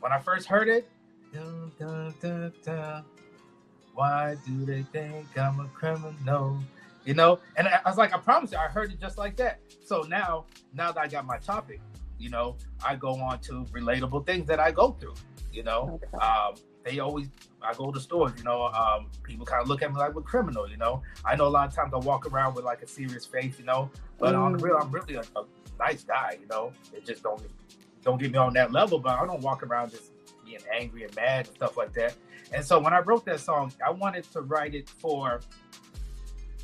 when 0.00 0.12
I 0.12 0.20
first 0.20 0.46
heard 0.46 0.68
it, 0.68 0.88
dun, 1.32 1.72
dun, 1.78 2.14
dun, 2.20 2.52
dun, 2.64 3.04
why 3.94 4.36
do 4.46 4.64
they 4.64 4.82
think 4.82 5.36
I'm 5.38 5.60
a 5.60 5.68
criminal? 5.68 6.60
You 7.04 7.14
know, 7.14 7.38
and 7.56 7.68
I, 7.68 7.80
I 7.84 7.88
was 7.88 7.98
like, 7.98 8.14
I 8.14 8.18
promise 8.18 8.52
you, 8.52 8.58
I 8.58 8.66
heard 8.66 8.90
it 8.92 9.00
just 9.00 9.18
like 9.18 9.36
that. 9.36 9.60
So 9.84 10.02
now, 10.02 10.46
now 10.72 10.90
that 10.92 11.00
I 11.00 11.06
got 11.06 11.26
my 11.26 11.36
topic, 11.38 11.80
you 12.18 12.30
know, 12.30 12.56
I 12.84 12.96
go 12.96 13.10
on 13.10 13.40
to 13.40 13.64
relatable 13.72 14.24
things 14.24 14.46
that 14.46 14.58
I 14.58 14.70
go 14.70 14.92
through. 14.92 15.14
You 15.52 15.62
know, 15.64 16.00
Okay. 16.02 16.24
um, 16.24 16.54
they 16.82 16.98
always 16.98 17.28
I 17.62 17.72
go 17.74 17.90
to 17.92 18.00
stores, 18.00 18.32
you 18.36 18.44
know, 18.44 18.64
um, 18.66 19.08
people 19.22 19.46
kind 19.46 19.62
of 19.62 19.68
look 19.68 19.82
at 19.82 19.90
me 19.92 19.98
like 19.98 20.14
a 20.16 20.20
criminal, 20.20 20.68
you 20.68 20.76
know. 20.76 21.02
I 21.24 21.36
know 21.36 21.46
a 21.46 21.48
lot 21.48 21.68
of 21.68 21.74
times 21.74 21.92
I 21.94 21.98
walk 21.98 22.26
around 22.26 22.54
with 22.54 22.64
like 22.64 22.82
a 22.82 22.86
serious 22.86 23.24
face, 23.24 23.58
you 23.58 23.64
know, 23.64 23.90
but 24.18 24.34
on 24.34 24.52
the 24.52 24.58
real, 24.58 24.76
I'm 24.76 24.90
really 24.90 25.14
a, 25.14 25.20
a 25.36 25.44
nice 25.78 26.04
guy, 26.04 26.38
you 26.40 26.46
know. 26.48 26.72
It 26.92 27.06
just 27.06 27.22
don't 27.22 27.40
don't 28.02 28.18
get 28.20 28.32
me 28.32 28.38
on 28.38 28.52
that 28.54 28.72
level, 28.72 28.98
but 28.98 29.18
I 29.18 29.26
don't 29.26 29.40
walk 29.40 29.62
around 29.62 29.90
just 29.92 30.10
being 30.44 30.58
angry 30.72 31.04
and 31.04 31.14
mad 31.16 31.46
and 31.46 31.56
stuff 31.56 31.76
like 31.76 31.92
that. 31.94 32.14
And 32.52 32.62
so 32.64 32.78
when 32.78 32.92
I 32.92 33.00
wrote 33.00 33.24
that 33.26 33.40
song, 33.40 33.72
I 33.84 33.90
wanted 33.90 34.24
to 34.32 34.42
write 34.42 34.74
it 34.74 34.88
for 34.88 35.40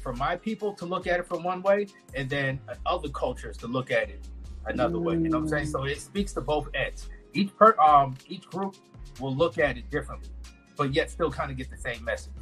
for 0.01 0.13
my 0.15 0.37
people 0.37 0.73
to 0.75 0.87
look 0.87 1.07
at 1.07 1.21
it 1.21 1.27
from 1.27 1.43
one 1.43 1.63
way, 1.63 1.87
and 2.15 2.29
then 2.29 2.61
other 2.87 3.09
cultures 3.09 3.57
to 3.59 3.67
look 3.67 3.91
at 3.91 4.09
it 4.11 4.27
another 4.67 4.99
way. 4.99 5.15
You 5.15 5.29
know 5.29 5.39
what 5.39 5.45
I'm 5.45 5.49
saying? 5.49 5.67
So 5.67 5.85
it 5.85 6.01
speaks 6.01 6.33
to 6.35 6.41
both 6.41 6.69
ends. 6.75 7.09
Each 7.33 7.55
per 7.57 7.77
um 7.79 8.17
each 8.29 8.47
group 8.49 8.77
will 9.21 9.35
look 9.35 9.59
at 9.59 9.77
it 9.77 9.91
differently, 9.91 10.31
but 10.77 10.95
yet 10.95 11.11
still 11.11 11.31
kind 11.31 11.51
of 11.51 11.57
get 11.57 11.71
the 11.71 11.77
same 11.77 12.03
message. 12.05 12.33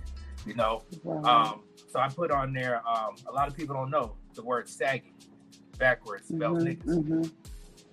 You 0.47 0.55
know. 0.55 0.83
Wow. 1.03 1.23
Um, 1.53 1.61
so 1.91 1.99
I 1.99 2.09
put 2.09 2.31
on 2.31 2.53
there. 2.53 2.87
Um, 2.89 3.17
a 3.29 3.33
lot 3.33 3.49
of 3.49 3.57
people 3.57 3.75
don't 3.75 3.91
know 3.91 4.17
the 4.35 4.43
word 4.43 4.69
sagging 4.69 5.15
backwards 5.79 6.29
spells 6.29 6.63
Mhm, 6.63 6.79
niggas. 6.79 6.99
mhm, 7.05 7.33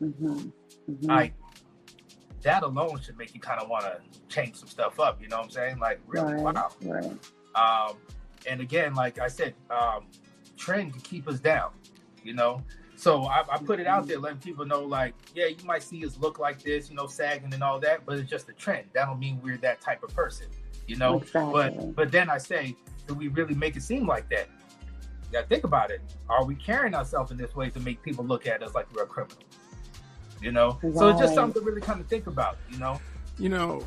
mhm, 0.01 0.51
mhm. 0.89 1.07
Like 1.07 1.33
that 2.43 2.63
alone 2.63 2.99
should 3.01 3.17
make 3.17 3.33
you 3.33 3.39
kind 3.39 3.59
of 3.59 3.67
want 3.69 3.85
to 3.85 3.99
change 4.29 4.55
some 4.55 4.67
stuff 4.67 4.99
up. 4.99 5.21
You 5.21 5.27
know 5.27 5.37
what 5.37 5.45
I'm 5.45 5.51
saying? 5.51 5.79
Like 5.79 5.99
really, 6.07 6.33
right, 6.35 6.55
wow. 6.55 6.69
right. 6.83 7.05
Um, 7.55 7.97
and 8.47 8.61
again, 8.61 8.93
like 8.93 9.19
I 9.19 9.27
said, 9.27 9.53
um, 9.69 10.05
trend 10.57 10.93
can 10.93 11.01
keep 11.01 11.27
us 11.27 11.39
down, 11.39 11.71
you 12.23 12.33
know. 12.33 12.61
So 12.97 13.23
I, 13.25 13.43
I 13.51 13.57
put 13.57 13.79
it 13.79 13.87
out 13.87 14.07
there, 14.07 14.19
letting 14.19 14.39
people 14.39 14.65
know, 14.65 14.81
like, 14.81 15.13
yeah, 15.33 15.47
you 15.47 15.65
might 15.65 15.83
see 15.83 16.05
us 16.05 16.17
look 16.17 16.39
like 16.39 16.61
this, 16.63 16.89
you 16.89 16.95
know, 16.95 17.07
sagging 17.07 17.53
and 17.53 17.61
all 17.61 17.79
that, 17.81 18.05
but 18.05 18.17
it's 18.17 18.29
just 18.29 18.47
a 18.47 18.53
trend. 18.53 18.87
That 18.93 19.05
don't 19.07 19.19
mean 19.19 19.39
we're 19.43 19.57
that 19.57 19.81
type 19.81 20.01
of 20.03 20.15
person, 20.15 20.47
you 20.87 20.95
know. 20.95 21.17
Exactly. 21.17 21.51
But 21.51 21.95
but 21.95 22.11
then 22.11 22.29
I 22.29 22.37
say, 22.37 22.75
do 23.07 23.13
we 23.13 23.27
really 23.27 23.55
make 23.55 23.75
it 23.75 23.83
seem 23.83 24.07
like 24.07 24.29
that? 24.29 24.47
You 25.25 25.31
gotta 25.33 25.47
think 25.47 25.65
about 25.65 25.91
it. 25.91 26.01
Are 26.29 26.45
we 26.45 26.55
carrying 26.55 26.95
ourselves 26.95 27.31
in 27.31 27.37
this 27.37 27.55
way 27.55 27.69
to 27.69 27.79
make 27.81 28.01
people 28.01 28.23
look 28.23 28.47
at 28.47 28.63
us 28.63 28.73
like 28.73 28.87
we're 28.95 29.03
a 29.03 29.07
criminal? 29.07 29.37
You 30.41 30.51
know. 30.51 30.79
So 30.81 31.09
it's 31.09 31.19
just 31.19 31.33
something 31.33 31.61
to 31.61 31.67
really 31.67 31.81
kind 31.81 31.99
of 31.99 32.07
think 32.07 32.27
about, 32.27 32.57
you 32.69 32.77
know. 32.77 33.01
You 33.37 33.49
know, 33.49 33.85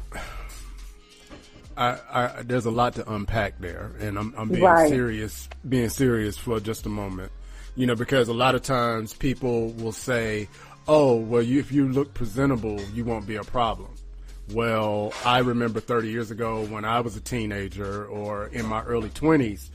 I, 1.78 1.98
I 2.12 2.42
there's 2.42 2.66
a 2.66 2.70
lot 2.70 2.94
to 2.96 3.10
unpack 3.12 3.58
there, 3.60 3.92
and 4.00 4.18
I'm, 4.18 4.34
I'm 4.36 4.48
being 4.48 4.64
Right. 4.64 4.88
serious, 4.88 5.48
being 5.68 5.88
serious 5.88 6.36
for 6.36 6.58
just 6.60 6.84
a 6.86 6.88
moment. 6.88 7.30
You 7.76 7.86
know, 7.86 7.94
because 7.94 8.28
a 8.28 8.34
lot 8.34 8.54
of 8.56 8.62
times 8.62 9.14
people 9.14 9.70
will 9.74 9.92
say, 9.92 10.48
"Oh, 10.88 11.16
well, 11.16 11.42
you, 11.42 11.60
if 11.60 11.70
you 11.70 11.88
look 11.88 12.12
presentable, 12.14 12.80
you 12.92 13.04
won't 13.04 13.26
be 13.26 13.36
a 13.36 13.44
problem." 13.44 13.90
Well, 14.52 15.12
I 15.24 15.38
remember 15.40 15.78
30 15.78 16.08
years 16.10 16.30
ago 16.30 16.64
when 16.66 16.84
I 16.84 17.00
was 17.00 17.16
a 17.16 17.20
teenager 17.20 18.06
or 18.06 18.46
in 18.46 18.64
my 18.66 18.82
early 18.82 19.10
20s, 19.10 19.68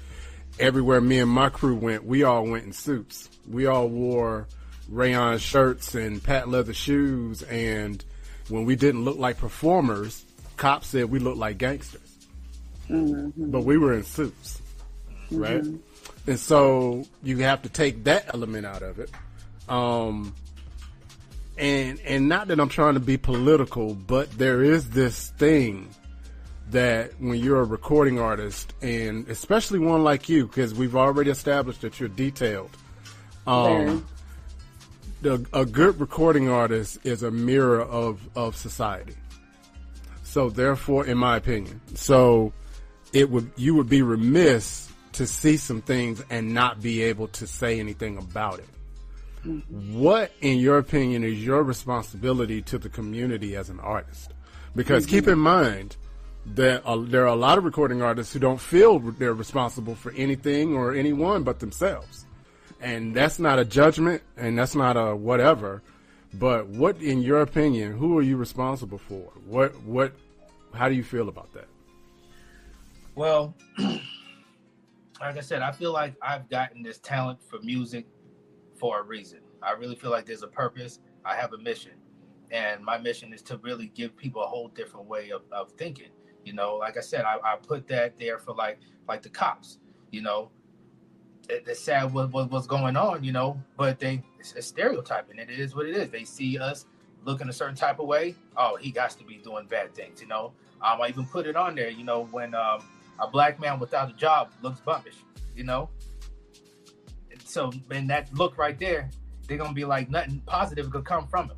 everywhere 0.60 0.99
me 0.99 1.20
and 1.20 1.30
my 1.30 1.49
crew 1.49 1.76
went, 1.76 2.04
we 2.06 2.24
all 2.24 2.45
went 2.47 2.66
in 2.66 2.74
suits. 2.74 3.30
We 3.47 3.68
all 3.68 3.88
wore 3.88 4.47
rayon 4.89 5.38
shirts 5.38 5.93
and 5.93 6.24
patent 6.24 6.51
leather 6.51 6.74
shoes. 6.74 7.43
And 7.43 8.04
when 8.49 8.66
we 8.66 8.76
didn't 8.76 9.06
look 9.06 9.20
like 9.20 9.38
performers, 9.38 10.26
cops 10.58 10.88
said 10.88 11.10
we 11.10 11.20
looked 11.20 11.38
like 11.38 11.58
gangsters. 11.58 12.01
But 12.89 13.62
we 13.62 13.78
were 13.78 13.93
in 13.93 14.04
suits, 14.04 14.62
right? 15.32 15.64
And 16.28 16.39
so 16.39 17.06
you 17.24 17.38
have 17.39 17.62
to 17.64 17.70
take 17.70 18.04
that 18.06 18.34
element 18.34 18.66
out 18.66 18.82
of 18.84 18.99
it. 18.99 19.10
Um, 19.68 20.36
and 21.58 21.99
and 22.01 22.28
not 22.28 22.47
that 22.47 22.60
I'm 22.60 22.70
trying 22.70 22.95
to 22.95 22.99
be 22.99 23.18
political, 23.18 23.93
but 23.93 24.32
there 24.38 24.64
is 24.64 24.89
this 24.89 25.30
thing 25.32 25.89
that 26.72 27.12
when 27.20 27.39
you're 27.39 27.62
a 27.62 27.66
recording 27.66 28.20
artist, 28.20 28.74
and 28.82 29.28
especially 29.30 29.80
one 29.80 30.04
like 30.04 30.30
you, 30.30 30.47
because 30.47 30.74
we've 30.74 30.95
already 30.95 31.30
established 31.30 31.82
that 31.82 31.99
you're 31.99 32.10
detailed. 32.10 32.72
Um, 33.45 34.08
the, 35.22 35.45
a 35.54 35.66
good 35.66 35.99
recording 35.99 36.49
artist 36.49 36.99
is 37.04 37.24
a 37.24 37.32
mirror 37.32 37.82
of 37.82 38.28
of 38.36 38.56
society. 38.56 39.16
So 40.34 40.50
therefore, 40.50 41.06
in 41.06 41.20
my 41.20 41.38
opinion, 41.38 41.80
so 41.94 42.54
it 43.14 43.30
would 43.30 43.52
you 43.56 43.76
would 43.76 43.88
be 43.88 44.02
remiss 44.02 44.92
to 45.12 45.28
see 45.28 45.58
some 45.58 45.80
things 45.80 46.24
and 46.32 46.56
not 46.56 46.82
be 46.82 47.04
able 47.04 47.28
to 47.28 47.46
say 47.46 47.80
anything 47.80 48.18
about 48.18 48.58
it. 48.58 49.62
What, 49.70 50.32
in 50.42 50.58
your 50.58 50.80
opinion, 50.80 51.24
is 51.24 51.46
your 51.46 51.62
responsibility 51.62 52.64
to 52.64 52.80
the 52.80 52.90
community 52.90 53.56
as 53.56 53.70
an 53.70 53.80
artist? 53.80 54.34
Because 54.76 55.06
keep 55.06 55.28
in 55.28 55.38
mind 55.38 55.98
that 56.56 56.84
uh, 56.84 56.96
there 56.98 57.22
are 57.22 57.28
a 57.28 57.36
lot 57.36 57.60
of 57.60 57.64
recording 57.64 58.02
artists 58.02 58.34
who 58.34 58.40
don't 58.40 58.60
feel 58.60 58.98
they're 58.98 59.36
responsible 59.36 59.94
for 59.94 60.14
anything 60.14 60.76
or 60.76 60.96
anyone 60.96 61.44
but 61.44 61.60
themselves. 61.60 62.26
And 62.82 63.16
that's 63.16 63.38
not 63.38 63.60
a 63.60 63.66
judgment 63.66 64.24
and 64.36 64.58
that's 64.58 64.74
not 64.74 64.98
a 64.98 65.16
whatever. 65.16 65.84
But 66.34 66.68
what, 66.70 67.00
in 67.04 67.22
your 67.22 67.42
opinion, 67.42 67.96
who 67.96 68.18
are 68.18 68.24
you 68.24 68.38
responsible 68.38 68.98
for? 68.98 69.32
What, 69.46 69.80
what, 69.84 70.14
how 70.74 70.90
do 70.90 70.96
you 70.96 71.04
feel 71.04 71.30
about 71.30 71.54
that? 71.54 71.68
Well, 73.16 73.56
like 73.78 75.38
I 75.38 75.42
said, 75.42 75.62
I 75.62 75.72
feel 75.72 75.94
like 75.94 76.16
I've 76.22 76.50
gotten 76.50 76.82
this 76.82 76.98
talent 77.00 77.42
for 77.44 77.60
music 77.60 78.08
for 78.76 79.00
a 79.00 79.04
reason. 79.04 79.40
I 79.62 79.72
really 79.74 79.96
feel 79.96 80.12
like 80.12 80.26
there's 80.26 80.44
a 80.44 80.48
purpose. 80.48 81.00
I 81.24 81.36
have 81.36 81.54
a 81.54 81.58
mission. 81.58 81.94
And 82.52 82.84
my 82.84 82.98
mission 82.98 83.34
is 83.34 83.42
to 83.44 83.58
really 83.58 83.88
give 83.96 84.16
people 84.18 84.44
a 84.44 84.48
whole 84.48 84.68
different 84.70 85.08
way 85.08 85.32
of, 85.32 85.44
of 85.52 85.72
thinking. 85.72 86.10
You 86.44 86.54
know, 86.54 86.76
like 86.76 86.98
I 86.98 87.02
said, 87.02 87.24
I, 87.24 87.38
I 87.44 87.56
put 87.56 87.88
that 87.88 88.20
there 88.20 88.38
for 88.38 88.54
like 88.54 88.80
like 89.08 89.22
the 89.22 89.30
cops, 89.30 89.80
you 90.12 90.22
know. 90.22 90.52
It, 91.50 91.64
it's 91.68 91.80
sad 91.80 92.14
what, 92.14 92.32
what 92.32 92.52
what's 92.52 92.68
going 92.68 92.98
on, 92.98 93.24
you 93.24 93.32
know, 93.32 93.62
but 93.78 94.00
they 94.00 94.22
it's 94.40 94.68
stereotyping. 94.68 95.40
It 95.40 95.50
is 95.50 95.76
what 95.76 95.88
it 95.88 95.96
is. 95.96 96.10
They 96.10 96.26
see 96.26 96.58
us 96.58 96.86
looking 97.24 97.48
a 97.48 97.54
certain 97.54 97.76
type 97.76 98.00
of 98.00 98.08
way. 98.08 98.36
Oh, 98.58 98.76
he 98.76 98.92
got 98.92 99.12
to 99.12 99.24
be 99.24 99.38
doing 99.38 99.66
bad 99.66 99.96
things, 99.96 100.22
you 100.22 100.28
know. 100.28 100.52
Um, 100.84 101.02
I 101.02 101.08
even 101.08 101.26
put 101.26 101.48
it 101.48 101.56
on 101.56 101.76
there, 101.76 101.90
you 101.90 102.04
know, 102.04 102.26
when 102.32 102.54
um, 102.54 102.84
a 103.20 103.28
black 103.28 103.60
man 103.60 103.80
without 103.80 104.10
a 104.10 104.14
job 104.14 104.52
looks 104.62 104.82
bumpish, 104.82 105.16
you 105.56 105.64
know. 105.64 105.90
So, 107.46 107.72
and 107.92 108.10
that 108.10 108.34
look 108.34 108.58
right 108.58 108.78
there, 108.78 109.10
they're 109.48 109.58
gonna 109.58 109.74
be 109.74 109.86
like 109.86 110.10
nothing 110.10 110.42
positive 110.46 110.90
could 110.92 111.06
come 111.06 111.28
from 111.28 111.52
it, 111.52 111.58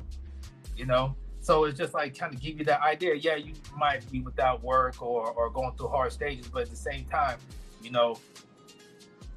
you 0.76 0.86
know. 0.86 1.16
So 1.40 1.64
it's 1.64 1.78
just 1.78 1.94
like 1.94 2.16
kind 2.16 2.34
of 2.34 2.40
give 2.40 2.58
you 2.58 2.64
that 2.66 2.82
idea. 2.82 3.14
Yeah, 3.14 3.36
you 3.36 3.54
might 3.76 4.10
be 4.10 4.20
without 4.20 4.62
work 4.62 5.02
or 5.02 5.30
or 5.32 5.50
going 5.50 5.76
through 5.76 5.88
hard 5.88 6.12
stages, 6.12 6.48
but 6.48 6.62
at 6.62 6.70
the 6.70 6.76
same 6.76 7.04
time, 7.06 7.38
you 7.82 7.90
know, 7.90 8.18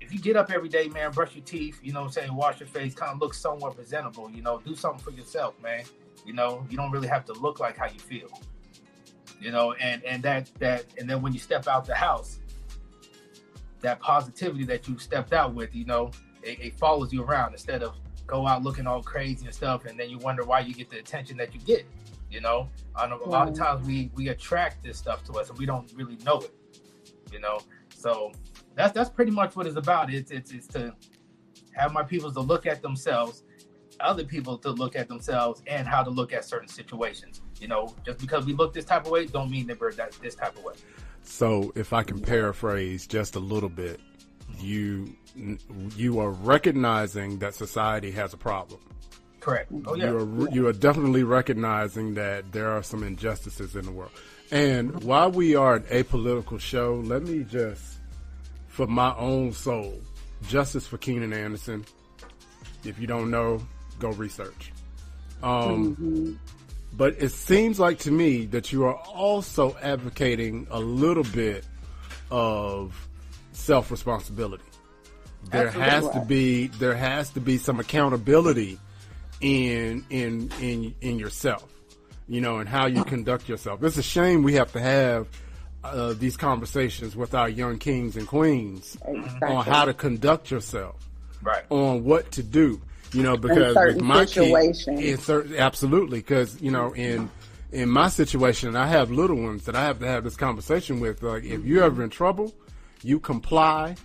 if 0.01 0.13
you 0.13 0.19
get 0.19 0.35
up 0.35 0.51
every 0.51 0.69
day, 0.69 0.87
man, 0.87 1.11
brush 1.11 1.35
your 1.35 1.45
teeth, 1.45 1.79
you 1.83 1.93
know 1.93 2.01
what 2.01 2.07
I'm 2.07 2.11
saying, 2.11 2.35
wash 2.35 2.59
your 2.59 2.67
face, 2.67 2.95
kind 2.95 3.13
of 3.13 3.19
look 3.19 3.33
somewhat 3.33 3.75
presentable, 3.75 4.29
you 4.31 4.41
know, 4.41 4.59
do 4.59 4.75
something 4.75 4.99
for 4.99 5.11
yourself, 5.11 5.53
man. 5.61 5.83
You 6.25 6.33
know, 6.33 6.65
you 6.69 6.77
don't 6.77 6.91
really 6.91 7.07
have 7.07 7.25
to 7.25 7.33
look 7.33 7.59
like 7.59 7.77
how 7.77 7.87
you 7.87 7.99
feel. 7.99 8.29
You 9.39 9.51
know, 9.51 9.73
and 9.73 10.03
and 10.03 10.21
that 10.23 10.49
that 10.59 10.85
and 10.97 11.09
then 11.09 11.21
when 11.21 11.33
you 11.33 11.39
step 11.39 11.67
out 11.67 11.85
the 11.85 11.95
house, 11.95 12.39
that 13.81 13.99
positivity 13.99 14.65
that 14.65 14.87
you 14.87 14.97
stepped 14.99 15.33
out 15.33 15.53
with, 15.53 15.73
you 15.73 15.85
know, 15.85 16.11
it, 16.43 16.59
it 16.59 16.77
follows 16.77 17.13
you 17.13 17.23
around 17.23 17.53
instead 17.53 17.83
of 17.83 17.95
go 18.27 18.45
out 18.47 18.63
looking 18.63 18.85
all 18.85 19.01
crazy 19.01 19.45
and 19.45 19.55
stuff, 19.55 19.85
and 19.85 19.99
then 19.99 20.09
you 20.09 20.17
wonder 20.19 20.43
why 20.43 20.59
you 20.59 20.73
get 20.73 20.89
the 20.89 20.99
attention 20.99 21.37
that 21.37 21.53
you 21.53 21.59
get. 21.61 21.85
You 22.29 22.41
know, 22.41 22.69
on 22.95 23.11
a, 23.11 23.15
a 23.15 23.25
lot 23.25 23.47
of 23.47 23.55
mm. 23.55 23.57
times 23.57 23.87
we 23.87 24.11
we 24.13 24.27
attract 24.27 24.83
this 24.83 24.97
stuff 24.97 25.23
to 25.25 25.33
us 25.33 25.49
and 25.49 25.57
we 25.57 25.65
don't 25.65 25.91
really 25.95 26.17
know 26.17 26.39
it. 26.39 26.53
You 27.31 27.39
know, 27.39 27.59
so 27.95 28.31
that's 28.75 28.93
that's 28.93 29.09
pretty 29.09 29.31
much 29.31 29.55
what 29.55 29.65
it's 29.65 29.77
about. 29.77 30.13
It's 30.13 30.31
it's 30.31 30.51
it's 30.51 30.67
to 30.67 30.93
have 31.73 31.91
my 31.93 32.03
people 32.03 32.31
to 32.31 32.39
look 32.39 32.65
at 32.65 32.81
themselves, 32.81 33.43
other 34.01 34.23
people 34.23 34.57
to 34.59 34.71
look 34.71 34.95
at 34.95 35.07
themselves, 35.07 35.61
and 35.67 35.87
how 35.87 36.03
to 36.03 36.09
look 36.09 36.33
at 36.33 36.45
certain 36.45 36.67
situations. 36.67 37.41
You 37.59 37.67
know, 37.67 37.95
just 38.05 38.19
because 38.19 38.45
we 38.45 38.53
look 38.53 38.73
this 38.73 38.85
type 38.85 39.05
of 39.05 39.11
way, 39.11 39.25
don't 39.25 39.49
mean 39.49 39.67
that 39.67 39.79
we're 39.79 39.93
that 39.93 40.11
this 40.21 40.35
type 40.35 40.57
of 40.57 40.63
way. 40.63 40.75
So, 41.23 41.71
if 41.75 41.93
I 41.93 42.03
can 42.03 42.19
paraphrase 42.19 43.05
just 43.05 43.35
a 43.35 43.39
little 43.39 43.69
bit, 43.69 43.99
you 44.59 45.15
you 45.95 46.19
are 46.19 46.31
recognizing 46.31 47.39
that 47.39 47.55
society 47.55 48.11
has 48.11 48.33
a 48.33 48.37
problem. 48.37 48.79
Correct. 49.39 49.71
Oh 49.85 49.95
yeah. 49.95 50.09
You 50.09 50.17
are 50.17 50.49
you 50.49 50.67
are 50.67 50.73
definitely 50.73 51.23
recognizing 51.23 52.15
that 52.15 52.51
there 52.51 52.69
are 52.69 52.83
some 52.83 53.03
injustices 53.03 53.75
in 53.75 53.85
the 53.85 53.91
world. 53.91 54.11
And 54.51 55.03
while 55.03 55.31
we 55.31 55.55
are 55.55 55.75
an 55.75 55.83
apolitical 55.83 56.59
show, 56.59 56.95
let 57.05 57.23
me 57.23 57.43
just, 57.43 57.99
for 58.67 58.87
my 58.87 59.15
own 59.15 59.53
soul, 59.53 60.01
justice 60.47 60.87
for 60.87 60.97
Keenan 60.97 61.33
Anderson. 61.33 61.85
If 62.83 62.99
you 62.99 63.05
don't 63.07 63.29
know, 63.29 63.61
go 63.99 64.09
research. 64.11 64.71
Um, 65.43 66.39
But 66.93 67.15
it 67.19 67.29
seems 67.29 67.79
like 67.79 67.99
to 67.99 68.11
me 68.11 68.45
that 68.47 68.71
you 68.73 68.83
are 68.85 68.95
also 68.95 69.77
advocating 69.81 70.67
a 70.71 70.79
little 70.79 71.23
bit 71.23 71.63
of 72.31 73.07
self 73.51 73.91
responsibility. 73.91 74.63
There 75.51 75.67
Absolutely. 75.67 75.89
has 75.91 76.09
to 76.09 76.21
be 76.25 76.67
there 76.67 76.95
has 76.95 77.29
to 77.31 77.39
be 77.39 77.57
some 77.57 77.79
accountability 77.79 78.79
in 79.41 80.03
in 80.09 80.51
in 80.59 80.93
in 81.01 81.19
yourself. 81.19 81.65
you 82.27 82.41
know, 82.41 82.59
and 82.59 82.69
how 82.69 82.85
you 82.85 83.03
conduct 83.05 83.49
yourself. 83.49 83.81
It's 83.83 83.97
a 83.97 84.03
shame 84.03 84.43
we 84.43 84.53
have 84.53 84.71
to 84.73 84.79
have 84.79 85.25
uh, 85.83 86.13
these 86.13 86.37
conversations 86.37 87.15
with 87.15 87.33
our 87.33 87.49
young 87.49 87.79
kings 87.79 88.15
and 88.17 88.27
queens 88.27 88.95
Exactly. 89.07 89.47
on 89.49 89.65
how 89.65 89.85
to 89.85 89.95
conduct 89.95 90.51
yourself, 90.51 90.95
Right. 91.41 91.63
on 91.71 92.03
what 92.03 92.31
to 92.33 92.43
do. 92.43 92.79
You 93.13 93.23
know, 93.23 93.37
because 93.37 93.73
certain 93.73 93.95
with 93.95 94.05
my 94.05 94.25
kid, 94.25 94.77
in 94.87 95.17
certain, 95.17 95.55
absolutely, 95.55 96.19
because 96.19 96.61
you 96.61 96.71
know, 96.71 96.93
in 96.93 97.29
in 97.71 97.89
my 97.89 98.07
situation, 98.07 98.75
I 98.75 98.87
have 98.87 99.11
little 99.11 99.35
ones 99.35 99.65
that 99.65 99.75
I 99.75 99.83
have 99.83 99.99
to 99.99 100.07
have 100.07 100.23
this 100.23 100.35
conversation 100.35 100.99
with. 100.99 101.21
Like, 101.21 101.43
if 101.43 101.63
you're 101.65 101.83
ever 101.83 102.03
in 102.03 102.09
trouble, 102.09 102.53
you 103.03 103.19
comply, 103.19 103.95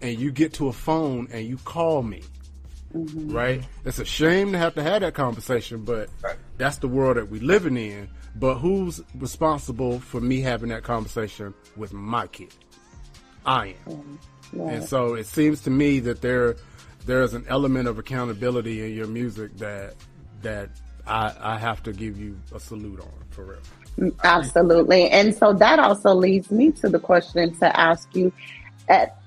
and 0.00 0.18
you 0.18 0.30
get 0.30 0.54
to 0.54 0.68
a 0.68 0.72
phone 0.72 1.28
and 1.32 1.46
you 1.46 1.56
call 1.58 2.02
me. 2.02 2.22
Mm-hmm. 2.94 3.32
Right? 3.32 3.62
It's 3.84 3.98
a 3.98 4.04
shame 4.04 4.52
to 4.52 4.58
have 4.58 4.74
to 4.76 4.82
have 4.82 5.02
that 5.02 5.14
conversation, 5.14 5.84
but 5.84 6.08
that's 6.56 6.78
the 6.78 6.88
world 6.88 7.16
that 7.16 7.30
we're 7.30 7.42
living 7.42 7.76
in. 7.76 8.08
But 8.36 8.56
who's 8.56 9.02
responsible 9.14 9.98
for 9.98 10.20
me 10.20 10.40
having 10.40 10.68
that 10.68 10.82
conversation 10.82 11.54
with 11.76 11.92
my 11.92 12.26
kid? 12.26 12.54
I 13.44 13.74
am. 13.86 13.92
Mm, 13.92 14.18
yeah. 14.52 14.68
And 14.68 14.84
so 14.84 15.14
it 15.14 15.26
seems 15.26 15.62
to 15.62 15.70
me 15.70 16.00
that 16.00 16.20
there 16.20 16.56
there's 17.06 17.34
an 17.34 17.46
element 17.48 17.88
of 17.88 17.98
accountability 17.98 18.84
in 18.84 18.94
your 18.94 19.06
music 19.06 19.56
that 19.56 19.94
that 20.42 20.70
I, 21.06 21.32
I 21.40 21.58
have 21.58 21.82
to 21.84 21.92
give 21.92 22.18
you 22.18 22.38
a 22.54 22.60
salute 22.60 23.00
on 23.00 23.12
for 23.30 23.44
real. 23.44 24.12
Absolutely. 24.24 25.08
And 25.08 25.34
so 25.34 25.52
that 25.54 25.78
also 25.78 26.14
leads 26.14 26.50
me 26.50 26.72
to 26.72 26.88
the 26.88 26.98
question 26.98 27.54
to 27.58 27.80
ask 27.80 28.14
you 28.14 28.32
at 28.88 29.18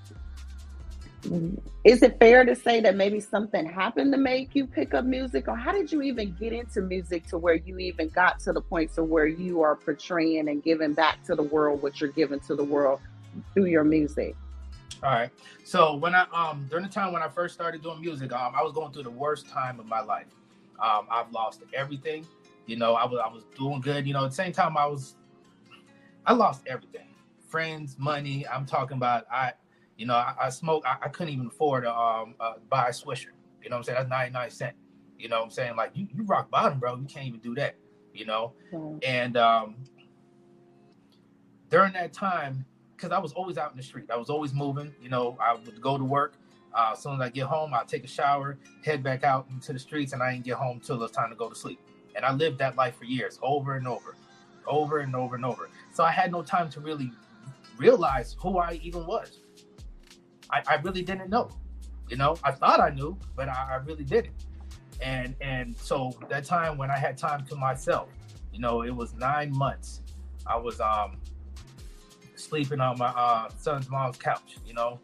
is 1.84 2.02
it 2.02 2.18
fair 2.20 2.46
to 2.46 2.56
say 2.56 2.80
that 2.82 2.96
maybe 2.96 3.20
something 3.20 3.66
happened 3.66 4.12
to 4.14 4.18
make 4.18 4.56
you 4.56 4.66
pick 4.66 4.94
up 4.94 5.04
music 5.04 5.48
or 5.48 5.56
how 5.56 5.72
did 5.72 5.92
you 5.92 6.02
even 6.02 6.36
get 6.40 6.54
into 6.54 6.82
music 6.82 7.26
to 7.28 7.38
where 7.38 7.56
you 7.56 7.78
even 7.78 8.08
got 8.10 8.40
to 8.40 8.54
the 8.54 8.62
point 8.62 8.94
to 8.94 9.04
where 9.04 9.28
you 9.28 9.62
are 9.62 9.76
portraying 9.76 10.48
and 10.48 10.64
giving 10.64 10.94
back 10.94 11.22
to 11.26 11.36
the 11.36 11.44
world 11.44 11.82
what 11.82 12.00
you're 12.00 12.12
giving 12.12 12.40
to 12.42 12.56
the 12.56 12.64
world 12.64 13.00
through 13.54 13.66
your 13.66 13.84
music? 13.84 14.36
All 15.02 15.12
right. 15.12 15.30
So 15.64 15.96
when 15.96 16.14
I 16.14 16.26
um 16.34 16.68
during 16.70 16.86
the 16.86 16.92
time 16.92 17.14
when 17.14 17.22
I 17.22 17.30
first 17.30 17.54
started 17.54 17.82
doing 17.82 18.02
music, 18.02 18.34
um, 18.34 18.54
I 18.56 18.62
was 18.62 18.74
going 18.74 18.92
through 18.92 19.04
the 19.04 19.12
worst 19.12 19.48
time 19.48 19.80
of 19.80 19.86
my 19.86 20.02
life. 20.02 20.28
Um, 20.80 21.08
I've 21.10 21.32
lost 21.32 21.62
everything. 21.74 22.26
You 22.66 22.76
know, 22.76 22.96
I 22.96 23.06
was 23.06 23.20
I 23.24 23.28
was 23.28 23.46
doing 23.58 23.82
good. 23.82 24.06
You 24.06 24.14
know, 24.14 24.26
at 24.26 24.32
the 24.32 24.36
same 24.36 24.52
time 24.52 24.78
I 24.78 24.86
was 24.86 25.16
I 26.26 26.34
lost 26.34 26.64
everything. 26.68 27.16
Friends, 27.48 27.96
money. 27.98 28.46
I'm 28.48 28.66
talking 28.66 28.98
about 28.98 29.26
I 29.32 29.54
you 29.98 30.06
know, 30.06 30.16
I, 30.16 30.34
I 30.42 30.50
smoke 30.50 30.84
I, 30.86 30.98
I 31.02 31.10
couldn't 31.10 31.34
even 31.34 31.48
afford 31.48 31.84
to 31.84 31.96
um 31.96 32.36
uh, 32.40 32.54
buy 32.70 32.88
a 32.88 32.92
swisher. 32.92 33.28
You 33.64 33.70
know 33.70 33.78
what 33.78 33.80
I'm 33.80 33.84
saying? 33.84 33.98
That's 34.00 34.10
99 34.10 34.50
cent. 34.52 34.76
You 35.18 35.30
know 35.30 35.38
what 35.38 35.46
I'm 35.46 35.52
saying? 35.52 35.76
Like 35.76 35.92
you, 35.94 36.08
you 36.14 36.24
rock 36.24 36.50
bottom, 36.50 36.80
bro. 36.80 36.96
You 36.98 37.06
can't 37.06 37.26
even 37.26 37.40
do 37.40 37.56
that. 37.56 37.76
You 38.14 38.26
know? 38.26 38.54
And 39.04 39.38
um, 39.38 39.76
during 41.70 41.94
that 41.94 42.14
time, 42.14 42.66
because 43.00 43.16
I 43.16 43.20
was 43.20 43.32
always 43.32 43.58
out 43.58 43.72
in 43.72 43.78
the 43.78 43.84
street, 43.84 44.12
I 44.12 44.18
was 44.18 44.30
always 44.30 44.54
moving. 44.54 44.94
You 45.02 45.10
know, 45.10 45.38
I 45.40 45.54
would 45.54 45.82
go 45.82 45.98
to 45.98 46.04
work. 46.04 46.34
Uh, 46.74 46.92
as 46.94 47.02
soon 47.02 47.16
as 47.16 47.22
I 47.22 47.30
get 47.30 47.46
home, 47.46 47.74
I'd 47.74 47.88
take 47.88 48.04
a 48.04 48.08
shower, 48.08 48.58
head 48.84 49.02
back 49.02 49.24
out 49.24 49.48
into 49.50 49.74
the 49.74 49.80
streets, 49.80 50.14
and 50.14 50.22
I 50.22 50.34
didn't 50.34 50.46
get 50.46 50.56
home 50.56 50.80
till 50.80 50.98
it 50.98 51.00
was 51.00 51.12
time 51.12 51.30
to 51.30 51.36
go 51.36 51.50
to 51.50 51.56
sleep. 51.56 51.80
And 52.16 52.26
I 52.26 52.34
lived 52.34 52.60
that 52.60 52.76
life 52.76 52.98
for 52.98 53.06
years, 53.06 53.40
over 53.42 53.76
and 53.76 53.88
over, 53.88 54.16
over 54.68 55.00
and 55.00 55.16
over 55.16 55.36
and 55.36 55.46
over. 55.46 55.70
So 55.94 56.04
I 56.04 56.12
had 56.12 56.32
no 56.32 56.44
time 56.44 56.70
to 56.72 56.80
really 56.80 57.12
realize 57.78 58.36
who 58.40 58.58
I 58.58 58.80
even 58.84 59.06
was. 59.08 59.40
I, 60.52 60.62
I 60.68 60.76
really 60.76 61.02
didn't 61.02 61.30
know. 61.30 61.50
You 62.10 62.18
know, 62.18 62.36
I 62.44 62.52
thought 62.52 62.80
I 62.80 62.90
knew, 62.90 63.18
but 63.36 63.48
I, 63.48 63.70
I 63.72 63.76
really 63.78 64.04
didn't. 64.04 64.34
And 65.02 65.36
and 65.40 65.76
so 65.78 66.12
that 66.30 66.44
time 66.44 66.78
when 66.78 66.92
I 66.92 66.98
had 66.98 67.18
time 67.18 67.46
to 67.48 67.56
myself, 67.56 68.10
you 68.52 68.60
know, 68.60 68.82
it 68.82 68.94
was 68.94 69.14
nine 69.14 69.56
months. 69.56 70.02
I 70.46 70.58
was 70.58 70.82
um 70.82 71.18
sleeping 72.40 72.80
on 72.80 72.98
my 72.98 73.08
uh, 73.08 73.50
son's 73.58 73.90
mom's 73.90 74.18
couch. 74.18 74.58
You 74.66 74.74
know, 74.74 75.00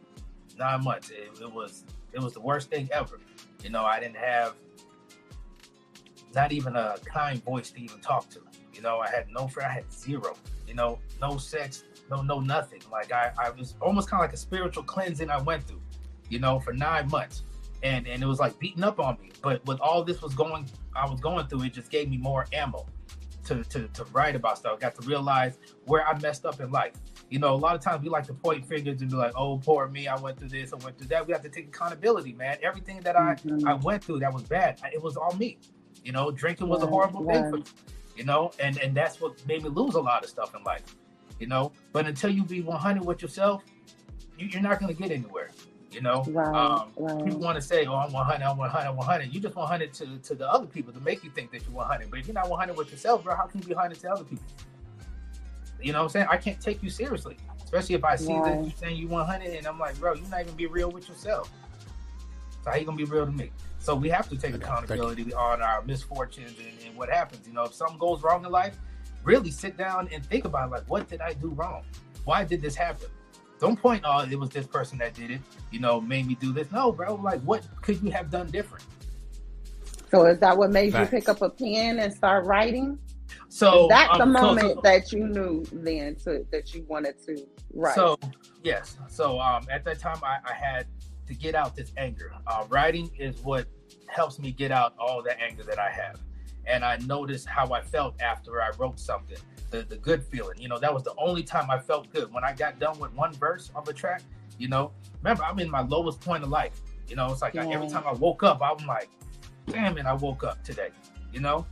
nine 0.58 0.84
months. 0.84 1.10
It, 1.10 1.30
it 1.42 1.52
was 1.52 1.84
it 2.14 2.20
was 2.20 2.34
the 2.34 2.42
worst 2.42 2.70
thing 2.70 2.90
ever. 2.92 3.20
You 3.64 3.70
know, 3.70 3.84
I 3.84 4.00
didn't 4.00 4.18
have 4.18 4.56
not 6.34 6.52
even 6.52 6.76
a 6.76 6.98
kind 7.06 7.44
voice 7.44 7.72
to 7.72 7.82
even 7.82 8.00
talk 8.00 8.30
to. 8.30 8.42
You 8.74 8.82
know, 8.82 9.00
I 9.00 9.10
had 9.10 9.28
no 9.30 9.48
friend. 9.48 9.70
I 9.70 9.74
had 9.74 9.92
zero. 9.92 10.36
You 10.68 10.74
know, 10.74 11.00
no 11.22 11.38
sex, 11.38 11.84
no 12.10 12.22
no 12.22 12.40
nothing. 12.40 12.82
Like 12.92 13.12
I, 13.12 13.32
I 13.38 13.50
was 13.52 13.76
almost 13.82 14.10
kind 14.10 14.22
of 14.22 14.28
like 14.28 14.34
a 14.34 14.38
spiritual 14.38 14.84
cleansing 14.84 15.30
I 15.30 15.42
went 15.42 15.64
through. 15.64 15.82
You 16.30 16.40
know, 16.40 16.60
for 16.60 16.74
nine 16.74 17.10
months, 17.10 17.44
and 17.84 18.08
and 18.08 18.22
it 18.22 18.26
was 18.26 18.40
like 18.40 18.58
beating 18.60 18.84
up 18.84 19.00
on 19.00 19.18
me. 19.22 19.32
But 19.42 19.66
with 19.66 19.80
all 19.80 20.04
this 20.04 20.22
was 20.22 20.34
going, 20.34 20.68
I 20.96 21.10
was 21.10 21.20
going 21.22 21.48
through, 21.48 21.64
it 21.64 21.74
just 21.74 21.92
gave 21.92 22.10
me 22.10 22.18
more 22.18 22.46
ammo 22.52 22.86
to 23.46 23.64
to 23.64 23.88
to 23.90 24.04
write 24.06 24.36
about 24.36 24.58
stuff. 24.58 24.80
Got 24.80 24.96
to 24.96 25.08
realize 25.08 25.58
where 25.86 26.06
I 26.06 26.20
messed 26.20 26.46
up 26.46 26.60
in 26.60 26.72
life. 26.72 26.94
You 27.30 27.40
know, 27.40 27.54
a 27.54 27.56
lot 27.56 27.76
of 27.76 27.82
times 27.82 28.04
we 28.04 28.10
like 28.10 28.26
to 28.28 28.34
point 28.34 28.66
fingers 28.66 29.02
and 29.02 29.10
be 29.10 29.18
like, 29.18 29.34
"Oh, 29.36 29.58
poor 29.58 29.88
me! 29.88 30.08
I 30.08 30.16
went 30.16 30.38
through 30.38 30.50
this, 30.50 30.74
I 30.74 30.76
went 30.78 30.98
through 30.98 31.08
that." 31.08 31.26
We 31.26 31.34
have 31.34 31.42
to 31.42 31.50
take 31.50 31.68
accountability, 31.68 32.34
man. 32.34 32.58
Everything 32.62 33.02
that 33.02 33.16
I 33.16 33.36
Mhm. 33.46 33.68
I 33.68 33.74
went 33.74 34.04
through 34.04 34.20
that 34.20 34.32
was 34.34 34.44
bad, 34.44 34.80
it 34.94 35.02
was 35.02 35.18
all 35.18 35.34
me. 35.34 35.58
You 36.04 36.12
know, 36.12 36.30
drinking 36.30 36.70
was 36.70 36.84
a 36.84 36.86
Right, 36.86 36.92
horrible 36.92 37.24
thing 37.24 37.46
for 37.46 37.58
me. 37.58 37.64
You 38.16 38.26
know, 38.26 38.52
and 38.60 38.78
and 38.78 38.96
that's 38.96 39.20
what 39.20 39.46
made 39.48 39.64
me 39.64 39.70
lose 39.70 39.96
a 39.96 40.00
lot 40.02 40.24
of 40.24 40.30
stuff 40.30 40.54
in 40.56 40.64
life. 40.64 40.84
You 41.40 41.48
know, 41.48 41.72
but 41.92 42.06
until 42.06 42.30
you 42.30 42.44
be 42.44 42.62
100 42.62 43.04
with 43.04 43.22
yourself, 43.24 43.64
you, 44.38 44.48
you're 44.48 44.62
not 44.62 44.80
going 44.80 44.96
to 44.96 45.02
get 45.02 45.12
anywhere. 45.12 45.50
You 45.92 46.02
know, 46.02 46.26
Right, 46.28 46.54
um, 46.54 46.92
right. 46.98 47.24
people 47.24 47.40
want 47.40 47.56
to 47.56 47.62
say, 47.62 47.86
"Oh, 47.88 47.96
I'm 47.96 48.14
100, 48.14 48.44
I'm 48.44 48.58
100, 48.58 48.88
I'm 48.88 48.96
100." 48.98 49.34
You 49.34 49.40
just 49.40 49.56
100 49.56 49.94
to 49.94 50.18
to 50.20 50.36
the 50.36 50.48
other 50.50 50.68
people 50.68 50.94
to 50.94 51.00
make 51.00 51.24
you 51.24 51.32
think 51.32 51.52
that 51.52 51.64
you're 51.64 51.72
100. 51.74 52.12
But 52.12 52.20
if 52.20 52.28
you're 52.28 52.36
not 52.36 52.50
100 52.50 52.78
with 52.78 52.92
yourself, 52.92 53.24
bro, 53.24 53.36
how 53.36 53.48
can 53.48 53.62
you 53.62 53.68
be 53.68 53.74
100 53.74 54.00
to 54.02 54.12
other 54.12 54.24
people? 54.26 54.46
You 55.82 55.92
know 55.92 56.00
what 56.00 56.04
I'm 56.06 56.10
saying? 56.10 56.28
I 56.30 56.38
can't 56.38 56.60
take 56.60 56.82
you 56.82 56.90
seriously, 56.90 57.38
especially 57.64 57.96
if 57.96 58.04
I 58.04 58.16
see 58.16 58.34
that 58.34 58.64
you're 58.64 58.72
saying 58.72 58.98
you 58.98 59.08
100 59.08 59.48
and 59.48 59.68
I'm 59.68 59.80
like, 59.80 60.00
bro, 60.00 60.14
you're 60.14 60.28
not 60.30 60.42
even 60.42 60.56
be 60.56 60.68
real 60.68 60.92
with 60.92 61.08
yourself. 61.08 61.52
So 62.64 62.72
how 62.72 62.78
you 62.78 62.86
gonna 62.86 62.98
be 62.98 63.04
real 63.04 63.26
to 63.26 63.32
me? 63.32 63.52
So 63.80 63.94
we 63.94 64.10
have 64.10 64.28
to 64.30 64.36
take 64.36 64.52
Thank 64.52 64.56
you. 64.56 64.62
accountability 64.62 65.34
on 65.34 65.62
our 65.62 65.84
misfortunes 65.84 66.58
and, 66.58 66.88
and 66.88 66.98
what 66.98 67.10
happens. 67.10 67.48
You 67.48 67.54
know, 67.54 67.66
if 67.66 67.74
something 67.74 68.00
goes 68.00 68.24
wrong 68.24 68.44
in 68.44 68.52
life, 68.52 68.76
really 69.24 69.52
sit 69.52 69.78
down 69.78 70.10
and 70.12 70.26
think 70.26 70.46
about 70.46 70.72
like, 70.72 70.84
what 70.90 71.08
did 71.08 71.22
I 71.22 71.34
do 71.34 71.50
wrong? 71.50 71.84
Why 72.24 72.44
did 72.44 72.62
this 72.62 72.76
happen? 72.76 73.10
Don't 73.60 73.80
point, 73.80 74.04
oh, 74.06 74.28
it 74.30 74.38
was 74.38 74.50
this 74.50 74.68
person 74.68 74.98
that 74.98 75.14
did 75.14 75.32
it. 75.32 75.42
You 75.72 75.80
know, 75.80 76.02
made 76.02 76.28
me 76.28 76.36
do 76.36 76.52
this. 76.52 76.72
No, 76.72 76.92
bro. 76.92 77.16
Like, 77.16 77.42
what 77.42 77.66
could 77.82 78.02
you 78.02 78.12
have 78.12 78.30
done 78.30 78.48
different? 78.50 78.84
So 80.12 80.26
is 80.26 80.40
that 80.40 80.58
what 80.58 80.72
made 80.72 80.92
Facts. 80.92 81.12
you 81.12 81.20
pick 81.20 81.30
up 81.30 81.42
a 81.42 81.50
pen 81.50 82.00
and 82.00 82.14
start 82.14 82.46
writing? 82.46 83.00
So 83.56 83.84
is 83.84 83.90
that 83.90 84.10
the 84.18 84.24
um, 84.24 84.34
so- 84.34 84.42
moment 84.42 84.74
so- 84.76 84.82
that 84.84 85.14
you 85.14 85.28
knew 85.30 85.64
then 85.72 86.16
to 86.26 86.46
that 86.52 86.74
you 86.74 86.84
wanted 86.90 87.16
to 87.26 87.48
write? 87.74 87.96
So 87.96 88.20
yes, 88.66 88.98
so 89.08 89.40
um, 89.40 89.66
at 89.72 89.86
that 89.86 89.98
time 89.98 90.18
I, 90.24 90.40
I 90.44 90.54
had 90.54 90.88
to 91.28 91.34
get 91.34 91.56
out 91.56 91.74
this 91.74 91.94
anger. 91.96 92.34
Uh, 92.48 92.66
writing 92.68 93.10
is 93.18 93.42
what 93.44 93.66
helps 94.08 94.40
me 94.40 94.52
get 94.52 94.72
out 94.72 94.94
all 95.00 95.24
the 95.24 95.40
anger 95.42 95.64
that 95.64 95.80
I 95.80 95.90
have, 95.90 96.20
and 96.66 96.84
I 96.84 96.98
noticed 97.06 97.48
how 97.48 97.72
I 97.72 97.82
felt 97.82 98.22
after 98.22 98.62
I 98.62 98.72
wrote 98.78 99.00
something. 99.00 99.38
The 99.72 99.84
the 99.84 99.96
good 99.96 100.22
feeling, 100.22 100.60
you 100.60 100.68
know, 100.68 100.78
that 100.78 100.94
was 100.94 101.04
the 101.04 101.16
only 101.18 101.42
time 101.42 101.72
I 101.72 101.80
felt 101.80 102.12
good 102.12 102.34
when 102.34 102.44
I 102.44 102.52
got 102.52 102.78
done 102.78 103.00
with 103.00 103.14
one 103.14 103.34
verse 103.36 103.72
of 103.74 103.88
a 103.88 103.94
track. 103.94 104.22
You 104.58 104.68
know, 104.68 104.92
remember 105.24 105.46
I'm 105.46 105.60
in 105.60 105.72
my 105.72 105.82
lowest 105.82 106.20
point 106.20 106.44
of 106.44 106.50
life. 106.50 106.82
You 107.08 107.16
know, 107.16 107.32
it's 107.32 107.42
like 107.42 107.56
I, 107.56 107.72
every 107.72 107.88
time 107.88 108.04
I 108.06 108.12
woke 108.12 108.44
up, 108.44 108.62
I'm 108.62 108.86
like, 108.86 109.10
damn 109.68 109.98
it, 109.98 110.06
I 110.06 110.14
woke 110.14 110.44
up 110.44 110.62
today. 110.62 110.90
You 111.32 111.40
know, 111.40 111.66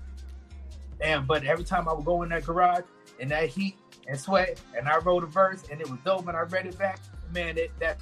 and 1.02 1.28
but 1.28 1.44
every 1.44 1.64
time 1.64 1.88
I 1.88 1.94
would 1.94 2.06
go 2.06 2.24
in 2.24 2.30
that 2.30 2.46
garage 2.46 2.84
in 3.20 3.30
that 3.30 3.50
heat 3.50 3.78
and 4.08 4.20
sweat, 4.20 4.60
and 4.78 4.88
I 4.88 4.98
wrote 4.98 5.24
a 5.24 5.28
verse, 5.28 5.64
and 5.72 5.80
it 5.82 5.90
was 5.90 6.00
dope, 6.02 6.28
and 6.28 6.36
I 6.36 6.42
read 6.42 6.66
it 6.66 6.78
back, 6.78 7.00
man, 7.34 7.58
it, 7.58 7.72
that 7.80 8.00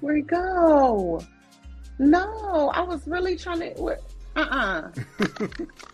Where'd 0.00 0.16
he 0.16 0.22
go? 0.22 1.20
No, 1.98 2.70
I 2.74 2.80
was 2.82 3.06
really 3.06 3.36
trying 3.36 3.60
to. 3.60 3.96
Uh 4.34 4.40
uh 4.40 4.90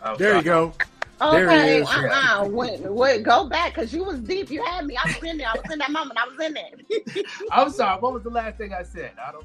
oh, 0.04 0.16
There 0.16 0.36
you 0.36 0.42
go. 0.42 0.72
There 1.20 1.50
Okay, 1.50 1.78
it 1.78 1.82
is. 1.82 1.88
uh 1.88 2.40
uh 2.42 2.48
Wait, 2.48 2.80
wait, 2.80 3.22
go 3.22 3.48
back 3.48 3.74
because 3.74 3.92
you 3.92 4.04
was 4.04 4.20
deep. 4.20 4.50
You 4.50 4.64
had 4.64 4.86
me. 4.86 4.96
I 4.96 5.06
was 5.06 5.22
in 5.22 5.36
there. 5.36 5.48
I 5.48 5.54
was 5.60 5.70
in 5.70 5.78
that 5.80 5.90
moment. 5.90 6.18
I 6.18 6.26
was 6.28 6.40
in 6.46 6.54
there. 6.54 7.24
I'm 7.52 7.70
sorry. 7.70 8.00
What 8.00 8.14
was 8.14 8.22
the 8.22 8.30
last 8.30 8.56
thing 8.56 8.72
I 8.72 8.82
said? 8.82 9.12
I 9.22 9.32
don't. 9.32 9.44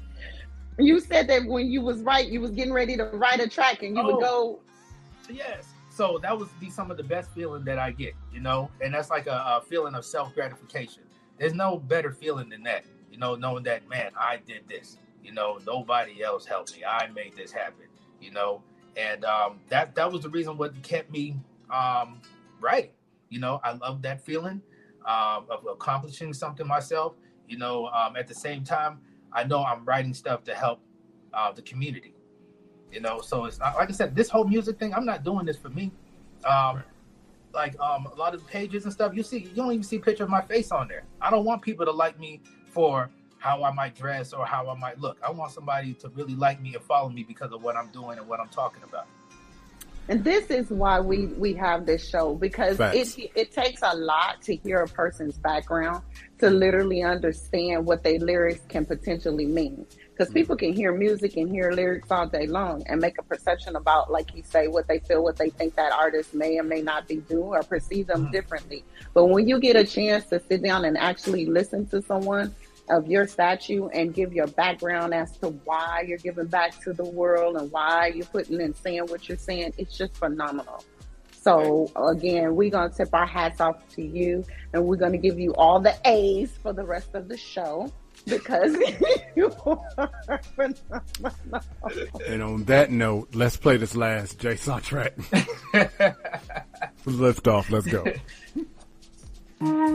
You 0.78 1.00
said 1.00 1.28
that 1.28 1.44
when 1.46 1.70
you 1.70 1.82
was 1.82 2.02
right, 2.02 2.26
you 2.26 2.40
was 2.40 2.50
getting 2.50 2.72
ready 2.72 2.96
to 2.96 3.04
write 3.04 3.40
a 3.40 3.48
track, 3.48 3.82
and 3.82 3.96
you 3.96 4.02
Oh. 4.02 4.06
would 4.06 4.20
go. 4.20 4.60
Yes. 5.30 5.72
So 5.90 6.18
that 6.22 6.36
was 6.36 6.48
be 6.60 6.70
some 6.70 6.90
of 6.90 6.96
the 6.96 7.04
best 7.04 7.30
feeling 7.30 7.64
that 7.64 7.78
I 7.78 7.92
get, 7.92 8.14
you 8.32 8.40
know, 8.40 8.70
and 8.80 8.92
that's 8.92 9.10
like 9.10 9.26
a, 9.28 9.60
a 9.60 9.62
feeling 9.64 9.94
of 9.94 10.04
self 10.04 10.34
gratification. 10.34 11.04
There's 11.38 11.54
no 11.54 11.78
better 11.78 12.10
feeling 12.10 12.48
than 12.48 12.64
that, 12.64 12.84
you 13.12 13.18
know, 13.18 13.36
knowing 13.36 13.62
that 13.64 13.88
man, 13.88 14.10
I 14.18 14.38
did 14.38 14.68
this. 14.68 14.98
You 15.22 15.32
know, 15.32 15.58
nobody 15.64 16.22
else 16.22 16.46
helped 16.46 16.76
me. 16.76 16.84
I 16.84 17.06
made 17.08 17.36
this 17.36 17.52
happen. 17.52 17.86
You 18.20 18.32
know, 18.32 18.62
and 18.96 19.24
um, 19.24 19.60
that 19.68 19.94
that 19.94 20.10
was 20.10 20.22
the 20.22 20.28
reason 20.30 20.56
what 20.56 20.80
kept 20.82 21.10
me 21.12 21.36
um, 21.70 22.20
writing. 22.60 22.90
You 23.30 23.38
know, 23.38 23.60
I 23.62 23.72
love 23.72 24.02
that 24.02 24.24
feeling 24.24 24.60
um, 25.06 25.46
of 25.48 25.64
accomplishing 25.70 26.34
something 26.34 26.66
myself. 26.66 27.14
You 27.48 27.58
know, 27.58 27.86
um, 27.86 28.16
at 28.16 28.26
the 28.26 28.34
same 28.34 28.64
time, 28.64 28.98
I 29.34 29.44
know 29.44 29.64
I'm 29.64 29.84
writing 29.84 30.14
stuff 30.14 30.44
to 30.44 30.54
help 30.54 30.80
uh, 31.32 31.52
the 31.52 31.62
community. 31.62 32.14
You 32.92 33.00
know, 33.00 33.20
so 33.20 33.44
it's 33.46 33.58
not 33.58 33.76
like 33.76 33.88
I 33.88 33.92
said. 33.92 34.14
This 34.14 34.28
whole 34.28 34.44
music 34.44 34.78
thing, 34.78 34.94
I'm 34.94 35.04
not 35.04 35.24
doing 35.24 35.44
this 35.46 35.56
for 35.56 35.68
me. 35.68 35.90
Um, 36.44 36.82
like 37.52 37.78
um, 37.80 38.06
a 38.06 38.14
lot 38.14 38.34
of 38.34 38.40
the 38.40 38.46
pages 38.46 38.84
and 38.84 38.92
stuff, 38.92 39.14
you 39.14 39.22
see, 39.22 39.38
you 39.38 39.54
don't 39.54 39.72
even 39.72 39.82
see 39.82 39.96
a 39.96 40.00
picture 40.00 40.24
of 40.24 40.30
my 40.30 40.42
face 40.42 40.70
on 40.70 40.88
there. 40.88 41.04
I 41.20 41.30
don't 41.30 41.44
want 41.44 41.62
people 41.62 41.84
to 41.86 41.92
like 41.92 42.18
me 42.18 42.40
for 42.66 43.10
how 43.38 43.62
I 43.62 43.72
might 43.72 43.94
dress 43.94 44.32
or 44.32 44.46
how 44.46 44.68
I 44.68 44.74
might 44.78 44.98
look. 45.00 45.18
I 45.22 45.30
want 45.30 45.52
somebody 45.52 45.94
to 45.94 46.08
really 46.10 46.34
like 46.34 46.60
me 46.60 46.74
and 46.74 46.82
follow 46.82 47.08
me 47.08 47.24
because 47.24 47.52
of 47.52 47.62
what 47.62 47.76
I'm 47.76 47.88
doing 47.88 48.18
and 48.18 48.26
what 48.26 48.40
I'm 48.40 48.48
talking 48.48 48.82
about. 48.82 49.06
And 50.08 50.22
this 50.22 50.50
is 50.50 50.68
why 50.68 51.00
we 51.00 51.26
we 51.26 51.54
have 51.54 51.86
this 51.86 52.06
show 52.06 52.34
because 52.34 52.76
Facts. 52.76 53.16
it 53.16 53.30
it 53.34 53.52
takes 53.52 53.80
a 53.82 53.94
lot 53.94 54.42
to 54.42 54.56
hear 54.56 54.82
a 54.82 54.88
person's 54.88 55.38
background 55.38 56.02
to 56.38 56.50
literally 56.50 57.02
understand 57.02 57.86
what 57.86 58.02
their 58.02 58.18
lyrics 58.18 58.60
can 58.68 58.84
potentially 58.84 59.46
mean. 59.46 59.86
Because 60.12 60.28
mm-hmm. 60.28 60.34
people 60.34 60.56
can 60.56 60.72
hear 60.72 60.92
music 60.92 61.36
and 61.36 61.50
hear 61.50 61.72
lyrics 61.72 62.10
all 62.10 62.26
day 62.26 62.46
long 62.46 62.82
and 62.86 63.00
make 63.00 63.18
a 63.18 63.22
perception 63.22 63.76
about, 63.76 64.12
like 64.12 64.34
you 64.34 64.42
say, 64.44 64.68
what 64.68 64.86
they 64.86 64.98
feel, 65.00 65.24
what 65.24 65.36
they 65.36 65.50
think 65.50 65.74
that 65.76 65.92
artist 65.92 66.34
may 66.34 66.58
or 66.58 66.62
may 66.62 66.82
not 66.82 67.08
be 67.08 67.16
doing 67.16 67.48
or 67.48 67.62
perceive 67.62 68.06
them 68.06 68.24
mm-hmm. 68.24 68.32
differently. 68.32 68.84
But 69.14 69.26
when 69.26 69.48
you 69.48 69.58
get 69.58 69.74
a 69.74 69.84
chance 69.84 70.26
to 70.26 70.40
sit 70.48 70.62
down 70.62 70.84
and 70.84 70.98
actually 70.98 71.46
listen 71.46 71.86
to 71.88 72.02
someone 72.02 72.54
of 72.90 73.06
your 73.08 73.26
statue 73.26 73.88
and 73.88 74.14
give 74.14 74.32
your 74.32 74.46
background 74.46 75.14
as 75.14 75.36
to 75.38 75.48
why 75.64 76.04
you're 76.06 76.18
giving 76.18 76.46
back 76.46 76.78
to 76.82 76.92
the 76.92 77.04
world 77.04 77.56
and 77.56 77.70
why 77.72 78.12
you're 78.14 78.26
putting 78.26 78.60
and 78.60 78.76
saying 78.76 79.06
what 79.06 79.28
you're 79.28 79.38
saying, 79.38 79.72
it's 79.78 79.96
just 79.96 80.16
phenomenal. 80.16 80.84
So 81.44 81.90
again, 81.96 82.56
we're 82.56 82.70
gonna 82.70 82.92
tip 82.92 83.10
our 83.12 83.26
hats 83.26 83.60
off 83.60 83.86
to 83.96 84.02
you, 84.02 84.44
and 84.72 84.84
we're 84.84 84.96
gonna 84.96 85.18
give 85.18 85.38
you 85.38 85.54
all 85.54 85.78
the 85.78 85.94
A's 86.06 86.56
for 86.62 86.72
the 86.72 86.84
rest 86.84 87.14
of 87.14 87.28
the 87.28 87.36
show 87.36 87.92
because 88.24 88.74
you 89.36 89.52
are 89.98 90.40
phenomenal. 90.54 91.62
And 92.26 92.42
on 92.42 92.64
that 92.64 92.90
note, 92.90 93.34
let's 93.34 93.58
play 93.58 93.76
this 93.76 93.94
last 93.94 94.38
Jaysa 94.38 94.82
track. 94.82 95.14
Lift 97.04 97.46
off. 97.46 97.70
Let's 97.70 97.86
go. 97.86 98.04
Man, 99.60 99.86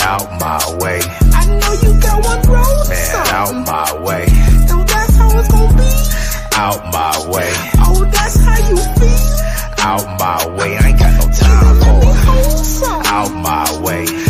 out 0.00 0.30
my 0.40 0.78
way. 0.80 1.00
I 1.32 1.46
know 1.46 1.72
you 1.82 2.00
got 2.00 2.24
one 2.24 2.42
road. 2.42 2.88
Man, 2.88 3.26
out 3.26 3.66
my 3.66 4.00
way. 4.02 4.26
So 4.68 4.84
that's 4.84 5.16
how 5.16 5.38
it's 5.38 5.48
gonna 5.48 5.76
be. 5.76 5.90
Out 6.54 6.92
my 6.92 7.28
way. 7.30 7.52
Oh, 7.78 8.04
that's 8.12 8.36
how 8.36 8.58
you 8.68 8.76
feel. 8.76 9.38
Out 9.80 10.06
my 10.18 10.46
way. 10.56 10.76
I 10.76 10.88
ain't 10.88 10.98
got 10.98 11.12
no 11.14 11.26
time 11.32 11.76
for 11.80 11.98
it. 12.02 13.06
Out 13.06 13.32
my 13.34 13.80
way. 13.80 14.25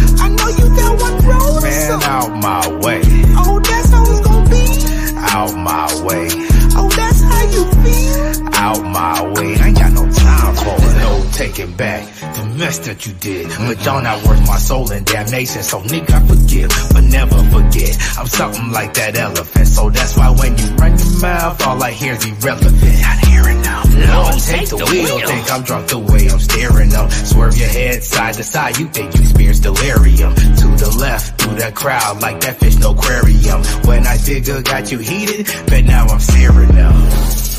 Taking 11.67 11.77
back 11.77 12.05
the 12.35 12.45
mess 12.59 12.79
that 12.81 13.07
you 13.07 13.12
did. 13.14 13.49
But 13.49 13.85
y'all 13.85 14.03
not 14.03 14.25
worth 14.27 14.47
my 14.47 14.57
soul 14.57 14.91
and 14.91 15.05
damnation. 15.07 15.62
So 15.62 15.81
nigga, 15.81 16.11
I 16.11 16.27
forgive, 16.27 16.71
but 16.93 17.05
never 17.05 17.43
forget. 17.51 17.97
I'm 18.19 18.27
something 18.27 18.73
like 18.73 18.95
that 18.95 19.17
elephant. 19.17 19.67
So 19.67 19.91
that's 19.91 20.17
why 20.17 20.31
when 20.31 20.57
you 20.59 20.67
run 20.77 20.99
your 20.99 21.21
mouth, 21.21 21.67
all 21.67 21.83
I 21.83 21.91
hear 21.93 22.14
is 22.14 22.25
irrelevant. 22.25 23.01
Not 23.03 23.19
hearing 23.27 23.62
now. 23.62 23.83
No, 23.85 24.31
take 24.39 24.69
the 24.69 24.77
wheel. 24.77 25.19
Think 25.27 25.53
I'm 25.53 25.62
drunk 25.62 25.89
the 25.89 25.99
way 25.99 26.29
I'm 26.29 26.41
staring 26.41 26.95
up. 26.95 27.11
Swerve 27.11 27.57
your 27.57 27.69
head 27.69 28.03
side 28.03 28.35
to 28.35 28.45
side. 28.45 28.79
You 28.79 28.89
think 28.89 29.14
you 29.14 29.23
experience 29.23 29.61
delirium. 29.61 30.35
To 30.35 30.67
the 30.77 30.97
left, 30.99 31.41
through 31.41 31.57
that 31.57 31.75
crowd, 31.75 32.23
like 32.23 32.41
that 32.41 32.59
fish 32.61 32.77
no 32.77 32.93
aquarium. 32.93 33.62
When 33.87 34.07
I 34.07 34.17
figure 34.17 34.62
got 34.62 34.93
you 34.93 34.99
heated, 34.99 35.47
but 35.67 35.85
now 35.85 36.07
I'm 36.07 36.21
searing 36.21 36.79
up. 36.79 37.56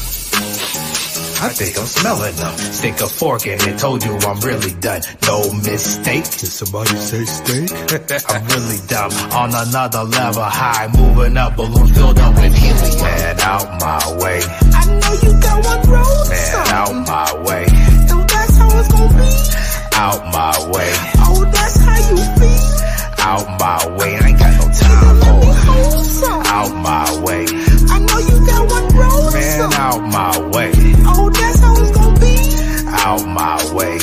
I 1.40 1.50
think 1.50 1.78
I'm 1.78 1.86
smelling 1.86 2.36
them. 2.36 2.58
Stick 2.58 2.96
a 3.00 3.08
fork 3.08 3.46
in 3.46 3.62
it, 3.62 3.78
told 3.78 4.04
you 4.04 4.18
I'm 4.18 4.40
really 4.42 4.74
done. 4.82 5.02
No 5.28 5.54
mistake. 5.54 6.24
Did 6.24 6.50
somebody 6.50 6.96
say 6.98 7.26
steak? 7.26 7.70
I'm 8.30 8.44
really 8.48 8.80
dumb. 8.88 9.12
On 9.38 9.50
another 9.54 10.04
level 10.04 10.44
high, 10.44 10.88
moving 10.98 11.38
up, 11.38 11.56
balloon 11.56 11.94
filled 11.94 12.18
up 12.18 12.34
with 12.36 12.56
helium. 12.58 13.02
Man, 13.04 13.40
out 13.42 13.70
my 13.80 14.18
way. 14.18 14.42
I 14.42 14.82
know 14.98 15.14
you 15.22 15.40
got 15.40 15.64
one 15.64 15.90
road. 15.94 16.26
Man, 16.30 16.52
son. 16.52 16.68
out 16.74 16.94
my 17.06 17.30
way. 17.46 17.66
So 18.10 18.18
that's 18.18 18.58
how 18.58 18.80
it's 18.80 18.88
gonna 18.88 19.14
be. 19.14 19.30
Out 19.94 20.22
my 20.34 20.58
way. 20.74 20.92
Oh, 21.22 21.46
that's 21.54 21.78
how 21.78 21.98
you 22.02 22.24
feel. 22.42 22.66
Out 23.22 23.48
my 23.60 23.98
way. 23.98 24.18
I 24.18 24.28
ain't 24.28 24.40
got 24.40 24.54
no 24.58 24.66
time 24.74 25.18
for 25.22 25.38
it. 25.46 25.58
Oh. 25.70 26.42
Out 26.48 26.74
my 26.82 27.22
way. 27.22 27.46
I 27.46 28.00
know 28.00 28.18
you 28.26 28.46
got 28.48 28.70
one 28.72 28.88
road. 28.98 29.34
Man, 29.34 29.72
son. 29.72 29.74
out 29.74 30.02
my 30.02 30.40
way. 30.40 30.47
My 33.38 33.56
way. 33.74 33.98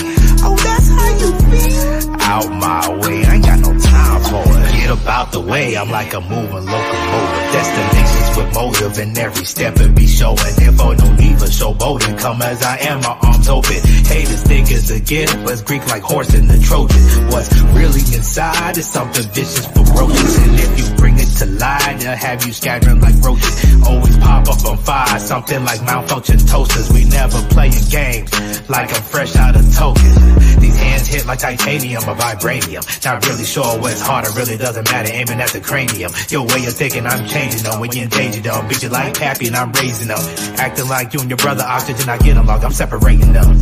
Oh, 0.46 0.56
that's 0.64 0.88
how 0.96 1.10
you 1.20 1.30
feel. 1.50 2.14
out 2.20 2.48
my 2.66 2.88
way. 3.02 3.24
I 3.24 3.34
ain't 3.34 3.44
got 3.44 3.58
no 3.58 3.72
time 3.78 4.20
for 4.30 4.44
it. 4.46 4.72
Get 4.72 4.90
about 4.90 5.32
the 5.32 5.40
way. 5.40 5.76
I'm 5.76 5.90
like 5.90 6.14
a 6.14 6.20
moving 6.20 6.66
locomotive. 6.72 7.52
Destinations 7.52 8.13
with 8.36 8.54
motive 8.54 8.98
in 8.98 9.16
every 9.18 9.44
step 9.44 9.76
and 9.76 9.94
be 9.94 10.06
showing 10.06 10.54
info. 10.62 10.92
No 10.92 11.14
need 11.14 11.38
for 11.38 11.46
showboating. 11.46 12.18
Come 12.18 12.42
as 12.42 12.62
I 12.62 12.78
am, 12.78 13.00
my 13.00 13.18
arms 13.22 13.48
open. 13.48 13.80
Haters 14.06 14.42
think 14.42 14.70
it's 14.70 14.90
a 14.90 15.00
gift, 15.00 15.34
but 15.44 15.52
it's 15.52 15.62
Greek 15.62 15.86
like 15.88 16.02
horse 16.02 16.34
in 16.34 16.46
the 16.46 16.58
Trojan. 16.58 17.28
What's 17.30 17.52
really 17.74 18.04
inside 18.14 18.76
is 18.76 18.86
something 18.86 19.26
vicious, 19.32 19.66
for 19.66 19.84
ferocious. 19.84 20.38
And 20.38 20.54
if 20.54 20.78
you 20.78 20.96
bring 20.96 21.16
it 21.18 21.30
to 21.38 21.46
light, 21.46 21.96
they'll 22.00 22.16
have 22.16 22.44
you 22.46 22.52
scattering 22.52 23.00
like 23.00 23.14
roaches. 23.22 23.82
Always 23.86 24.16
pop 24.18 24.48
up 24.48 24.64
on 24.64 24.78
fire, 24.78 25.18
something 25.18 25.64
like 25.64 25.82
malfunction 25.82 26.38
toasters. 26.38 26.90
We 26.92 27.04
never 27.04 27.40
playing 27.48 27.72
games 27.90 28.30
like 28.68 28.92
I'm 28.92 29.02
fresh 29.02 29.36
out 29.36 29.56
of 29.56 29.74
token. 29.74 30.10
These 30.60 30.76
hands 30.76 31.06
hit 31.06 31.26
like 31.26 31.38
titanium 31.38 32.02
or 32.04 32.14
vibranium. 32.14 32.82
Not 33.04 33.26
really 33.26 33.44
sure 33.44 33.78
what's 33.80 34.00
harder, 34.00 34.30
really 34.36 34.56
doesn't 34.56 34.90
matter. 34.90 35.12
Aiming 35.12 35.40
at 35.40 35.50
the 35.50 35.60
cranium. 35.60 36.12
Your 36.28 36.46
way 36.46 36.64
of 36.64 36.74
thinking, 36.74 37.06
I'm 37.06 37.26
changing 37.28 37.62
them. 37.62 37.80
When 37.80 37.92
you 37.92 38.06
them, 38.32 38.68
beat 38.68 38.82
you 38.82 38.88
like 38.88 39.14
Pappy 39.18 39.46
and 39.48 39.56
I'm 39.56 39.72
raising 39.72 40.08
them. 40.08 40.18
Acting 40.58 40.88
like 40.88 41.12
you 41.12 41.20
and 41.20 41.28
your 41.28 41.36
brother 41.36 41.64
oxygen, 41.66 42.08
I 42.08 42.18
get 42.18 42.36
along. 42.36 42.64
I'm 42.64 42.72
separating 42.72 43.32
them. 43.32 43.58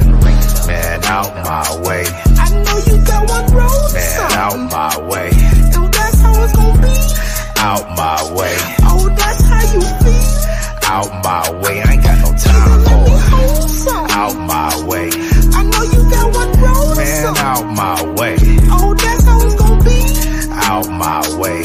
Man, 0.66 1.04
out 1.04 1.34
my 1.44 1.80
way. 1.86 2.04
I 2.06 2.48
know 2.50 2.78
you 2.86 3.04
got 3.04 3.28
one 3.28 3.46
road. 3.54 3.92
Man, 3.92 4.32
out 4.32 4.70
my 4.70 5.08
way. 5.08 5.30
So 5.72 5.88
that's 5.88 6.20
how 6.20 6.44
it's 6.44 6.52
gonna 6.52 6.82
be. 6.82 6.92
Out 7.58 7.96
my 7.96 8.34
way. 8.34 8.56
Oh, 8.84 9.08
that's 9.16 9.42
how 9.42 9.62
you 9.74 9.80
feel. 10.02 10.22
Out 10.84 11.10
my 11.24 11.50
way. 11.62 11.82
I 11.82 11.92
ain't 11.92 12.02
got 12.02 12.18
no 12.18 12.30
time 12.36 12.82
for 12.84 13.02
it. 13.08 13.22
Oh. 13.34 14.06
Out 14.10 14.36
my 14.46 14.84
way. 14.86 15.10
I 15.54 15.62
know 15.64 15.82
you 15.82 16.10
got 16.10 16.34
one 16.34 16.52
road. 16.60 16.96
Man, 16.96 17.36
out 17.38 17.64
my 17.74 18.02
way. 18.14 18.36
Oh, 18.70 18.94
that's 18.94 19.24
how 19.24 19.40
it's 19.40 19.54
gonna 19.56 19.84
be. 19.84 20.00
Out 20.52 20.88
my 20.88 21.20
way. 21.38 21.62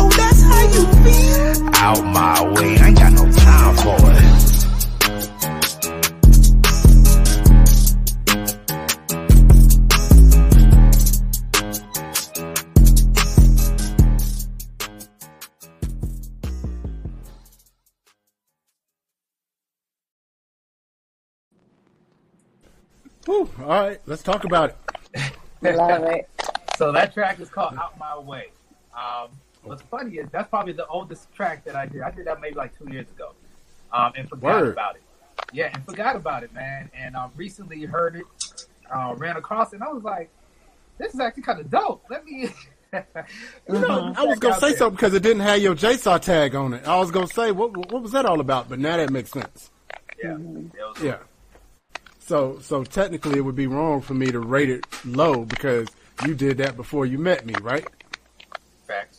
Oh, 0.00 0.10
that's 0.16 0.42
how 0.42 0.62
you 0.62 0.86
feel. 1.04 1.27
Out 1.88 2.04
my 2.04 2.42
way. 2.52 2.76
I 2.76 2.88
ain't 2.88 2.98
got 2.98 3.12
no 3.12 3.32
time 3.32 3.76
for 3.76 3.96
it. 4.12 4.28
Whew, 23.24 23.50
all 23.60 23.66
right, 23.66 23.98
let's 24.04 24.22
talk 24.22 24.44
about 24.44 24.68
it. 24.68 24.76
Love 25.62 26.02
it. 26.10 26.28
So 26.76 26.92
that 26.92 27.14
track 27.14 27.40
is 27.40 27.48
called 27.48 27.72
Out 27.78 27.98
My 27.98 28.18
Way. 28.18 28.50
Um, 28.94 29.30
what's 29.62 29.82
funny 29.82 30.16
is 30.16 30.28
that's 30.30 30.48
probably 30.48 30.72
the 30.72 30.86
oldest 30.86 31.32
track 31.32 31.64
that 31.64 31.76
I 31.76 31.86
did. 31.86 32.02
I 32.02 32.10
did 32.10 32.26
that 32.26 32.40
maybe 32.40 32.54
like 32.56 32.76
two 32.78 32.90
years 32.92 33.06
ago, 33.10 33.32
um, 33.92 34.12
and 34.16 34.28
forgot 34.28 34.60
Word. 34.62 34.72
about 34.72 34.96
it. 34.96 35.02
Yeah, 35.52 35.70
and 35.72 35.84
forgot 35.84 36.16
about 36.16 36.42
it, 36.42 36.52
man. 36.52 36.90
And 36.94 37.16
um, 37.16 37.30
recently 37.36 37.84
heard 37.84 38.16
it, 38.16 38.24
uh, 38.94 39.14
ran 39.16 39.36
across 39.36 39.72
it, 39.72 39.76
and 39.76 39.84
I 39.84 39.88
was 39.88 40.02
like, 40.02 40.30
"This 40.98 41.14
is 41.14 41.20
actually 41.20 41.44
kind 41.44 41.60
of 41.60 41.70
dope." 41.70 42.04
Let 42.10 42.24
me. 42.24 42.50
You 43.70 43.78
know, 43.80 44.14
I 44.16 44.24
was 44.24 44.38
gonna 44.38 44.54
say 44.58 44.70
there. 44.70 44.78
something 44.78 44.96
because 44.96 45.12
it 45.12 45.22
didn't 45.22 45.42
have 45.42 45.58
your 45.58 45.74
Jaysa 45.74 46.18
tag 46.22 46.54
on 46.54 46.72
it. 46.72 46.88
I 46.88 46.96
was 46.98 47.10
gonna 47.10 47.26
say 47.26 47.50
what 47.52 47.76
what 47.92 48.02
was 48.02 48.12
that 48.12 48.24
all 48.24 48.40
about, 48.40 48.70
but 48.70 48.78
now 48.78 48.96
that 48.96 49.10
makes 49.10 49.30
sense. 49.30 49.70
Yeah, 50.24 50.32
it 50.32 50.38
was- 50.40 51.02
Yeah. 51.02 51.18
So 52.18 52.58
so 52.62 52.84
technically, 52.84 53.36
it 53.36 53.42
would 53.42 53.56
be 53.56 53.66
wrong 53.66 54.00
for 54.00 54.14
me 54.14 54.32
to 54.32 54.40
rate 54.40 54.70
it 54.70 54.86
low 55.04 55.44
because 55.44 55.86
you 56.24 56.34
did 56.34 56.56
that 56.58 56.76
before 56.76 57.04
you 57.04 57.18
met 57.18 57.44
me, 57.44 57.54
right? 57.60 57.86
facts. 58.86 59.17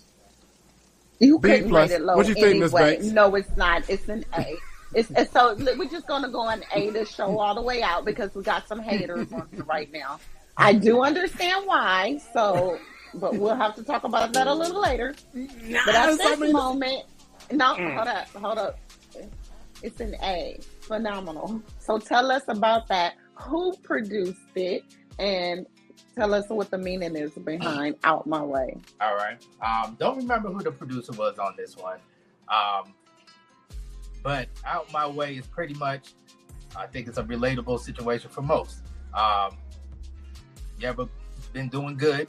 You 1.19 1.39
B 1.39 1.49
couldn't 1.49 1.69
plus. 1.69 1.89
rate 1.89 1.95
it 1.97 2.01
low 2.03 2.15
What 2.15 2.27
you 2.27 2.33
think, 2.33 2.59
Miss 2.59 2.73
anyway. 2.73 2.95
Banks? 2.97 3.11
No, 3.11 3.35
it's 3.35 3.55
not. 3.57 3.89
It's 3.89 4.07
an 4.09 4.25
A. 4.37 4.55
It's, 4.93 5.11
it's 5.11 5.31
so 5.31 5.55
we're 5.55 5.87
just 5.89 6.07
gonna 6.07 6.29
go 6.29 6.41
on 6.41 6.63
A 6.73 6.91
to 6.91 7.05
show 7.05 7.37
all 7.39 7.53
the 7.53 7.61
way 7.61 7.83
out 7.83 8.05
because 8.05 8.33
we 8.33 8.41
got 8.41 8.67
some 8.67 8.79
haters 8.79 9.31
on 9.31 9.47
it 9.51 9.65
right 9.67 9.91
now. 9.91 10.19
I 10.57 10.73
do 10.73 11.03
understand 11.03 11.67
why, 11.67 12.19
so 12.33 12.79
but 13.15 13.35
we'll 13.35 13.55
have 13.55 13.75
to 13.75 13.83
talk 13.83 14.03
about 14.03 14.33
that 14.33 14.47
a 14.47 14.53
little 14.53 14.81
later. 14.81 15.13
But 15.33 15.41
at 15.41 15.67
Yes, 15.67 15.87
I 15.87 16.15
this 16.15 16.39
mean- 16.39 16.53
moment, 16.53 17.03
no, 17.51 17.75
Mm. 17.75 17.95
hold 17.95 18.07
up, 18.07 18.27
hold 18.29 18.57
up. 18.57 18.79
It's 19.83 19.99
an 20.01 20.15
A. 20.23 20.59
Phenomenal. 20.81 21.61
So 21.79 21.97
tell 21.99 22.31
us 22.31 22.43
about 22.47 22.87
that. 22.89 23.13
Who 23.35 23.73
produced 23.83 24.39
it 24.55 24.83
and 25.19 25.65
tell 26.19 26.33
us 26.33 26.49
what 26.49 26.69
the 26.69 26.77
meaning 26.77 27.15
is 27.15 27.31
behind 27.31 27.95
Out 28.03 28.27
My 28.27 28.43
Way. 28.43 28.75
All 28.99 29.15
right. 29.15 29.37
Um, 29.65 29.95
don't 29.97 30.17
remember 30.17 30.49
who 30.49 30.61
the 30.61 30.71
producer 30.71 31.13
was 31.13 31.39
on 31.39 31.53
this 31.55 31.77
one. 31.77 31.99
Um, 32.49 32.93
but 34.21 34.49
out 34.65 34.91
my 34.91 35.07
way 35.07 35.37
is 35.37 35.47
pretty 35.47 35.75
much, 35.75 36.13
I 36.75 36.87
think 36.87 37.07
it's 37.07 37.17
a 37.17 37.23
relatable 37.23 37.79
situation 37.79 38.29
for 38.29 38.41
most. 38.41 38.81
Um, 39.13 39.57
you 40.77 40.89
ever 40.89 41.07
been 41.53 41.69
doing 41.69 41.95
good, 41.95 42.27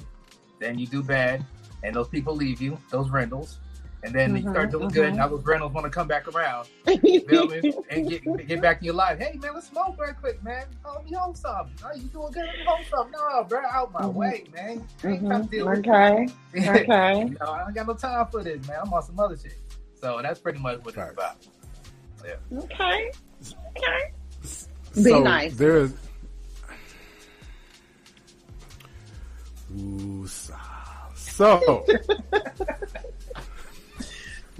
then 0.61 0.79
you 0.79 0.87
do 0.87 1.03
bad, 1.03 1.45
and 1.83 1.97
those 1.97 2.09
people 2.09 2.37
leave 2.37 2.63
you, 2.63 2.79
those 2.91 3.11
rentals, 3.11 3.59
and 4.03 4.15
then 4.15 4.35
you 4.37 4.43
start 4.43 4.71
doing 4.71 4.89
good, 4.89 5.07
and 5.07 5.15
mhm. 5.15 5.19
now 5.19 5.29
those 5.29 5.45
rentals 5.45 5.73
want 5.73 5.85
to 5.85 5.91
come 5.91 6.09
back 6.09 6.27
around, 6.29 6.69
you 6.87 7.21
feel 7.21 7.47
me? 7.49 7.73
and 7.91 8.09
get, 8.09 8.23
get 8.47 8.61
back 8.63 8.79
in 8.79 8.85
your 8.87 8.95
life. 8.95 9.19
Hey 9.19 9.37
man, 9.43 9.53
let's 9.55 9.69
smoke 9.69 9.97
right 10.01 10.17
quick, 10.17 10.43
man. 10.43 10.65
Oh, 10.85 10.95
let 10.97 11.05
me 11.05 11.13
hold 11.13 11.37
something. 11.37 11.75
Oh, 11.85 11.95
you 11.95 12.09
doing 12.09 12.33
good? 12.33 12.47
Let 12.47 12.59
me 12.59 12.65
hold 12.65 12.87
something. 12.87 13.13
No, 13.13 13.45
bro, 13.45 13.61
out 13.71 13.93
my 13.93 14.03
Mhm. 14.03 14.15
way, 14.15 14.45
man. 14.55 14.87
I 15.05 15.09
ain't 15.09 15.27
trying 15.27 15.45
to 15.45 15.49
deal 15.51 15.69
with 15.69 15.79
Okay. 15.81 16.29
Okay. 16.57 17.19
you 17.29 17.37
know, 17.41 17.53
I 17.53 17.65
don't 17.65 17.75
got 17.75 17.87
no 17.87 17.95
time 17.95 18.27
for 18.31 18.43
this, 18.43 18.67
man. 18.67 18.79
I'm 18.85 18.93
on 18.93 19.03
some 19.03 19.19
other 19.21 19.37
shit. 19.37 19.59
So 20.01 20.21
that's 20.23 20.41
pretty 20.41 20.59
much 20.61 20.83
what 20.85 20.97
Right. 20.97 21.05
it's 21.09 21.13
about. 21.13 21.37
Okay. 22.53 23.11
Okay. 23.77 24.13
Be 25.03 25.21
nice. 25.21 25.55
There's. 25.57 25.93
Ooh, 29.79 30.27
sa- 30.27 30.57
So 31.15 31.85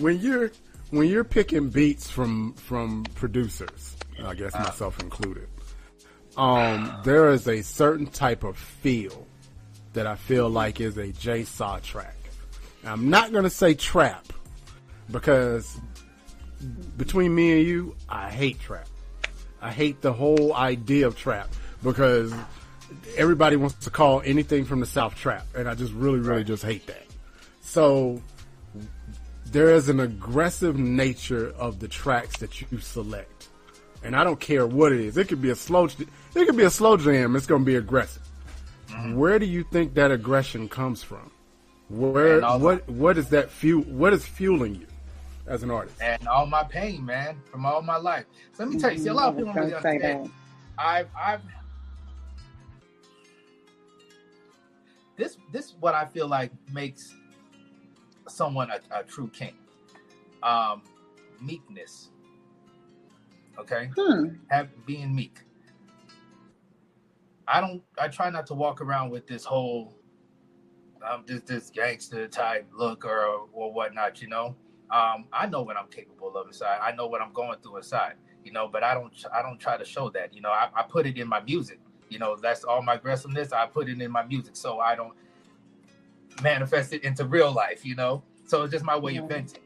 when 0.01 0.19
you're 0.21 0.51
when 0.91 1.07
you're 1.09 1.25
picking 1.25 1.69
beats 1.69 2.11
from 2.11 2.55
from 2.55 3.05
producers, 3.15 3.97
I 4.25 4.35
guess 4.35 4.55
myself 4.55 5.01
included, 5.01 5.49
um, 6.37 7.01
there 7.05 7.31
is 7.31 7.47
a 7.47 7.63
certain 7.63 8.07
type 8.07 8.43
of 8.43 8.57
feel 8.57 9.27
that 9.93 10.07
I 10.07 10.17
feel 10.17 10.49
like 10.49 10.81
is 10.81 10.97
a 10.97 11.09
Jaysa 11.09 11.83
track. 11.83 12.17
I'm 12.85 13.11
not 13.11 13.33
gonna 13.33 13.51
say 13.51 13.75
trap 13.75 14.27
because 15.11 15.79
between 16.97 17.35
me 17.35 17.59
and 17.59 17.67
you, 17.67 17.97
I 18.09 18.31
hate 18.31 18.61
trap. 18.61 18.89
I 19.61 19.71
hate 19.71 20.01
the 20.01 20.13
whole 20.13 20.55
idea 20.55 21.07
of 21.07 21.17
trap 21.17 21.51
because 21.83 22.33
everybody 23.17 23.57
wants 23.57 23.85
to 23.85 23.91
call 23.91 24.23
anything 24.25 24.65
from 24.65 24.81
the 24.81 24.87
South 24.87 25.15
trap, 25.15 25.47
and 25.55 25.69
I 25.69 25.75
just 25.75 25.93
really, 25.93 26.19
really 26.19 26.45
just 26.45 26.63
hate 26.63 26.87
that. 26.87 27.05
So 27.61 28.23
there 29.51 29.71
is 29.75 29.89
an 29.89 30.01
aggressive 30.01 30.79
nature 30.79 31.53
of 31.59 31.81
the 31.81 31.89
tracks 31.89 32.39
that 32.39 32.61
you 32.61 32.79
select, 32.79 33.49
and 34.03 34.15
I 34.15 34.25
don't 34.25 34.39
care 34.39 34.67
what 34.67 34.93
it 34.93 35.01
is. 35.01 35.17
It 35.17 35.29
could 35.29 35.43
be 35.43 35.51
a 35.51 35.57
slow, 35.57 35.87
it 35.87 36.09
could 36.35 36.57
be 36.57 36.65
a 36.65 36.71
slow 36.71 36.97
jam. 36.97 37.37
It's 37.37 37.47
going 37.47 37.63
to 37.63 37.67
be 37.67 37.77
aggressive. 37.77 38.23
Mm-hmm. 38.89 39.17
Where 39.17 39.39
do 39.39 39.47
you 39.47 39.65
think 39.65 39.95
that 39.95 40.11
aggression 40.11 40.69
comes 40.69 41.03
from? 41.03 41.31
Where 41.89 42.37
And 42.37 42.45
all 42.45 42.61
what 42.61 42.89
what 42.89 43.19
is 43.19 43.29
that 43.31 43.51
fuel? 43.51 43.83
What 43.83 44.13
is 44.13 44.25
fueling 44.25 44.77
you 44.77 44.87
as 45.47 45.63
an 45.63 45.71
artist? 45.71 46.01
And 46.01 46.27
all 46.29 46.47
my 46.47 46.63
pain, 46.63 47.05
man, 47.05 47.37
from 47.51 47.67
all 47.67 47.83
my 47.83 47.97
life. 47.97 48.27
So 48.53 48.65
let 48.65 48.73
me 48.73 48.79
tell 48.79 48.93
you, 48.93 48.99
see, 48.99 49.09
a 49.09 49.15
lot 49.15 49.31
of 49.31 49.35
mm-hmm. 49.35 49.47
people 49.47 49.55
don't 49.55 49.71
really 49.71 49.83
say 49.83 49.89
understand. 49.91 50.27
that. 50.27 50.33
I've, 50.79 51.09
I've, 51.21 51.41
this, 55.17 55.37
this 55.53 55.67
is 55.67 55.75
what 55.81 55.95
I 55.95 56.07
feel 56.07 56.29
like 56.29 56.53
makes 56.73 57.13
someone 58.31 58.71
a, 58.71 59.01
a 59.01 59.03
true 59.03 59.29
king. 59.29 59.57
Um, 60.43 60.83
meekness. 61.41 62.11
Okay. 63.59 63.91
Hmm. 63.97 64.37
have 64.49 64.69
being 64.87 65.15
meek. 65.15 65.41
I 67.47 67.61
don't. 67.61 67.83
I 67.99 68.09
try 68.09 68.31
not 68.31 68.47
to 68.47 68.55
walk 68.55 68.81
around 68.81 69.11
with 69.11 69.27
this 69.27 69.45
whole, 69.45 69.95
um, 71.07 71.25
this 71.27 71.43
this 71.43 71.71
gangster 71.71 72.29
type 72.29 72.69
look 72.73 73.05
or 73.05 73.49
or 73.53 73.73
whatnot. 73.73 74.23
You 74.23 74.29
know, 74.29 74.57
um, 74.91 75.27
I 75.33 75.47
know 75.47 75.63
what 75.63 75.77
I'm 75.77 75.89
capable 75.89 76.37
of 76.37 76.47
inside. 76.47 76.79
I 76.81 76.93
know 76.93 77.07
what 77.07 77.21
I'm 77.21 77.33
going 77.33 77.59
through 77.61 77.79
inside. 77.79 78.15
You 78.45 78.53
know, 78.53 78.69
but 78.69 78.83
I 78.83 78.95
don't. 78.95 79.13
I 79.35 79.43
don't 79.43 79.59
try 79.59 79.77
to 79.77 79.85
show 79.85 80.11
that. 80.11 80.33
You 80.33 80.41
know, 80.41 80.51
I, 80.51 80.69
I 80.75 80.83
put 80.83 81.07
it 81.07 81.19
in 81.19 81.29
my 81.29 81.41
music. 81.41 81.81
You 82.09 82.19
know, 82.19 82.37
that's 82.37 82.65
all 82.65 82.83
my 82.83 82.95
aggressiveness. 82.95 83.53
I 83.53 83.67
put 83.67 83.89
it 83.89 84.01
in 84.01 84.11
my 84.11 84.25
music, 84.25 84.57
so 84.57 84.81
I 84.81 84.95
don't 84.95 85.15
manifest 86.43 86.93
it 86.93 87.05
into 87.05 87.25
real 87.25 87.53
life. 87.53 87.85
You 87.85 87.95
know, 87.97 88.23
so 88.47 88.63
it's 88.63 88.73
just 88.73 88.85
my 88.85 88.97
way 88.97 89.17
of 89.17 89.29
venting. 89.29 89.63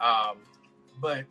Um, 0.00 0.38
but 1.00 1.24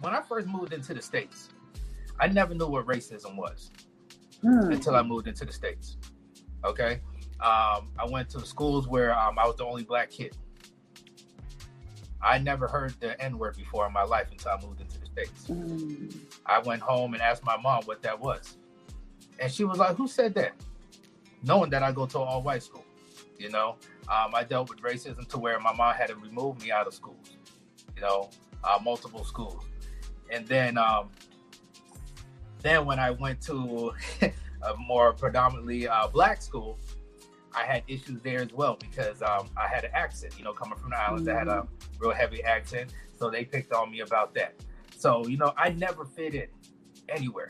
when 0.00 0.14
I 0.14 0.22
first 0.22 0.46
moved 0.48 0.72
into 0.72 0.94
the 0.94 1.02
states, 1.02 1.50
I 2.20 2.28
never 2.28 2.54
knew 2.54 2.66
what 2.66 2.86
racism 2.86 3.36
was 3.36 3.70
Hmm. 4.42 4.72
until 4.72 4.96
I 4.96 5.02
moved 5.02 5.28
into 5.28 5.44
the 5.44 5.52
states. 5.52 5.96
Okay, 6.64 7.00
um, 7.40 7.90
I 7.98 8.06
went 8.08 8.28
to 8.30 8.40
schools 8.44 8.88
where 8.88 9.16
um, 9.18 9.38
I 9.38 9.46
was 9.46 9.56
the 9.56 9.64
only 9.64 9.84
black 9.84 10.10
kid. 10.10 10.36
I 12.20 12.38
never 12.38 12.68
heard 12.68 12.94
the 13.00 13.20
N 13.20 13.36
word 13.38 13.56
before 13.56 13.86
in 13.86 13.92
my 13.92 14.02
life 14.04 14.28
until 14.30 14.52
I 14.52 14.60
moved 14.64 14.80
into 14.80 14.98
the 15.00 15.06
states. 15.06 15.46
Hmm. 15.46 16.08
I 16.46 16.58
went 16.60 16.82
home 16.82 17.14
and 17.14 17.22
asked 17.22 17.44
my 17.44 17.56
mom 17.56 17.84
what 17.84 18.02
that 18.02 18.18
was, 18.18 18.56
and 19.40 19.50
she 19.50 19.64
was 19.64 19.78
like, 19.78 19.96
"Who 19.96 20.06
said 20.08 20.34
that?" 20.34 20.52
Knowing 21.42 21.70
that 21.70 21.82
I 21.82 21.92
go 21.92 22.06
to 22.06 22.18
an 22.18 22.28
all 22.28 22.42
white 22.42 22.62
school, 22.62 22.84
you 23.38 23.50
know, 23.50 23.76
um, 24.08 24.34
I 24.34 24.44
dealt 24.44 24.68
with 24.68 24.80
racism 24.80 25.26
to 25.28 25.38
where 25.38 25.58
my 25.58 25.72
mom 25.72 25.94
had 25.94 26.08
to 26.08 26.16
remove 26.16 26.62
me 26.62 26.70
out 26.70 26.86
of 26.86 26.94
schools, 26.94 27.36
you 27.96 28.02
know, 28.02 28.30
uh, 28.62 28.78
multiple 28.82 29.24
schools, 29.24 29.64
and 30.30 30.46
then 30.46 30.78
um, 30.78 31.10
then 32.60 32.86
when 32.86 32.98
I 32.98 33.10
went 33.10 33.40
to 33.42 33.92
a 34.22 34.76
more 34.76 35.12
predominantly 35.12 35.88
uh, 35.88 36.06
black 36.06 36.40
school, 36.40 36.78
I 37.54 37.64
had 37.64 37.82
issues 37.88 38.22
there 38.22 38.40
as 38.40 38.52
well 38.52 38.76
because 38.80 39.20
um, 39.22 39.48
I 39.56 39.66
had 39.66 39.84
an 39.84 39.90
accent, 39.94 40.34
you 40.38 40.44
know, 40.44 40.52
coming 40.52 40.78
from 40.78 40.90
the 40.90 40.98
islands, 40.98 41.28
I 41.28 41.34
had 41.34 41.48
a 41.48 41.66
real 41.98 42.12
heavy 42.12 42.42
accent, 42.44 42.92
so 43.18 43.30
they 43.30 43.44
picked 43.44 43.72
on 43.72 43.90
me 43.90 44.00
about 44.00 44.34
that. 44.34 44.54
So 44.96 45.26
you 45.26 45.36
know, 45.36 45.52
I 45.56 45.70
never 45.70 46.04
fit 46.04 46.34
in 46.34 46.46
anywhere, 47.08 47.48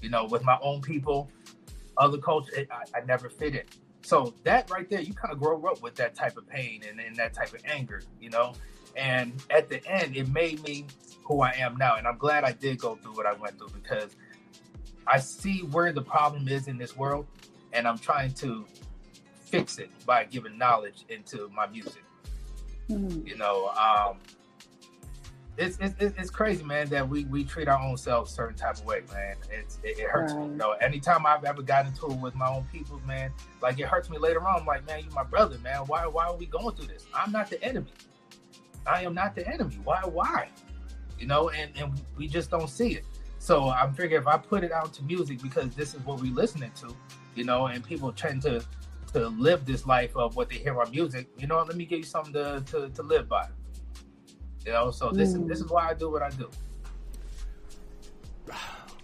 you 0.00 0.08
know, 0.08 0.24
with 0.24 0.42
my 0.42 0.58
own 0.62 0.80
people, 0.80 1.30
other 1.98 2.18
culture, 2.18 2.52
it, 2.54 2.68
I, 2.70 2.98
I 2.98 3.04
never 3.04 3.28
fit 3.28 3.54
in. 3.54 3.62
So 4.02 4.34
that 4.44 4.70
right 4.70 4.88
there, 4.88 5.00
you 5.00 5.14
kind 5.14 5.32
of 5.32 5.40
grow 5.40 5.60
up 5.64 5.82
with 5.82 5.96
that 5.96 6.14
type 6.14 6.36
of 6.36 6.48
pain 6.48 6.82
and, 6.88 7.00
and 7.00 7.16
that 7.16 7.34
type 7.34 7.52
of 7.52 7.60
anger, 7.64 8.02
you 8.20 8.30
know. 8.30 8.54
And 8.96 9.42
at 9.50 9.68
the 9.68 9.84
end, 9.86 10.16
it 10.16 10.28
made 10.28 10.62
me 10.62 10.86
who 11.24 11.40
I 11.40 11.50
am 11.58 11.76
now, 11.76 11.96
and 11.96 12.06
I'm 12.06 12.16
glad 12.16 12.44
I 12.44 12.52
did 12.52 12.78
go 12.78 12.94
through 12.96 13.14
what 13.14 13.26
I 13.26 13.32
went 13.32 13.58
through 13.58 13.70
because 13.70 14.14
I 15.06 15.18
see 15.18 15.60
where 15.60 15.92
the 15.92 16.02
problem 16.02 16.48
is 16.48 16.68
in 16.68 16.78
this 16.78 16.96
world, 16.96 17.26
and 17.72 17.86
I'm 17.86 17.98
trying 17.98 18.32
to 18.34 18.64
fix 19.40 19.78
it 19.78 19.90
by 20.06 20.24
giving 20.24 20.56
knowledge 20.56 21.04
into 21.08 21.50
my 21.54 21.66
music. 21.66 22.02
Hmm. 22.88 23.26
You 23.26 23.36
know, 23.36 23.68
um, 23.70 24.18
it's, 25.58 25.78
it's 25.80 25.94
it's 25.98 26.30
crazy, 26.30 26.62
man, 26.62 26.88
that 26.88 27.08
we 27.08 27.24
we 27.24 27.44
treat 27.44 27.68
our 27.68 27.80
own 27.80 27.96
selves 27.96 28.32
a 28.32 28.34
certain 28.34 28.56
type 28.56 28.78
of 28.78 28.84
way, 28.84 29.02
man. 29.12 29.36
It's 29.50 29.78
it, 29.82 29.98
it 29.98 30.08
hurts 30.08 30.34
me. 30.34 30.40
Right. 30.40 30.50
You 30.50 30.56
know, 30.56 30.72
anytime 30.72 31.24
I've 31.24 31.44
ever 31.44 31.62
gotten 31.62 31.92
into 31.92 32.06
it 32.06 32.18
with 32.18 32.34
my 32.34 32.48
own 32.48 32.66
people, 32.70 33.00
man, 33.06 33.32
like 33.62 33.78
it 33.78 33.86
hurts 33.86 34.10
me 34.10 34.18
later 34.18 34.46
on. 34.46 34.60
I'm 34.60 34.66
like, 34.66 34.86
man, 34.86 35.00
you 35.00 35.10
my 35.10 35.24
brother, 35.24 35.58
man. 35.58 35.80
Why 35.86 36.06
why 36.06 36.26
are 36.26 36.36
we 36.36 36.46
going 36.46 36.76
through 36.76 36.88
this? 36.88 37.06
I'm 37.14 37.32
not 37.32 37.48
the 37.48 37.62
enemy. 37.62 37.92
I 38.86 39.02
am 39.02 39.14
not 39.14 39.34
the 39.34 39.46
enemy. 39.48 39.78
Why 39.82 40.00
why? 40.04 40.50
You 41.18 41.26
know, 41.26 41.48
and 41.50 41.70
and 41.76 42.00
we 42.16 42.28
just 42.28 42.50
don't 42.50 42.68
see 42.68 42.90
it. 42.90 43.04
So 43.38 43.70
I'm 43.70 43.94
figuring 43.94 44.22
if 44.22 44.28
I 44.28 44.36
put 44.36 44.62
it 44.62 44.72
out 44.72 44.92
to 44.94 45.04
music 45.04 45.40
because 45.40 45.74
this 45.74 45.94
is 45.94 46.00
what 46.04 46.20
we're 46.20 46.34
listening 46.34 46.72
to, 46.80 46.94
you 47.34 47.44
know, 47.44 47.68
and 47.68 47.82
people 47.82 48.12
tend 48.12 48.42
to 48.42 48.62
to 49.12 49.28
live 49.28 49.64
this 49.64 49.86
life 49.86 50.14
of 50.16 50.36
what 50.36 50.50
they 50.50 50.56
hear 50.56 50.78
on 50.80 50.90
music, 50.90 51.28
you 51.38 51.46
know, 51.46 51.62
let 51.62 51.76
me 51.76 51.86
give 51.86 52.00
you 52.00 52.04
something 52.04 52.32
to 52.34 52.62
to, 52.66 52.90
to 52.90 53.02
live 53.02 53.28
by. 53.28 53.48
You 54.66 54.72
know, 54.72 54.90
so 54.90 55.10
this 55.12 55.30
is 55.30 55.36
Mm. 55.36 55.48
this 55.48 55.60
is 55.60 55.70
why 55.70 55.88
I 55.90 55.94
do 55.94 56.10
what 56.10 56.22
I 56.22 56.30
do. 56.30 56.50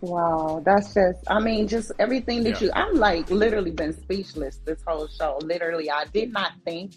Wow, 0.00 0.60
that's 0.66 0.94
just, 0.94 1.20
I 1.28 1.38
mean, 1.38 1.68
just 1.68 1.92
everything 2.00 2.42
that 2.42 2.60
Yeah. 2.60 2.66
you, 2.66 2.72
I'm 2.74 2.96
like 2.96 3.30
literally 3.30 3.70
been 3.70 3.92
speechless 3.92 4.58
this 4.64 4.82
whole 4.84 5.06
show. 5.06 5.38
Literally, 5.44 5.88
I 5.92 6.06
did 6.06 6.32
not 6.32 6.50
think 6.64 6.90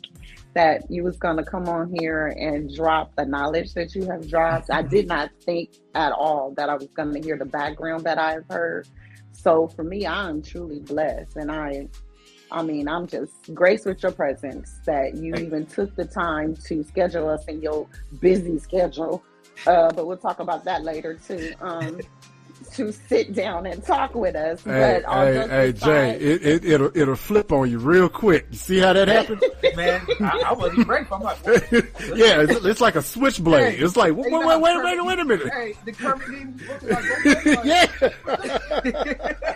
that 0.55 0.89
you 0.89 1.03
was 1.03 1.15
going 1.17 1.37
to 1.37 1.43
come 1.43 1.69
on 1.69 1.93
here 1.99 2.27
and 2.35 2.73
drop 2.73 3.15
the 3.15 3.25
knowledge 3.25 3.75
that 3.75 3.93
you 3.93 4.07
have 4.09 4.27
dropped. 4.27 4.71
I 4.71 4.81
did 4.81 5.07
not 5.07 5.29
think 5.41 5.69
at 5.93 6.13
all 6.13 6.55
that 6.57 6.67
I 6.67 6.73
was 6.73 6.87
going 6.95 7.13
to 7.13 7.21
hear 7.21 7.37
the 7.37 7.45
background 7.45 8.03
that 8.05 8.17
I've 8.17 8.47
heard. 8.49 8.87
So 9.33 9.67
for 9.67 9.83
me, 9.83 10.07
I'm 10.07 10.41
truly 10.41 10.79
blessed. 10.79 11.35
And 11.35 11.51
I, 11.51 11.87
I 12.55 12.63
mean, 12.63 12.87
I'm 12.87 13.05
just 13.05 13.53
graced 13.53 13.85
with 13.85 14.01
your 14.01 14.13
presence 14.13 14.79
that 14.85 15.15
you 15.15 15.33
Thank 15.33 15.45
even 15.47 15.65
took 15.67 15.95
the 15.95 16.05
time 16.05 16.55
to 16.65 16.83
schedule 16.83 17.29
us 17.29 17.45
in 17.45 17.61
your 17.61 17.87
busy 18.19 18.57
schedule 18.57 19.23
uh, 19.67 19.91
but 19.93 20.05
we'll 20.07 20.17
talk 20.17 20.39
about 20.39 20.63
that 20.65 20.83
later 20.83 21.15
too. 21.15 21.53
Um, 21.61 21.99
to 22.73 22.91
sit 22.91 23.33
down 23.33 23.65
and 23.65 23.83
talk 23.83 24.15
with 24.15 24.35
us. 24.35 24.63
Hey, 24.63 25.01
but 25.05 25.13
hey, 25.13 25.47
hey, 25.47 25.69
aside- 25.69 25.79
Jay, 25.85 26.11
it, 26.25 26.45
it, 26.45 26.65
it'll, 26.65 26.97
it'll 26.97 27.15
flip 27.15 27.51
on 27.51 27.69
you 27.69 27.79
real 27.79 28.09
quick. 28.09 28.47
You 28.49 28.57
see 28.57 28.79
how 28.79 28.93
that 28.93 29.07
happened? 29.07 29.43
Man, 29.75 30.01
I, 30.21 30.43
I 30.47 30.53
wasn't 30.53 30.87
ready 30.87 31.05
for 31.05 31.19
my. 31.19 31.35
yeah, 32.15 32.41
it's, 32.41 32.65
it's 32.65 32.81
like 32.81 32.95
a 32.95 33.01
switchblade. 33.01 33.75
Hey, 33.75 33.83
it's 33.83 33.95
like, 33.97 34.15
wait, 34.15 34.29
hey, 34.31 34.37
wait, 34.37 34.61
wait, 34.61 34.83
wait, 34.83 35.05
wait 35.05 35.19
a 35.19 35.25
minute. 35.25 35.53
Hey, 35.53 35.75
the 35.83 35.91
Kermit 35.91 36.27
didn't 36.27 36.67
look 36.67 36.81
like 36.83 37.65
yeah. 37.65 39.55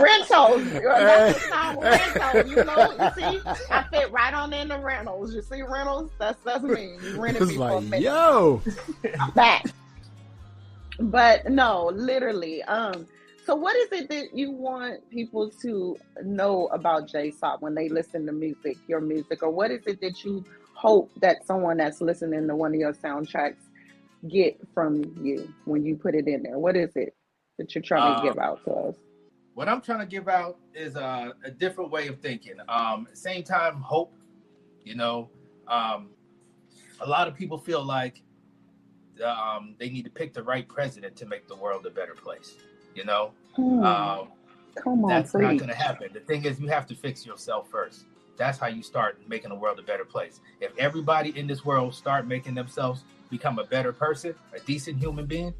Rentals. 0.00 0.64
That's 0.72 1.42
the 1.42 1.48
song, 1.48 1.80
rentals. 1.80 2.50
You 2.50 2.64
know, 2.64 2.92
you 2.92 3.32
see, 3.32 3.40
I 3.70 3.84
fit 3.90 4.10
right 4.12 4.32
on 4.34 4.52
in 4.52 4.68
the 4.68 4.78
rentals. 4.78 5.34
You 5.34 5.42
see 5.42 5.62
rentals? 5.62 6.10
That's 6.18 6.42
that's 6.44 6.62
me. 6.62 6.96
You 7.02 7.20
rented 7.20 7.42
It's 7.42 7.52
me 7.52 7.58
like, 7.58 8.00
yo. 8.00 8.62
back. 9.34 9.66
But 10.98 11.48
no, 11.50 11.90
literally. 11.94 12.62
Um, 12.64 13.06
so 13.44 13.56
what 13.56 13.74
is 13.76 13.90
it 13.92 14.08
that 14.10 14.36
you 14.36 14.52
want 14.52 15.08
people 15.10 15.50
to 15.62 15.96
know 16.22 16.66
about 16.68 17.08
Jaysa 17.08 17.60
when 17.60 17.74
they 17.74 17.88
listen 17.88 18.24
to 18.26 18.32
music, 18.32 18.76
your 18.86 19.00
music, 19.00 19.42
or 19.42 19.50
what 19.50 19.70
is 19.70 19.84
it 19.86 20.00
that 20.00 20.22
you 20.24 20.44
hope 20.74 21.10
that 21.20 21.44
someone 21.46 21.76
that's 21.78 22.00
listening 22.00 22.46
to 22.48 22.54
one 22.56 22.72
of 22.74 22.78
your 22.80 22.92
soundtracks 22.92 23.56
get 24.28 24.56
from 24.74 25.02
you 25.20 25.52
when 25.64 25.84
you 25.84 25.96
put 25.96 26.14
it 26.14 26.28
in 26.28 26.44
there? 26.44 26.58
What 26.58 26.76
is 26.76 26.94
it 26.94 27.14
that 27.58 27.74
you're 27.74 27.82
trying 27.82 28.14
Um, 28.14 28.22
to 28.22 28.28
give 28.28 28.38
out 28.38 28.62
to 28.64 28.70
us? 28.72 28.94
What 29.54 29.68
I'm 29.68 29.80
trying 29.80 30.00
to 30.00 30.06
give 30.06 30.28
out 30.28 30.58
is 30.74 30.96
a, 30.96 31.34
a 31.44 31.50
different 31.50 31.90
way 31.90 32.08
of 32.08 32.20
thinking. 32.20 32.54
Um, 32.68 33.06
same 33.12 33.42
time, 33.42 33.80
hope. 33.80 34.14
You 34.84 34.96
know, 34.96 35.30
um, 35.68 36.10
a 37.00 37.08
lot 37.08 37.28
of 37.28 37.34
people 37.34 37.58
feel 37.58 37.84
like 37.84 38.22
um, 39.24 39.74
they 39.78 39.90
need 39.90 40.04
to 40.04 40.10
pick 40.10 40.32
the 40.32 40.42
right 40.42 40.66
president 40.66 41.16
to 41.16 41.26
make 41.26 41.46
the 41.46 41.56
world 41.56 41.86
a 41.86 41.90
better 41.90 42.14
place. 42.14 42.56
You 42.94 43.04
know, 43.04 43.32
Hmm, 43.54 43.84
um, 43.84 44.28
come 44.74 45.04
on, 45.04 45.08
that's 45.08 45.34
not 45.34 45.56
going 45.58 45.68
to 45.68 45.74
happen. 45.74 46.08
The 46.12 46.20
thing 46.20 46.44
is, 46.44 46.58
you 46.58 46.68
have 46.68 46.86
to 46.86 46.94
fix 46.94 47.26
yourself 47.26 47.68
first. 47.70 48.06
That's 48.36 48.58
how 48.58 48.68
you 48.68 48.82
start 48.82 49.20
making 49.28 49.50
the 49.50 49.56
world 49.56 49.78
a 49.78 49.82
better 49.82 50.04
place. 50.04 50.40
If 50.60 50.72
everybody 50.78 51.38
in 51.38 51.46
this 51.46 51.64
world 51.64 51.94
start 51.94 52.26
making 52.26 52.54
themselves 52.54 53.04
become 53.30 53.58
a 53.58 53.64
better 53.64 53.92
person, 53.92 54.34
a 54.54 54.60
decent 54.60 54.98
human 54.98 55.26
being, 55.26 55.52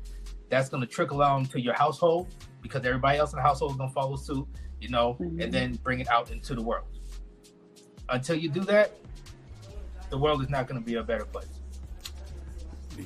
that's 0.48 0.68
going 0.68 0.80
to 0.80 0.86
trickle 0.86 1.22
on 1.22 1.46
to 1.46 1.60
your 1.60 1.74
household 1.74 2.34
because 2.62 2.84
everybody 2.84 3.18
else 3.18 3.32
in 3.32 3.36
the 3.36 3.42
household 3.42 3.72
is 3.72 3.76
going 3.76 3.90
to 3.90 3.94
follow 3.94 4.16
suit, 4.16 4.46
you 4.80 4.88
know, 4.88 5.14
Mhm. 5.20 5.42
and 5.42 5.52
then 5.52 5.74
bring 5.82 6.00
it 6.00 6.08
out 6.08 6.30
into 6.30 6.54
the 6.54 6.62
world. 6.62 6.86
Until 8.08 8.36
you 8.36 8.48
do 8.48 8.60
that, 8.62 8.92
the 10.10 10.18
world 10.18 10.42
is 10.42 10.48
not 10.48 10.66
going 10.68 10.80
to 10.80 10.84
be 10.86 10.94
a 10.96 11.02
better 11.02 11.24
place. 11.24 11.46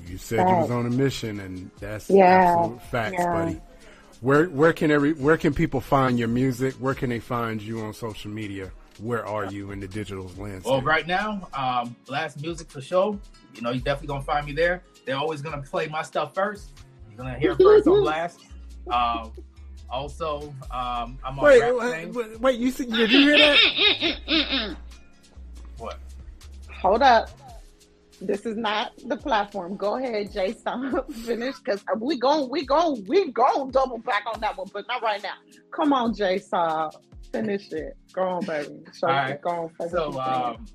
You 0.09 0.19
said 0.19 0.49
you 0.49 0.57
was 0.57 0.71
on 0.71 0.87
a 0.87 0.91
mission, 0.91 1.41
and 1.41 1.71
that's 1.79 2.11
Yeah, 2.11 2.25
absolute 2.59 2.83
facts, 2.83 3.15
yeah. 3.19 3.33
buddy. 3.33 3.61
Where 4.21 4.47
where 4.47 4.73
can 4.73 4.91
every 4.91 5.13
where 5.13 5.37
can 5.37 5.55
people 5.55 5.81
find 5.81 6.19
your 6.19 6.27
music? 6.29 6.75
Where 6.75 6.95
can 6.95 7.11
they 7.11 7.21
find 7.21 7.63
you 7.63 7.81
on 7.83 7.93
social 7.95 8.31
media? 8.31 8.73
Where 8.99 9.25
are 9.27 9.45
you 9.45 9.71
in 9.71 9.79
the 9.81 9.87
digital 9.87 10.25
landscape? 10.39 10.65
Well, 10.73 10.81
right 10.81 11.07
now, 11.07 11.49
um, 11.55 11.95
Blast 12.07 12.41
Music 12.41 12.69
for 12.71 12.81
Show. 12.81 13.21
You 13.55 13.63
know, 13.63 13.71
you're 13.71 13.83
definitely 13.83 14.09
gonna 14.09 14.23
find 14.25 14.45
me 14.47 14.53
there. 14.53 14.83
They're 15.05 15.17
always 15.19 15.41
gonna 15.43 15.63
play 15.63 15.87
my 15.87 16.03
stuff 16.03 16.35
first. 16.35 16.73
You're 17.09 17.19
gonna 17.19 17.39
hear 17.39 17.53
it 17.53 17.59
first 17.59 17.87
on 17.87 18.01
Blast. 18.03 18.41
Um, 18.91 19.33
also, 19.89 20.55
um, 20.71 21.19
I'm 21.25 21.39
on 21.39 21.45
Wait, 21.45 21.61
Rap 21.61 21.75
wait, 21.77 21.93
Fame. 21.93 22.13
wait, 22.13 22.41
wait, 22.41 22.59
you 22.59 22.71
see, 22.71 22.87
did 22.87 23.11
you 23.11 23.21
hear 23.21 23.39
that? 23.39 24.77
What? 25.79 25.99
Hold 26.81 27.03
up. 27.03 27.29
This 28.21 28.47
is 28.47 28.57
not 28.57 28.93
the 29.07 29.17
platform. 29.17 29.77
Go 29.77 29.97
ahead, 29.97 30.33
Jaysa. 30.33 31.13
Finish 31.27 31.57
because 31.59 31.85
we 31.99 32.19
gon' 32.19 32.49
we 32.49 32.65
gon' 32.65 33.05
we 33.07 33.31
gon' 33.31 33.71
double 33.71 33.99
back 33.99 34.25
on 34.33 34.41
that 34.41 34.57
one, 34.57 34.69
but 34.73 34.87
not 34.89 35.03
right 35.03 35.23
now. 35.23 35.35
Come 35.71 35.93
on, 35.93 36.15
Jaysa. 36.15 36.91
Finish 37.31 37.71
it. 37.73 37.95
Go 38.15 38.23
on, 38.23 38.47
baby. 38.47 38.71
So 38.95 39.09
All 39.09 39.13
right. 39.13 39.43
go 39.43 39.71
on. 39.81 39.91
So, 39.91 40.19
um, 40.19 40.67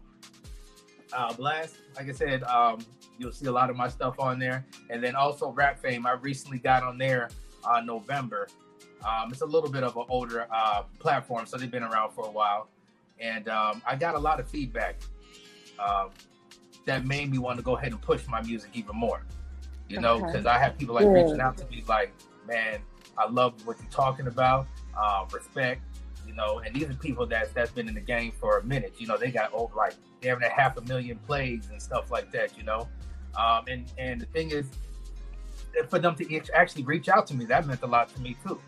uh, 1.13 1.33
Blast, 1.33 1.77
like 1.95 2.09
I 2.09 2.11
said, 2.11 2.43
um, 2.43 2.79
you'll 3.17 3.31
see 3.31 3.47
a 3.47 3.51
lot 3.51 3.71
of 3.71 3.75
my 3.75 3.87
stuff 3.87 4.19
on 4.19 4.37
there, 4.37 4.63
and 4.91 5.03
then 5.03 5.15
also 5.15 5.51
Rap 5.51 5.79
Fame. 5.79 6.05
I 6.05 6.11
recently 6.11 6.59
got 6.59 6.83
on 6.83 6.99
there 6.99 7.29
on 7.65 7.85
November. 7.85 8.47
Um, 9.05 9.31
it's 9.31 9.41
a 9.41 9.45
little 9.45 9.69
bit 9.69 9.83
of 9.83 9.97
an 9.97 10.05
older 10.09 10.47
uh, 10.53 10.83
platform, 10.99 11.45
so 11.45 11.57
they've 11.57 11.71
been 11.71 11.83
around 11.83 12.11
for 12.13 12.25
a 12.27 12.31
while, 12.31 12.67
and 13.19 13.47
um, 13.49 13.81
I 13.85 13.95
got 13.95 14.15
a 14.15 14.19
lot 14.19 14.39
of 14.39 14.47
feedback 14.49 14.99
um, 15.79 16.09
that 16.85 17.05
made 17.05 17.31
me 17.31 17.37
want 17.37 17.57
to 17.57 17.63
go 17.63 17.75
ahead 17.77 17.91
and 17.91 18.01
push 18.01 18.27
my 18.27 18.41
music 18.41 18.69
even 18.73 18.95
more. 18.95 19.23
You 19.89 19.99
know, 19.99 20.15
Okay. 20.15 20.25
because 20.27 20.45
I 20.45 20.57
have 20.57 20.77
people 20.77 20.95
like 20.95 21.05
Good. 21.05 21.25
reaching 21.25 21.41
out 21.41 21.57
to 21.57 21.65
me 21.65 21.83
like, 21.87 22.13
"Man, 22.47 22.79
I 23.17 23.27
love 23.29 23.65
what 23.65 23.77
you're 23.79 23.89
talking 23.91 24.27
about. 24.27 24.67
Uh, 24.97 25.25
respect." 25.31 25.81
You 26.27 26.33
know, 26.33 26.59
and 26.59 26.73
these 26.73 26.85
are 26.89 26.93
people 26.93 27.25
that's 27.25 27.51
that's 27.51 27.71
been 27.71 27.89
in 27.89 27.95
the 27.95 27.99
game 28.01 28.31
for 28.39 28.59
a 28.59 28.63
minute. 28.63 28.93
You 28.99 29.07
know, 29.07 29.17
they 29.17 29.31
got 29.31 29.51
over 29.53 29.75
like 29.75 29.95
they 30.21 30.29
having 30.29 30.43
a 30.45 30.49
half 30.49 30.77
a 30.77 30.81
million 30.81 31.17
plays 31.27 31.67
and 31.71 31.81
stuff 31.81 32.09
like 32.11 32.31
that. 32.31 32.55
You 32.57 32.63
know, 32.63 32.87
um, 33.37 33.65
and 33.67 33.91
and 33.97 34.21
the 34.21 34.27
thing 34.27 34.51
is, 34.51 34.67
for 35.89 35.99
them 35.99 36.15
to 36.15 36.41
actually 36.53 36.83
reach 36.83 37.09
out 37.09 37.27
to 37.27 37.35
me, 37.35 37.45
that 37.45 37.65
meant 37.65 37.81
a 37.83 37.87
lot 37.87 38.09
to 38.09 38.21
me 38.21 38.37
too. 38.45 38.59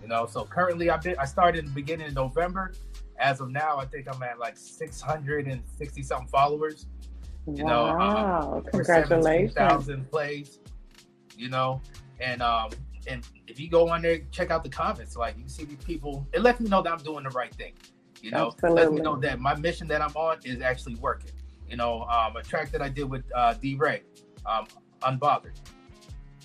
You 0.00 0.08
know, 0.08 0.26
so 0.26 0.44
currently 0.44 0.90
I've 0.90 1.02
been 1.02 1.16
I 1.18 1.24
started 1.24 1.60
in 1.60 1.66
the 1.66 1.72
beginning 1.72 2.08
of 2.08 2.14
November. 2.14 2.72
As 3.18 3.40
of 3.40 3.50
now, 3.50 3.78
I 3.78 3.86
think 3.86 4.08
I'm 4.12 4.22
at 4.22 4.38
like 4.38 4.56
660 4.56 6.02
something 6.02 6.28
followers. 6.28 6.86
you 7.46 7.64
know, 7.64 7.86
um, 7.86 7.98
wow, 7.98 8.64
congratulations. 8.72 9.54
17,000 9.54 10.10
plays. 10.10 10.58
You 11.36 11.48
know, 11.48 11.80
and 12.20 12.42
um 12.42 12.70
and 13.06 13.26
if 13.46 13.58
you 13.58 13.68
go 13.68 13.88
on 13.88 14.02
there, 14.02 14.20
check 14.30 14.50
out 14.50 14.64
the 14.64 14.70
comments. 14.70 15.16
Like 15.16 15.36
you 15.38 15.48
see 15.48 15.64
these 15.64 15.84
people. 15.84 16.26
It 16.32 16.42
lets 16.42 16.60
me 16.60 16.68
know 16.68 16.82
that 16.82 16.92
I'm 16.92 16.98
doing 16.98 17.24
the 17.24 17.30
right 17.30 17.54
thing. 17.54 17.74
You 18.20 18.30
know, 18.30 18.54
lets 18.62 18.90
me 18.90 19.00
know 19.00 19.16
that 19.16 19.40
my 19.40 19.54
mission 19.56 19.88
that 19.88 20.00
I'm 20.00 20.14
on 20.14 20.38
is 20.44 20.62
actually 20.62 20.94
working. 20.96 21.30
You 21.68 21.76
know, 21.76 22.02
um, 22.02 22.36
a 22.36 22.42
track 22.42 22.70
that 22.70 22.82
I 22.82 22.88
did 22.88 23.04
with 23.04 23.24
uh, 23.34 23.54
D'Ray, 23.54 24.02
um, 24.46 24.66
Unbothered. 25.02 25.58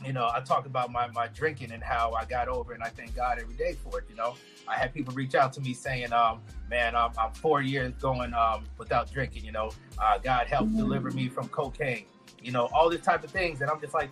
You 0.06 0.14
know, 0.14 0.30
I 0.34 0.42
talk 0.42 0.66
about 0.68 0.92
my 0.92 1.08
my 1.08 1.28
drinking 1.28 1.72
and 1.72 1.82
how 1.84 2.14
I 2.14 2.26
got 2.26 2.48
over, 2.48 2.74
and 2.74 2.84
I 2.84 2.90
thank 2.90 3.16
God 3.16 3.40
every 3.40 3.56
day 3.56 3.74
for 3.74 4.00
it. 4.00 4.06
You 4.10 4.16
know, 4.16 4.36
I 4.68 4.76
had 4.76 4.94
people 4.94 5.14
reach 5.14 5.34
out 5.34 5.54
to 5.54 5.62
me 5.62 5.74
saying, 5.74 6.14
um, 6.14 6.42
"Man, 6.70 6.96
I'm, 6.96 7.12
I'm 7.18 7.32
four 7.34 7.62
years 7.62 7.94
going 8.00 8.34
um, 8.34 8.66
without 8.78 9.12
drinking. 9.12 9.44
You 9.44 9.52
know, 9.54 9.72
uh, 9.98 10.20
God 10.20 10.48
helped 10.48 10.72
Mhm. 10.74 10.78
deliver 10.78 11.10
me 11.12 11.30
from 11.30 11.48
cocaine. 11.50 12.06
You 12.44 12.52
know, 12.52 12.66
all 12.74 12.90
this 12.90 13.02
type 13.02 13.24
of 13.24 13.32
things." 13.32 13.62
And 13.62 13.72
I'm 13.72 13.82
just 13.82 13.96
like, 13.96 14.12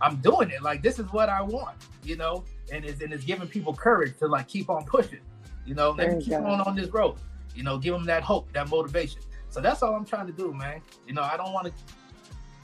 I'm 0.00 0.16
doing 0.16 0.50
it. 0.50 0.60
Like 0.62 0.82
this 0.82 0.98
is 0.98 1.06
what 1.12 1.28
I 1.28 1.40
want. 1.40 1.76
You 2.02 2.16
know, 2.16 2.42
and 2.72 2.84
it's 2.84 3.00
and 3.00 3.12
it's 3.12 3.24
giving 3.24 3.46
people 3.46 3.72
courage 3.74 4.18
to 4.18 4.26
like 4.26 4.48
keep 4.48 4.68
on 4.70 4.84
pushing. 4.84 5.20
You 5.64 5.76
know, 5.76 5.90
let 5.92 6.10
me 6.12 6.20
keep 6.20 6.30
go. 6.30 6.44
on 6.44 6.60
on 6.62 6.74
this 6.74 6.88
road. 6.88 7.14
You 7.54 7.62
know, 7.62 7.78
give 7.78 7.94
them 7.94 8.04
that 8.06 8.24
hope, 8.24 8.52
that 8.54 8.68
motivation. 8.68 9.20
So 9.50 9.60
that's 9.60 9.82
all 9.84 9.94
I'm 9.94 10.04
trying 10.06 10.26
to 10.26 10.32
do, 10.32 10.52
man. 10.52 10.80
You 11.06 11.14
know, 11.14 11.22
I 11.22 11.36
don't 11.36 11.52
want 11.52 11.68
to. 11.68 11.72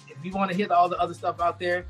If 0.09 0.25
you 0.25 0.33
want 0.33 0.51
to 0.51 0.57
hear 0.57 0.73
all 0.73 0.89
the 0.89 0.99
other 0.99 1.15
stuff 1.15 1.41
out 1.41 1.61
there, 1.61 1.85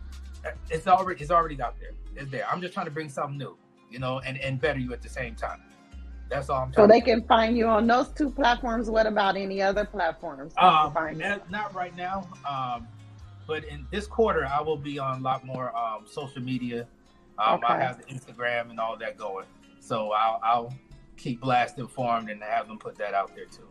it's 0.70 0.86
already 0.86 1.20
it's 1.22 1.30
already 1.30 1.60
out 1.60 1.76
there. 1.80 1.90
It's 2.16 2.30
there. 2.30 2.46
I'm 2.50 2.60
just 2.60 2.74
trying 2.74 2.86
to 2.86 2.92
bring 2.92 3.08
something 3.08 3.38
new, 3.38 3.56
you 3.90 3.98
know, 3.98 4.20
and 4.20 4.38
and 4.38 4.60
better 4.60 4.78
you 4.78 4.92
at 4.92 5.02
the 5.02 5.08
same 5.08 5.34
time. 5.34 5.62
That's 6.30 6.50
all 6.50 6.62
I'm 6.62 6.72
So 6.72 6.86
trying. 6.86 6.88
they 6.88 7.00
to. 7.00 7.04
So 7.04 7.06
they 7.06 7.12
can 7.20 7.28
find 7.28 7.56
you 7.56 7.66
on 7.68 7.86
those 7.86 8.08
two 8.10 8.30
platforms. 8.30 8.90
What 8.90 9.06
about 9.06 9.36
any 9.36 9.62
other 9.62 9.84
platforms? 9.86 10.52
they 10.54 10.60
Um, 10.60 10.92
find 10.92 11.18
not, 11.18 11.50
not 11.50 11.74
right 11.74 11.96
now. 11.96 12.28
Um, 12.48 12.86
but 13.46 13.64
in 13.64 13.86
this 13.90 14.06
quarter, 14.06 14.44
I 14.46 14.60
will 14.60 14.76
be 14.76 14.98
on 14.98 15.20
a 15.20 15.22
lot 15.22 15.46
more 15.46 15.74
um, 15.74 16.04
social 16.06 16.42
media. 16.42 16.86
Um, 17.38 17.60
I 17.66 17.78
have 17.78 17.96
the 17.98 18.04
Instagram 18.12 18.68
and 18.68 18.78
all 18.78 18.96
that 18.98 19.16
going, 19.16 19.46
so 19.80 20.10
I'll, 20.12 20.40
I'll 20.42 20.74
keep 21.16 21.40
Blast 21.40 21.78
informed 21.78 22.28
and 22.28 22.42
have 22.42 22.68
them 22.68 22.78
put 22.78 22.96
that 22.98 23.14
out 23.14 23.34
there 23.34 23.46
too. 23.46 23.68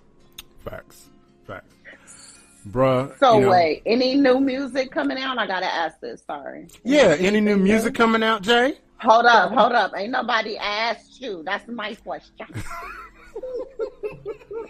Facts, 0.63 1.09
facts, 1.45 1.75
bruh. 2.67 3.17
So 3.19 3.35
you 3.35 3.41
know- 3.45 3.51
wait, 3.51 3.83
any 3.85 4.15
new 4.15 4.39
music 4.39 4.91
coming 4.91 5.17
out? 5.17 5.37
I 5.37 5.47
gotta 5.47 5.65
ask 5.71 5.99
this. 5.99 6.23
Sorry. 6.25 6.67
Yeah, 6.83 7.15
any 7.19 7.41
new 7.41 7.57
music 7.57 7.93
coming 7.95 8.23
out, 8.23 8.41
Jay? 8.41 8.77
Hold 8.99 9.25
up, 9.25 9.51
hold 9.51 9.73
up. 9.73 9.91
Ain't 9.95 10.11
nobody 10.11 10.57
asked 10.57 11.21
you. 11.21 11.43
That's 11.45 11.67
my 11.67 11.93
question. 11.95 12.47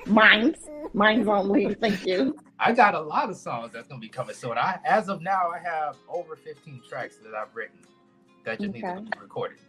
Mine's, 0.06 0.58
mine's 0.94 1.28
only. 1.28 1.74
Thank 1.76 2.06
you. 2.06 2.38
I 2.60 2.72
got 2.72 2.96
a 2.96 3.00
lot 3.00 3.30
of 3.30 3.36
songs 3.36 3.72
that's 3.74 3.88
gonna 3.88 4.00
be 4.00 4.10
coming 4.10 4.36
soon. 4.36 4.58
I, 4.58 4.80
as 4.86 5.10
of 5.10 5.22
now, 5.22 5.50
I 5.50 5.60
have 5.60 5.96
over 6.10 6.36
15 6.36 6.82
tracks 6.90 7.18
that 7.24 7.34
I've 7.36 7.54
written 7.56 7.80
that 8.46 8.60
just 8.60 8.74
need 8.74 8.82
to 8.82 9.02
be 9.02 9.10
recorded. 9.22 9.60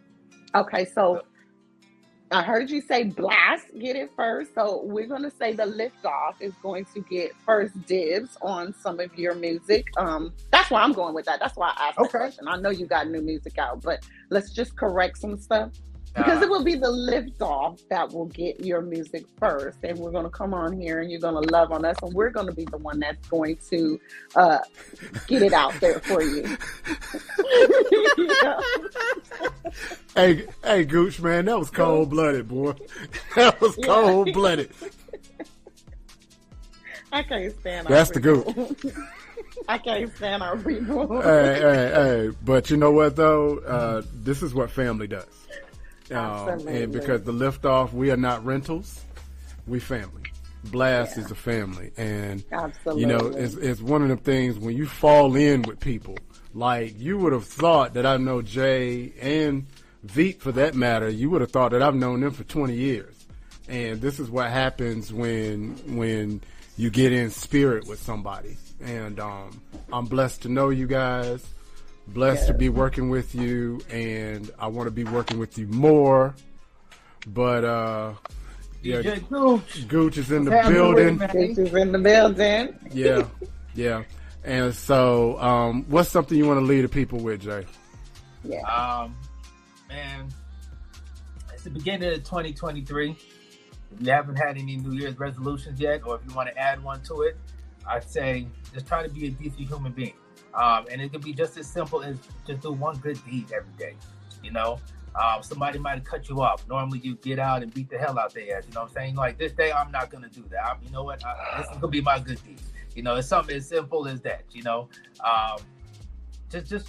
Okay, 0.55 0.85
so 0.85 1.21
I 2.31 2.43
heard 2.43 2.69
you 2.69 2.81
say 2.81 3.05
blast, 3.05 3.65
get 3.79 3.95
it 3.95 4.11
first. 4.15 4.53
So 4.53 4.81
we're 4.83 5.07
gonna 5.07 5.31
say 5.31 5.53
the 5.53 5.63
liftoff 5.63 6.33
is 6.39 6.53
going 6.61 6.85
to 6.93 7.01
get 7.01 7.31
first 7.45 7.73
dibs 7.87 8.37
on 8.41 8.73
some 8.73 8.99
of 8.99 9.15
your 9.17 9.33
music. 9.33 9.87
Um, 9.97 10.33
that's 10.51 10.69
why 10.69 10.81
I'm 10.83 10.93
going 10.93 11.15
with 11.15 11.25
that. 11.25 11.39
That's 11.39 11.57
why 11.57 11.73
I 11.75 11.87
asked 11.89 11.97
Okay. 11.99 12.07
the 12.11 12.17
question. 12.19 12.47
I 12.47 12.57
know 12.57 12.69
you 12.69 12.85
got 12.85 13.09
new 13.09 13.21
music 13.21 13.57
out, 13.57 13.81
but 13.81 14.05
let's 14.29 14.51
just 14.53 14.75
correct 14.77 15.17
some 15.17 15.37
stuff. 15.37 15.71
Because 16.15 16.41
it 16.41 16.49
will 16.49 16.63
be 16.63 16.75
the 16.75 16.87
liftoff 16.87 17.81
that 17.89 18.11
will 18.11 18.25
get 18.25 18.65
your 18.65 18.81
music 18.81 19.25
first, 19.39 19.77
and 19.83 19.97
we're 19.97 20.11
going 20.11 20.23
to 20.25 20.29
come 20.29 20.53
on 20.53 20.79
here, 20.79 20.99
and 21.01 21.09
you're 21.11 21.21
going 21.21 21.41
to 21.41 21.49
love 21.51 21.71
on 21.71 21.85
us, 21.85 21.95
and 22.01 22.13
we're 22.13 22.29
going 22.31 22.47
to 22.47 22.53
be 22.53 22.65
the 22.65 22.77
one 22.77 22.99
that's 22.99 23.25
going 23.29 23.57
to 23.69 23.99
uh, 24.35 24.57
get 25.27 25.43
it 25.43 25.53
out 25.53 25.73
there 25.79 25.99
for 26.01 26.21
you. 26.21 26.57
Yeah. 28.17 28.59
Hey, 30.15 30.47
hey, 30.63 30.85
Gooch, 30.85 31.21
man, 31.21 31.45
that 31.45 31.57
was 31.57 31.69
cold 31.69 32.09
blooded, 32.09 32.47
boy. 32.49 32.73
That 33.35 33.61
was 33.61 33.77
Yeah. 33.77 33.85
cold 33.85 34.33
blooded. 34.33 34.71
I 37.13 37.23
can't 37.23 37.57
stand. 37.61 37.87
That's 37.87 38.09
the 38.09 38.19
people. 38.19 38.75
I 39.67 39.77
can't 39.77 40.13
stand 40.15 40.43
our 40.43 40.57
people. 40.57 41.21
hey, 41.21 41.59
hey, 41.61 41.91
hey. 41.93 42.29
But 42.43 42.69
you 42.69 42.77
know 42.77 42.91
what 42.91 43.15
though? 43.15 43.59
Uh, 43.59 44.01
this 44.13 44.41
is 44.43 44.53
what 44.53 44.71
family 44.71 45.07
does. 45.07 45.25
Um, 46.11 46.67
and 46.67 46.91
because 46.91 47.23
the 47.23 47.33
liftoff, 47.33 47.93
we 47.93 48.11
are 48.11 48.17
not 48.17 48.43
rentals, 48.43 49.03
we 49.67 49.79
family. 49.79 50.23
Blast 50.65 51.17
is 51.17 51.31
a 51.31 51.35
family, 51.35 51.91
and 51.95 52.43
Absolutely. 52.51 53.01
you 53.01 53.07
know, 53.07 53.27
it's 53.27 53.55
it's 53.55 53.81
one 53.81 54.01
of 54.01 54.09
the 54.09 54.17
things 54.17 54.59
when 54.59 54.75
you 54.75 54.85
fall 54.85 55.35
in 55.35 55.61
with 55.61 55.79
people. 55.79 56.17
Like 56.53 56.99
you 56.99 57.17
would 57.17 57.31
have 57.31 57.45
thought 57.45 57.93
that 57.93 58.05
I 58.05 58.17
know 58.17 58.41
Jay 58.41 59.13
and 59.21 59.67
Veep 60.03 60.41
for 60.41 60.51
that 60.53 60.75
matter. 60.75 61.07
You 61.07 61.29
would 61.29 61.41
have 61.41 61.51
thought 61.51 61.71
that 61.71 61.81
I've 61.81 61.95
known 61.95 62.19
them 62.21 62.31
for 62.31 62.43
twenty 62.43 62.75
years, 62.75 63.15
and 63.69 64.01
this 64.01 64.19
is 64.19 64.29
what 64.29 64.49
happens 64.49 65.13
when 65.13 65.77
when 65.95 66.41
you 66.75 66.89
get 66.89 67.13
in 67.13 67.29
spirit 67.29 67.87
with 67.87 68.01
somebody. 68.01 68.57
And 68.81 69.19
um, 69.19 69.61
I'm 69.93 70.05
blessed 70.05 70.41
to 70.43 70.49
know 70.49 70.69
you 70.69 70.87
guys. 70.87 71.45
Blessed 72.13 72.47
to 72.47 72.53
be 72.53 72.69
working 72.69 73.09
with 73.09 73.35
you, 73.35 73.81
and 73.89 74.49
I 74.59 74.67
want 74.67 74.87
to 74.87 74.91
be 74.91 75.03
working 75.03 75.37
with 75.39 75.57
you 75.57 75.67
more. 75.67 76.35
But 77.27 77.63
uh, 77.63 78.13
yeah, 78.81 79.01
DJ 79.01 79.29
Gooch. 79.29 79.87
Gooch 79.87 80.17
is 80.17 80.31
in 80.31 80.45
the 80.45 80.51
Family, 80.51 80.73
building. 80.73 81.17
man. 81.17 81.29
This 81.33 81.57
is 81.57 81.73
in 81.73 81.91
the 81.91 81.99
building. 81.99 82.75
Yeah, 82.91 83.25
yeah. 83.75 84.03
And 84.43 84.73
so, 84.73 85.39
um, 85.39 85.85
what's 85.89 86.09
something 86.09 86.37
you 86.37 86.47
want 86.47 86.59
to 86.59 86.65
lead 86.65 86.81
the 86.81 86.89
people 86.89 87.19
with, 87.19 87.41
Jay? 87.41 87.65
Yeah. 88.43 88.61
Um, 88.61 89.15
man, 89.89 90.29
it's 91.53 91.63
the 91.63 91.69
beginning 91.69 92.09
of 92.13 92.23
2023. 92.23 93.11
If 93.91 94.01
you 94.01 94.11
haven't 94.11 94.35
had 94.37 94.57
any 94.57 94.77
New 94.77 94.93
Year's 94.93 95.19
resolutions 95.19 95.79
yet, 95.79 96.01
or 96.05 96.15
if 96.15 96.21
you 96.27 96.33
want 96.35 96.49
to 96.49 96.57
add 96.57 96.81
one 96.83 97.01
to 97.03 97.21
it, 97.21 97.37
I'd 97.87 98.09
say 98.09 98.47
just 98.73 98.87
try 98.87 99.03
to 99.03 99.09
be 99.09 99.27
a 99.27 99.29
decent 99.29 99.67
human 99.67 99.91
being. 99.91 100.13
Um, 100.59 100.85
and 100.91 101.01
it 101.01 101.11
could 101.11 101.23
be 101.23 101.31
just 101.33 101.57
as 101.57 101.67
simple 101.67 102.03
as 102.03 102.17
just 102.45 102.61
do 102.61 102.71
one 102.73 102.97
good 102.97 103.17
deed 103.25 103.51
every 103.53 103.71
day. 103.77 103.95
You 104.43 104.51
know, 104.51 104.79
um, 105.15 105.41
somebody 105.41 105.79
might 105.79 105.95
have 105.95 106.03
cut 106.03 106.27
you 106.27 106.41
off. 106.41 106.67
Normally, 106.67 106.99
you 106.99 107.15
get 107.15 107.39
out 107.39 107.63
and 107.63 107.73
beat 107.73 107.89
the 107.89 107.97
hell 107.97 108.19
out 108.19 108.33
their 108.33 108.57
ass. 108.57 108.65
You 108.67 108.73
know 108.73 108.81
what 108.81 108.89
I'm 108.89 108.93
saying? 108.95 109.15
Like 109.15 109.37
this 109.37 109.53
day, 109.53 109.71
I'm 109.71 109.91
not 109.91 110.09
gonna 110.09 110.27
do 110.29 110.43
that. 110.51 110.65
I'm, 110.65 110.77
you 110.83 110.91
know 110.91 111.03
what? 111.03 111.25
I, 111.25 111.57
this 111.59 111.67
is 111.67 111.75
gonna 111.75 111.87
be 111.87 112.01
my 112.01 112.19
good 112.19 112.43
deed. 112.43 112.59
You 112.95 113.03
know, 113.03 113.15
it's 113.15 113.27
something 113.27 113.55
as 113.55 113.67
simple 113.67 114.07
as 114.07 114.19
that. 114.21 114.43
You 114.51 114.63
know, 114.63 114.89
um, 115.23 115.59
just 116.51 116.69
just 116.69 116.87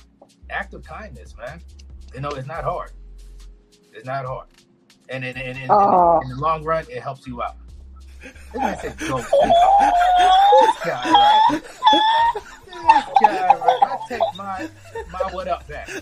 act 0.50 0.74
of 0.74 0.82
kindness, 0.82 1.36
man. 1.36 1.60
You 2.14 2.20
know, 2.20 2.30
it's 2.30 2.48
not 2.48 2.64
hard. 2.64 2.90
It's 3.92 4.06
not 4.06 4.24
hard, 4.26 4.48
and 5.08 5.24
in, 5.24 5.36
in, 5.36 5.56
in, 5.56 5.66
Oh. 5.70 6.20
in 6.22 6.28
the 6.30 6.36
long 6.36 6.64
run, 6.64 6.84
it 6.88 7.02
helps 7.02 7.26
you 7.26 7.42
out. 7.42 7.56
This 8.22 8.32
man 8.54 8.78
said, 8.80 8.98
"Go." 8.98 9.16
This 10.60 10.76
guy, 10.84 11.10
right? 11.10 11.62
This 12.80 13.04
guy, 13.22 13.54
right? 13.54 13.78
I 13.82 13.98
take 14.08 14.20
my 14.36 14.68
my 15.12 15.32
what 15.32 15.48
up 15.48 15.66
back. 15.68 15.88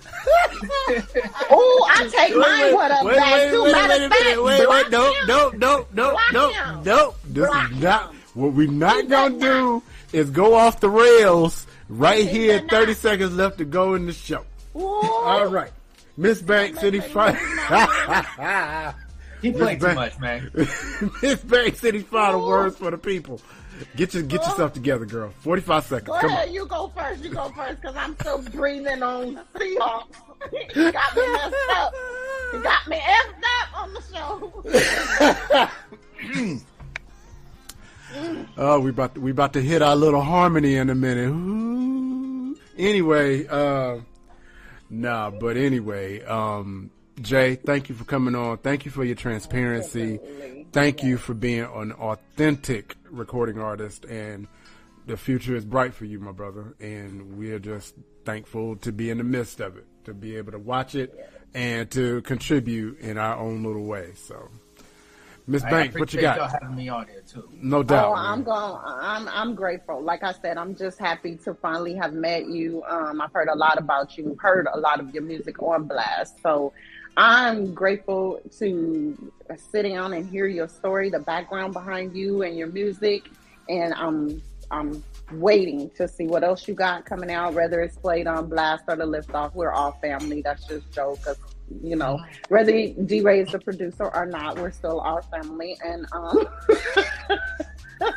Oh, 1.50 1.88
I 1.90 2.08
take 2.08 2.36
mine. 2.36 2.74
What 2.74 2.90
up, 2.90 3.04
wait, 3.04 3.16
back 3.16 3.32
wait, 3.32 3.50
too. 3.50 3.62
wait, 3.64 3.72
Matter 3.72 3.88
wait, 3.88 4.02
of 4.04 4.10
wait, 4.10 4.18
fact, 4.18 4.42
wait, 4.42 4.58
wait, 4.58 4.64
block 4.66 4.90
nope, 4.90 5.14
him. 5.16 5.26
nope, 5.26 5.54
nope, 5.58 5.88
nope, 5.92 6.18
nope, 6.32 6.52
nope. 6.84 7.16
This 7.28 7.46
Block 7.48 7.70
is 7.72 7.78
not 7.82 8.14
what 8.34 8.52
we're 8.52 8.70
not 8.70 8.96
He 8.96 9.02
gonna 9.08 9.34
better 9.36 9.54
do. 9.60 9.82
Is 10.12 10.30
go 10.30 10.54
off 10.54 10.80
the 10.80 10.88
rails 10.90 11.66
right 11.88 12.26
He 12.26 12.38
here. 12.38 12.60
Thirty 12.70 12.92
not. 12.92 12.96
seconds 12.96 13.34
left 13.34 13.58
to 13.58 13.64
go 13.64 13.94
in 13.94 14.06
the 14.06 14.12
show. 14.12 14.44
Ooh. 14.76 14.80
All 15.02 15.46
right, 15.46 15.70
Miss 16.16 16.40
Banks, 16.42 16.80
City 16.80 17.00
Final. 17.00 17.40
He 19.42 19.52
played 19.52 19.80
too 19.80 19.94
much, 19.94 20.18
man. 20.18 20.50
Miss 21.22 21.40
Banks, 21.44 21.80
City 21.80 22.00
Final 22.00 22.42
Ooh. 22.44 22.48
words 22.48 22.76
for 22.76 22.90
the 22.90 22.98
people. 22.98 23.40
Get 23.96 24.14
your 24.14 24.22
get 24.22 24.40
yourself 24.46 24.72
together, 24.72 25.04
girl. 25.06 25.30
Forty 25.40 25.62
five 25.62 25.84
seconds. 25.84 26.08
Go 26.08 26.18
Come 26.20 26.30
ahead, 26.30 26.48
on. 26.48 26.54
you 26.54 26.66
go 26.66 26.88
first. 26.96 27.24
You 27.24 27.30
go 27.30 27.48
first, 27.50 27.80
because 27.80 27.96
I'm 27.96 28.14
still 28.18 28.42
breathing 28.42 29.02
on 29.02 29.40
Seahawks. 29.54 30.14
you 30.74 30.92
got 30.92 31.16
me 31.16 31.32
messed 31.32 31.54
up. 31.70 31.94
You 32.52 32.62
got 32.62 32.88
me 32.88 32.96
effed 32.96 33.44
up 33.44 33.80
on 33.82 33.94
the 33.94 34.02
show. 34.12 35.70
Oh, 38.56 38.80
we 38.80 38.90
about 38.90 39.14
to, 39.14 39.20
we 39.20 39.30
about 39.30 39.52
to 39.52 39.60
hit 39.60 39.82
our 39.82 39.94
little 39.94 40.22
harmony 40.22 40.76
in 40.76 40.88
a 40.90 40.94
minute. 40.94 41.28
Ooh. 41.28 42.56
Anyway, 42.76 43.46
uh, 43.46 43.98
nah, 44.88 45.30
but 45.30 45.56
anyway, 45.56 46.22
um, 46.24 46.90
Jay, 47.20 47.56
thank 47.56 47.88
you 47.88 47.94
for 47.94 48.04
coming 48.04 48.34
on. 48.34 48.58
Thank 48.58 48.84
you 48.86 48.90
for 48.90 49.04
your 49.04 49.14
transparency. 49.14 50.18
Thank 50.72 51.02
you 51.02 51.18
for 51.18 51.34
being 51.34 51.64
an 51.74 51.92
authentic 51.92 52.96
recording 53.10 53.58
artist, 53.58 54.04
and 54.04 54.46
the 55.06 55.16
future 55.16 55.56
is 55.56 55.64
bright 55.64 55.94
for 55.94 56.04
you, 56.04 56.20
my 56.20 56.32
brother. 56.32 56.74
And 56.80 57.38
we're 57.38 57.58
just 57.58 57.94
thankful 58.24 58.76
to 58.76 58.92
be 58.92 59.10
in 59.10 59.18
the 59.18 59.24
midst 59.24 59.60
of 59.60 59.76
it, 59.76 59.86
to 60.04 60.14
be 60.14 60.36
able 60.36 60.52
to 60.52 60.58
watch 60.58 60.94
it, 60.94 61.18
and 61.54 61.90
to 61.92 62.20
contribute 62.22 63.00
in 63.00 63.18
our 63.18 63.36
own 63.36 63.62
little 63.64 63.84
way. 63.84 64.12
So, 64.14 64.48
Miss 65.46 65.64
I 65.64 65.70
Banks, 65.70 65.94
what 65.94 66.12
you 66.12 66.20
appreciate 66.20 66.36
y'all 66.36 66.50
got? 66.50 66.62
having 66.62 66.76
me 66.76 66.88
on 66.90 67.06
here 67.06 67.22
too. 67.26 67.48
No 67.54 67.82
doubt. 67.82 68.10
Oh. 68.10 68.14
I'm 68.14 68.42
going. 68.42 68.78
I'm 68.84 69.28
I'm 69.28 69.54
grateful. 69.54 70.02
Like 70.02 70.22
I 70.22 70.32
said, 70.32 70.58
I'm 70.58 70.76
just 70.76 70.98
happy 70.98 71.36
to 71.36 71.54
finally 71.54 71.94
have 71.94 72.12
met 72.12 72.48
you. 72.48 72.82
Um, 72.86 73.22
I've 73.22 73.32
heard 73.32 73.48
a 73.48 73.56
lot 73.56 73.78
about 73.78 74.18
you. 74.18 74.36
Heard 74.38 74.68
a 74.70 74.78
lot 74.78 75.00
of 75.00 75.14
your 75.14 75.22
music 75.22 75.62
on 75.62 75.84
blast. 75.84 76.42
So, 76.42 76.74
I'm 77.18 77.74
grateful 77.74 78.40
to 78.60 79.32
sit 79.72 79.82
down 79.82 80.12
and 80.12 80.24
hear 80.30 80.46
your 80.46 80.68
story, 80.68 81.10
the 81.10 81.18
background 81.18 81.72
behind 81.72 82.16
you 82.16 82.42
and 82.42 82.56
your 82.56 82.68
music, 82.68 83.28
and 83.68 83.92
I'm 83.94 84.40
I'm 84.70 85.02
waiting 85.32 85.90
to 85.96 86.06
see 86.06 86.28
what 86.28 86.44
else 86.44 86.68
you 86.68 86.74
got 86.74 87.04
coming 87.06 87.32
out. 87.32 87.54
Whether 87.54 87.80
it's 87.80 87.96
played 87.96 88.28
on 88.28 88.48
blast 88.48 88.84
or 88.86 88.94
the 88.94 89.04
liftoff, 89.04 89.52
we're 89.54 89.72
all 89.72 89.98
family. 90.00 90.42
That's 90.42 90.64
just 90.68 90.92
Joe, 90.92 91.16
because 91.16 91.38
you 91.82 91.96
know 91.96 92.20
whether 92.50 92.70
D'Ray 92.70 93.40
is 93.40 93.50
the 93.50 93.58
producer 93.58 94.14
or 94.14 94.24
not, 94.24 94.56
we're 94.56 94.70
still 94.70 95.00
our 95.00 95.22
family. 95.22 95.76
And 95.84 96.06
um, 96.12 96.46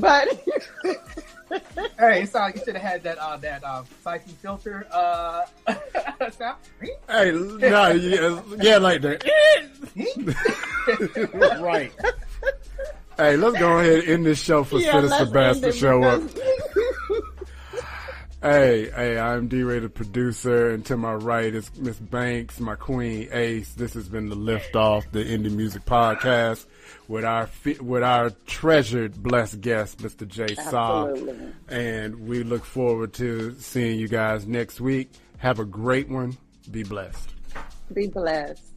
but 0.00 0.28
Hey, 1.98 2.22
it 2.22 2.30
sounded 2.30 2.46
like 2.46 2.54
you 2.56 2.64
should 2.64 2.74
have 2.76 2.82
had 2.82 3.02
that 3.04 3.18
uh, 3.18 3.36
that 3.36 3.62
uh, 3.64 3.84
Psyche 4.02 4.32
filter 4.42 4.86
uh, 4.90 5.42
sound. 6.30 6.58
Hey, 7.08 7.30
no, 7.30 7.90
yeah, 7.92 8.42
yeah, 8.58 8.78
like 8.78 9.00
that. 9.02 9.24
right. 11.60 11.92
Hey, 13.16 13.36
let's 13.36 13.58
go 13.58 13.78
ahead 13.78 14.00
and 14.00 14.08
end 14.08 14.26
this 14.26 14.42
show 14.42 14.64
for 14.64 14.78
yeah, 14.78 14.92
Sinister 14.92 15.24
let's 15.24 15.30
Bass 15.30 15.60
to 15.60 15.72
show 15.72 16.02
up. 16.02 16.22
Hey, 18.42 18.90
hey, 18.90 19.18
I'm 19.18 19.48
D-rated 19.48 19.94
producer, 19.94 20.70
and 20.70 20.84
to 20.86 20.96
my 20.96 21.14
right 21.14 21.52
is 21.54 21.74
Miss 21.78 21.98
Banks, 21.98 22.60
my 22.60 22.74
queen 22.76 23.28
Ace. 23.32 23.72
This 23.74 23.94
has 23.94 24.08
been 24.10 24.28
the 24.28 24.36
Lift 24.36 24.76
Off, 24.76 25.10
the 25.10 25.24
Indie 25.24 25.50
Music 25.50 25.84
Podcast, 25.86 26.66
with 27.08 27.24
our 27.24 27.48
with 27.80 28.02
our 28.02 28.30
treasured, 28.46 29.20
blessed 29.22 29.62
guest, 29.62 29.98
Mr. 29.98 30.26
Jaysa. 30.26 31.52
And 31.68 32.28
we 32.28 32.42
look 32.42 32.64
forward 32.64 33.14
to 33.14 33.56
seeing 33.58 33.98
you 33.98 34.06
guys 34.06 34.46
next 34.46 34.82
week. 34.82 35.10
Have 35.38 35.58
a 35.58 35.64
great 35.64 36.10
one. 36.10 36.36
Be 36.70 36.82
blessed. 36.82 37.30
Be 37.94 38.06
blessed. 38.06 38.75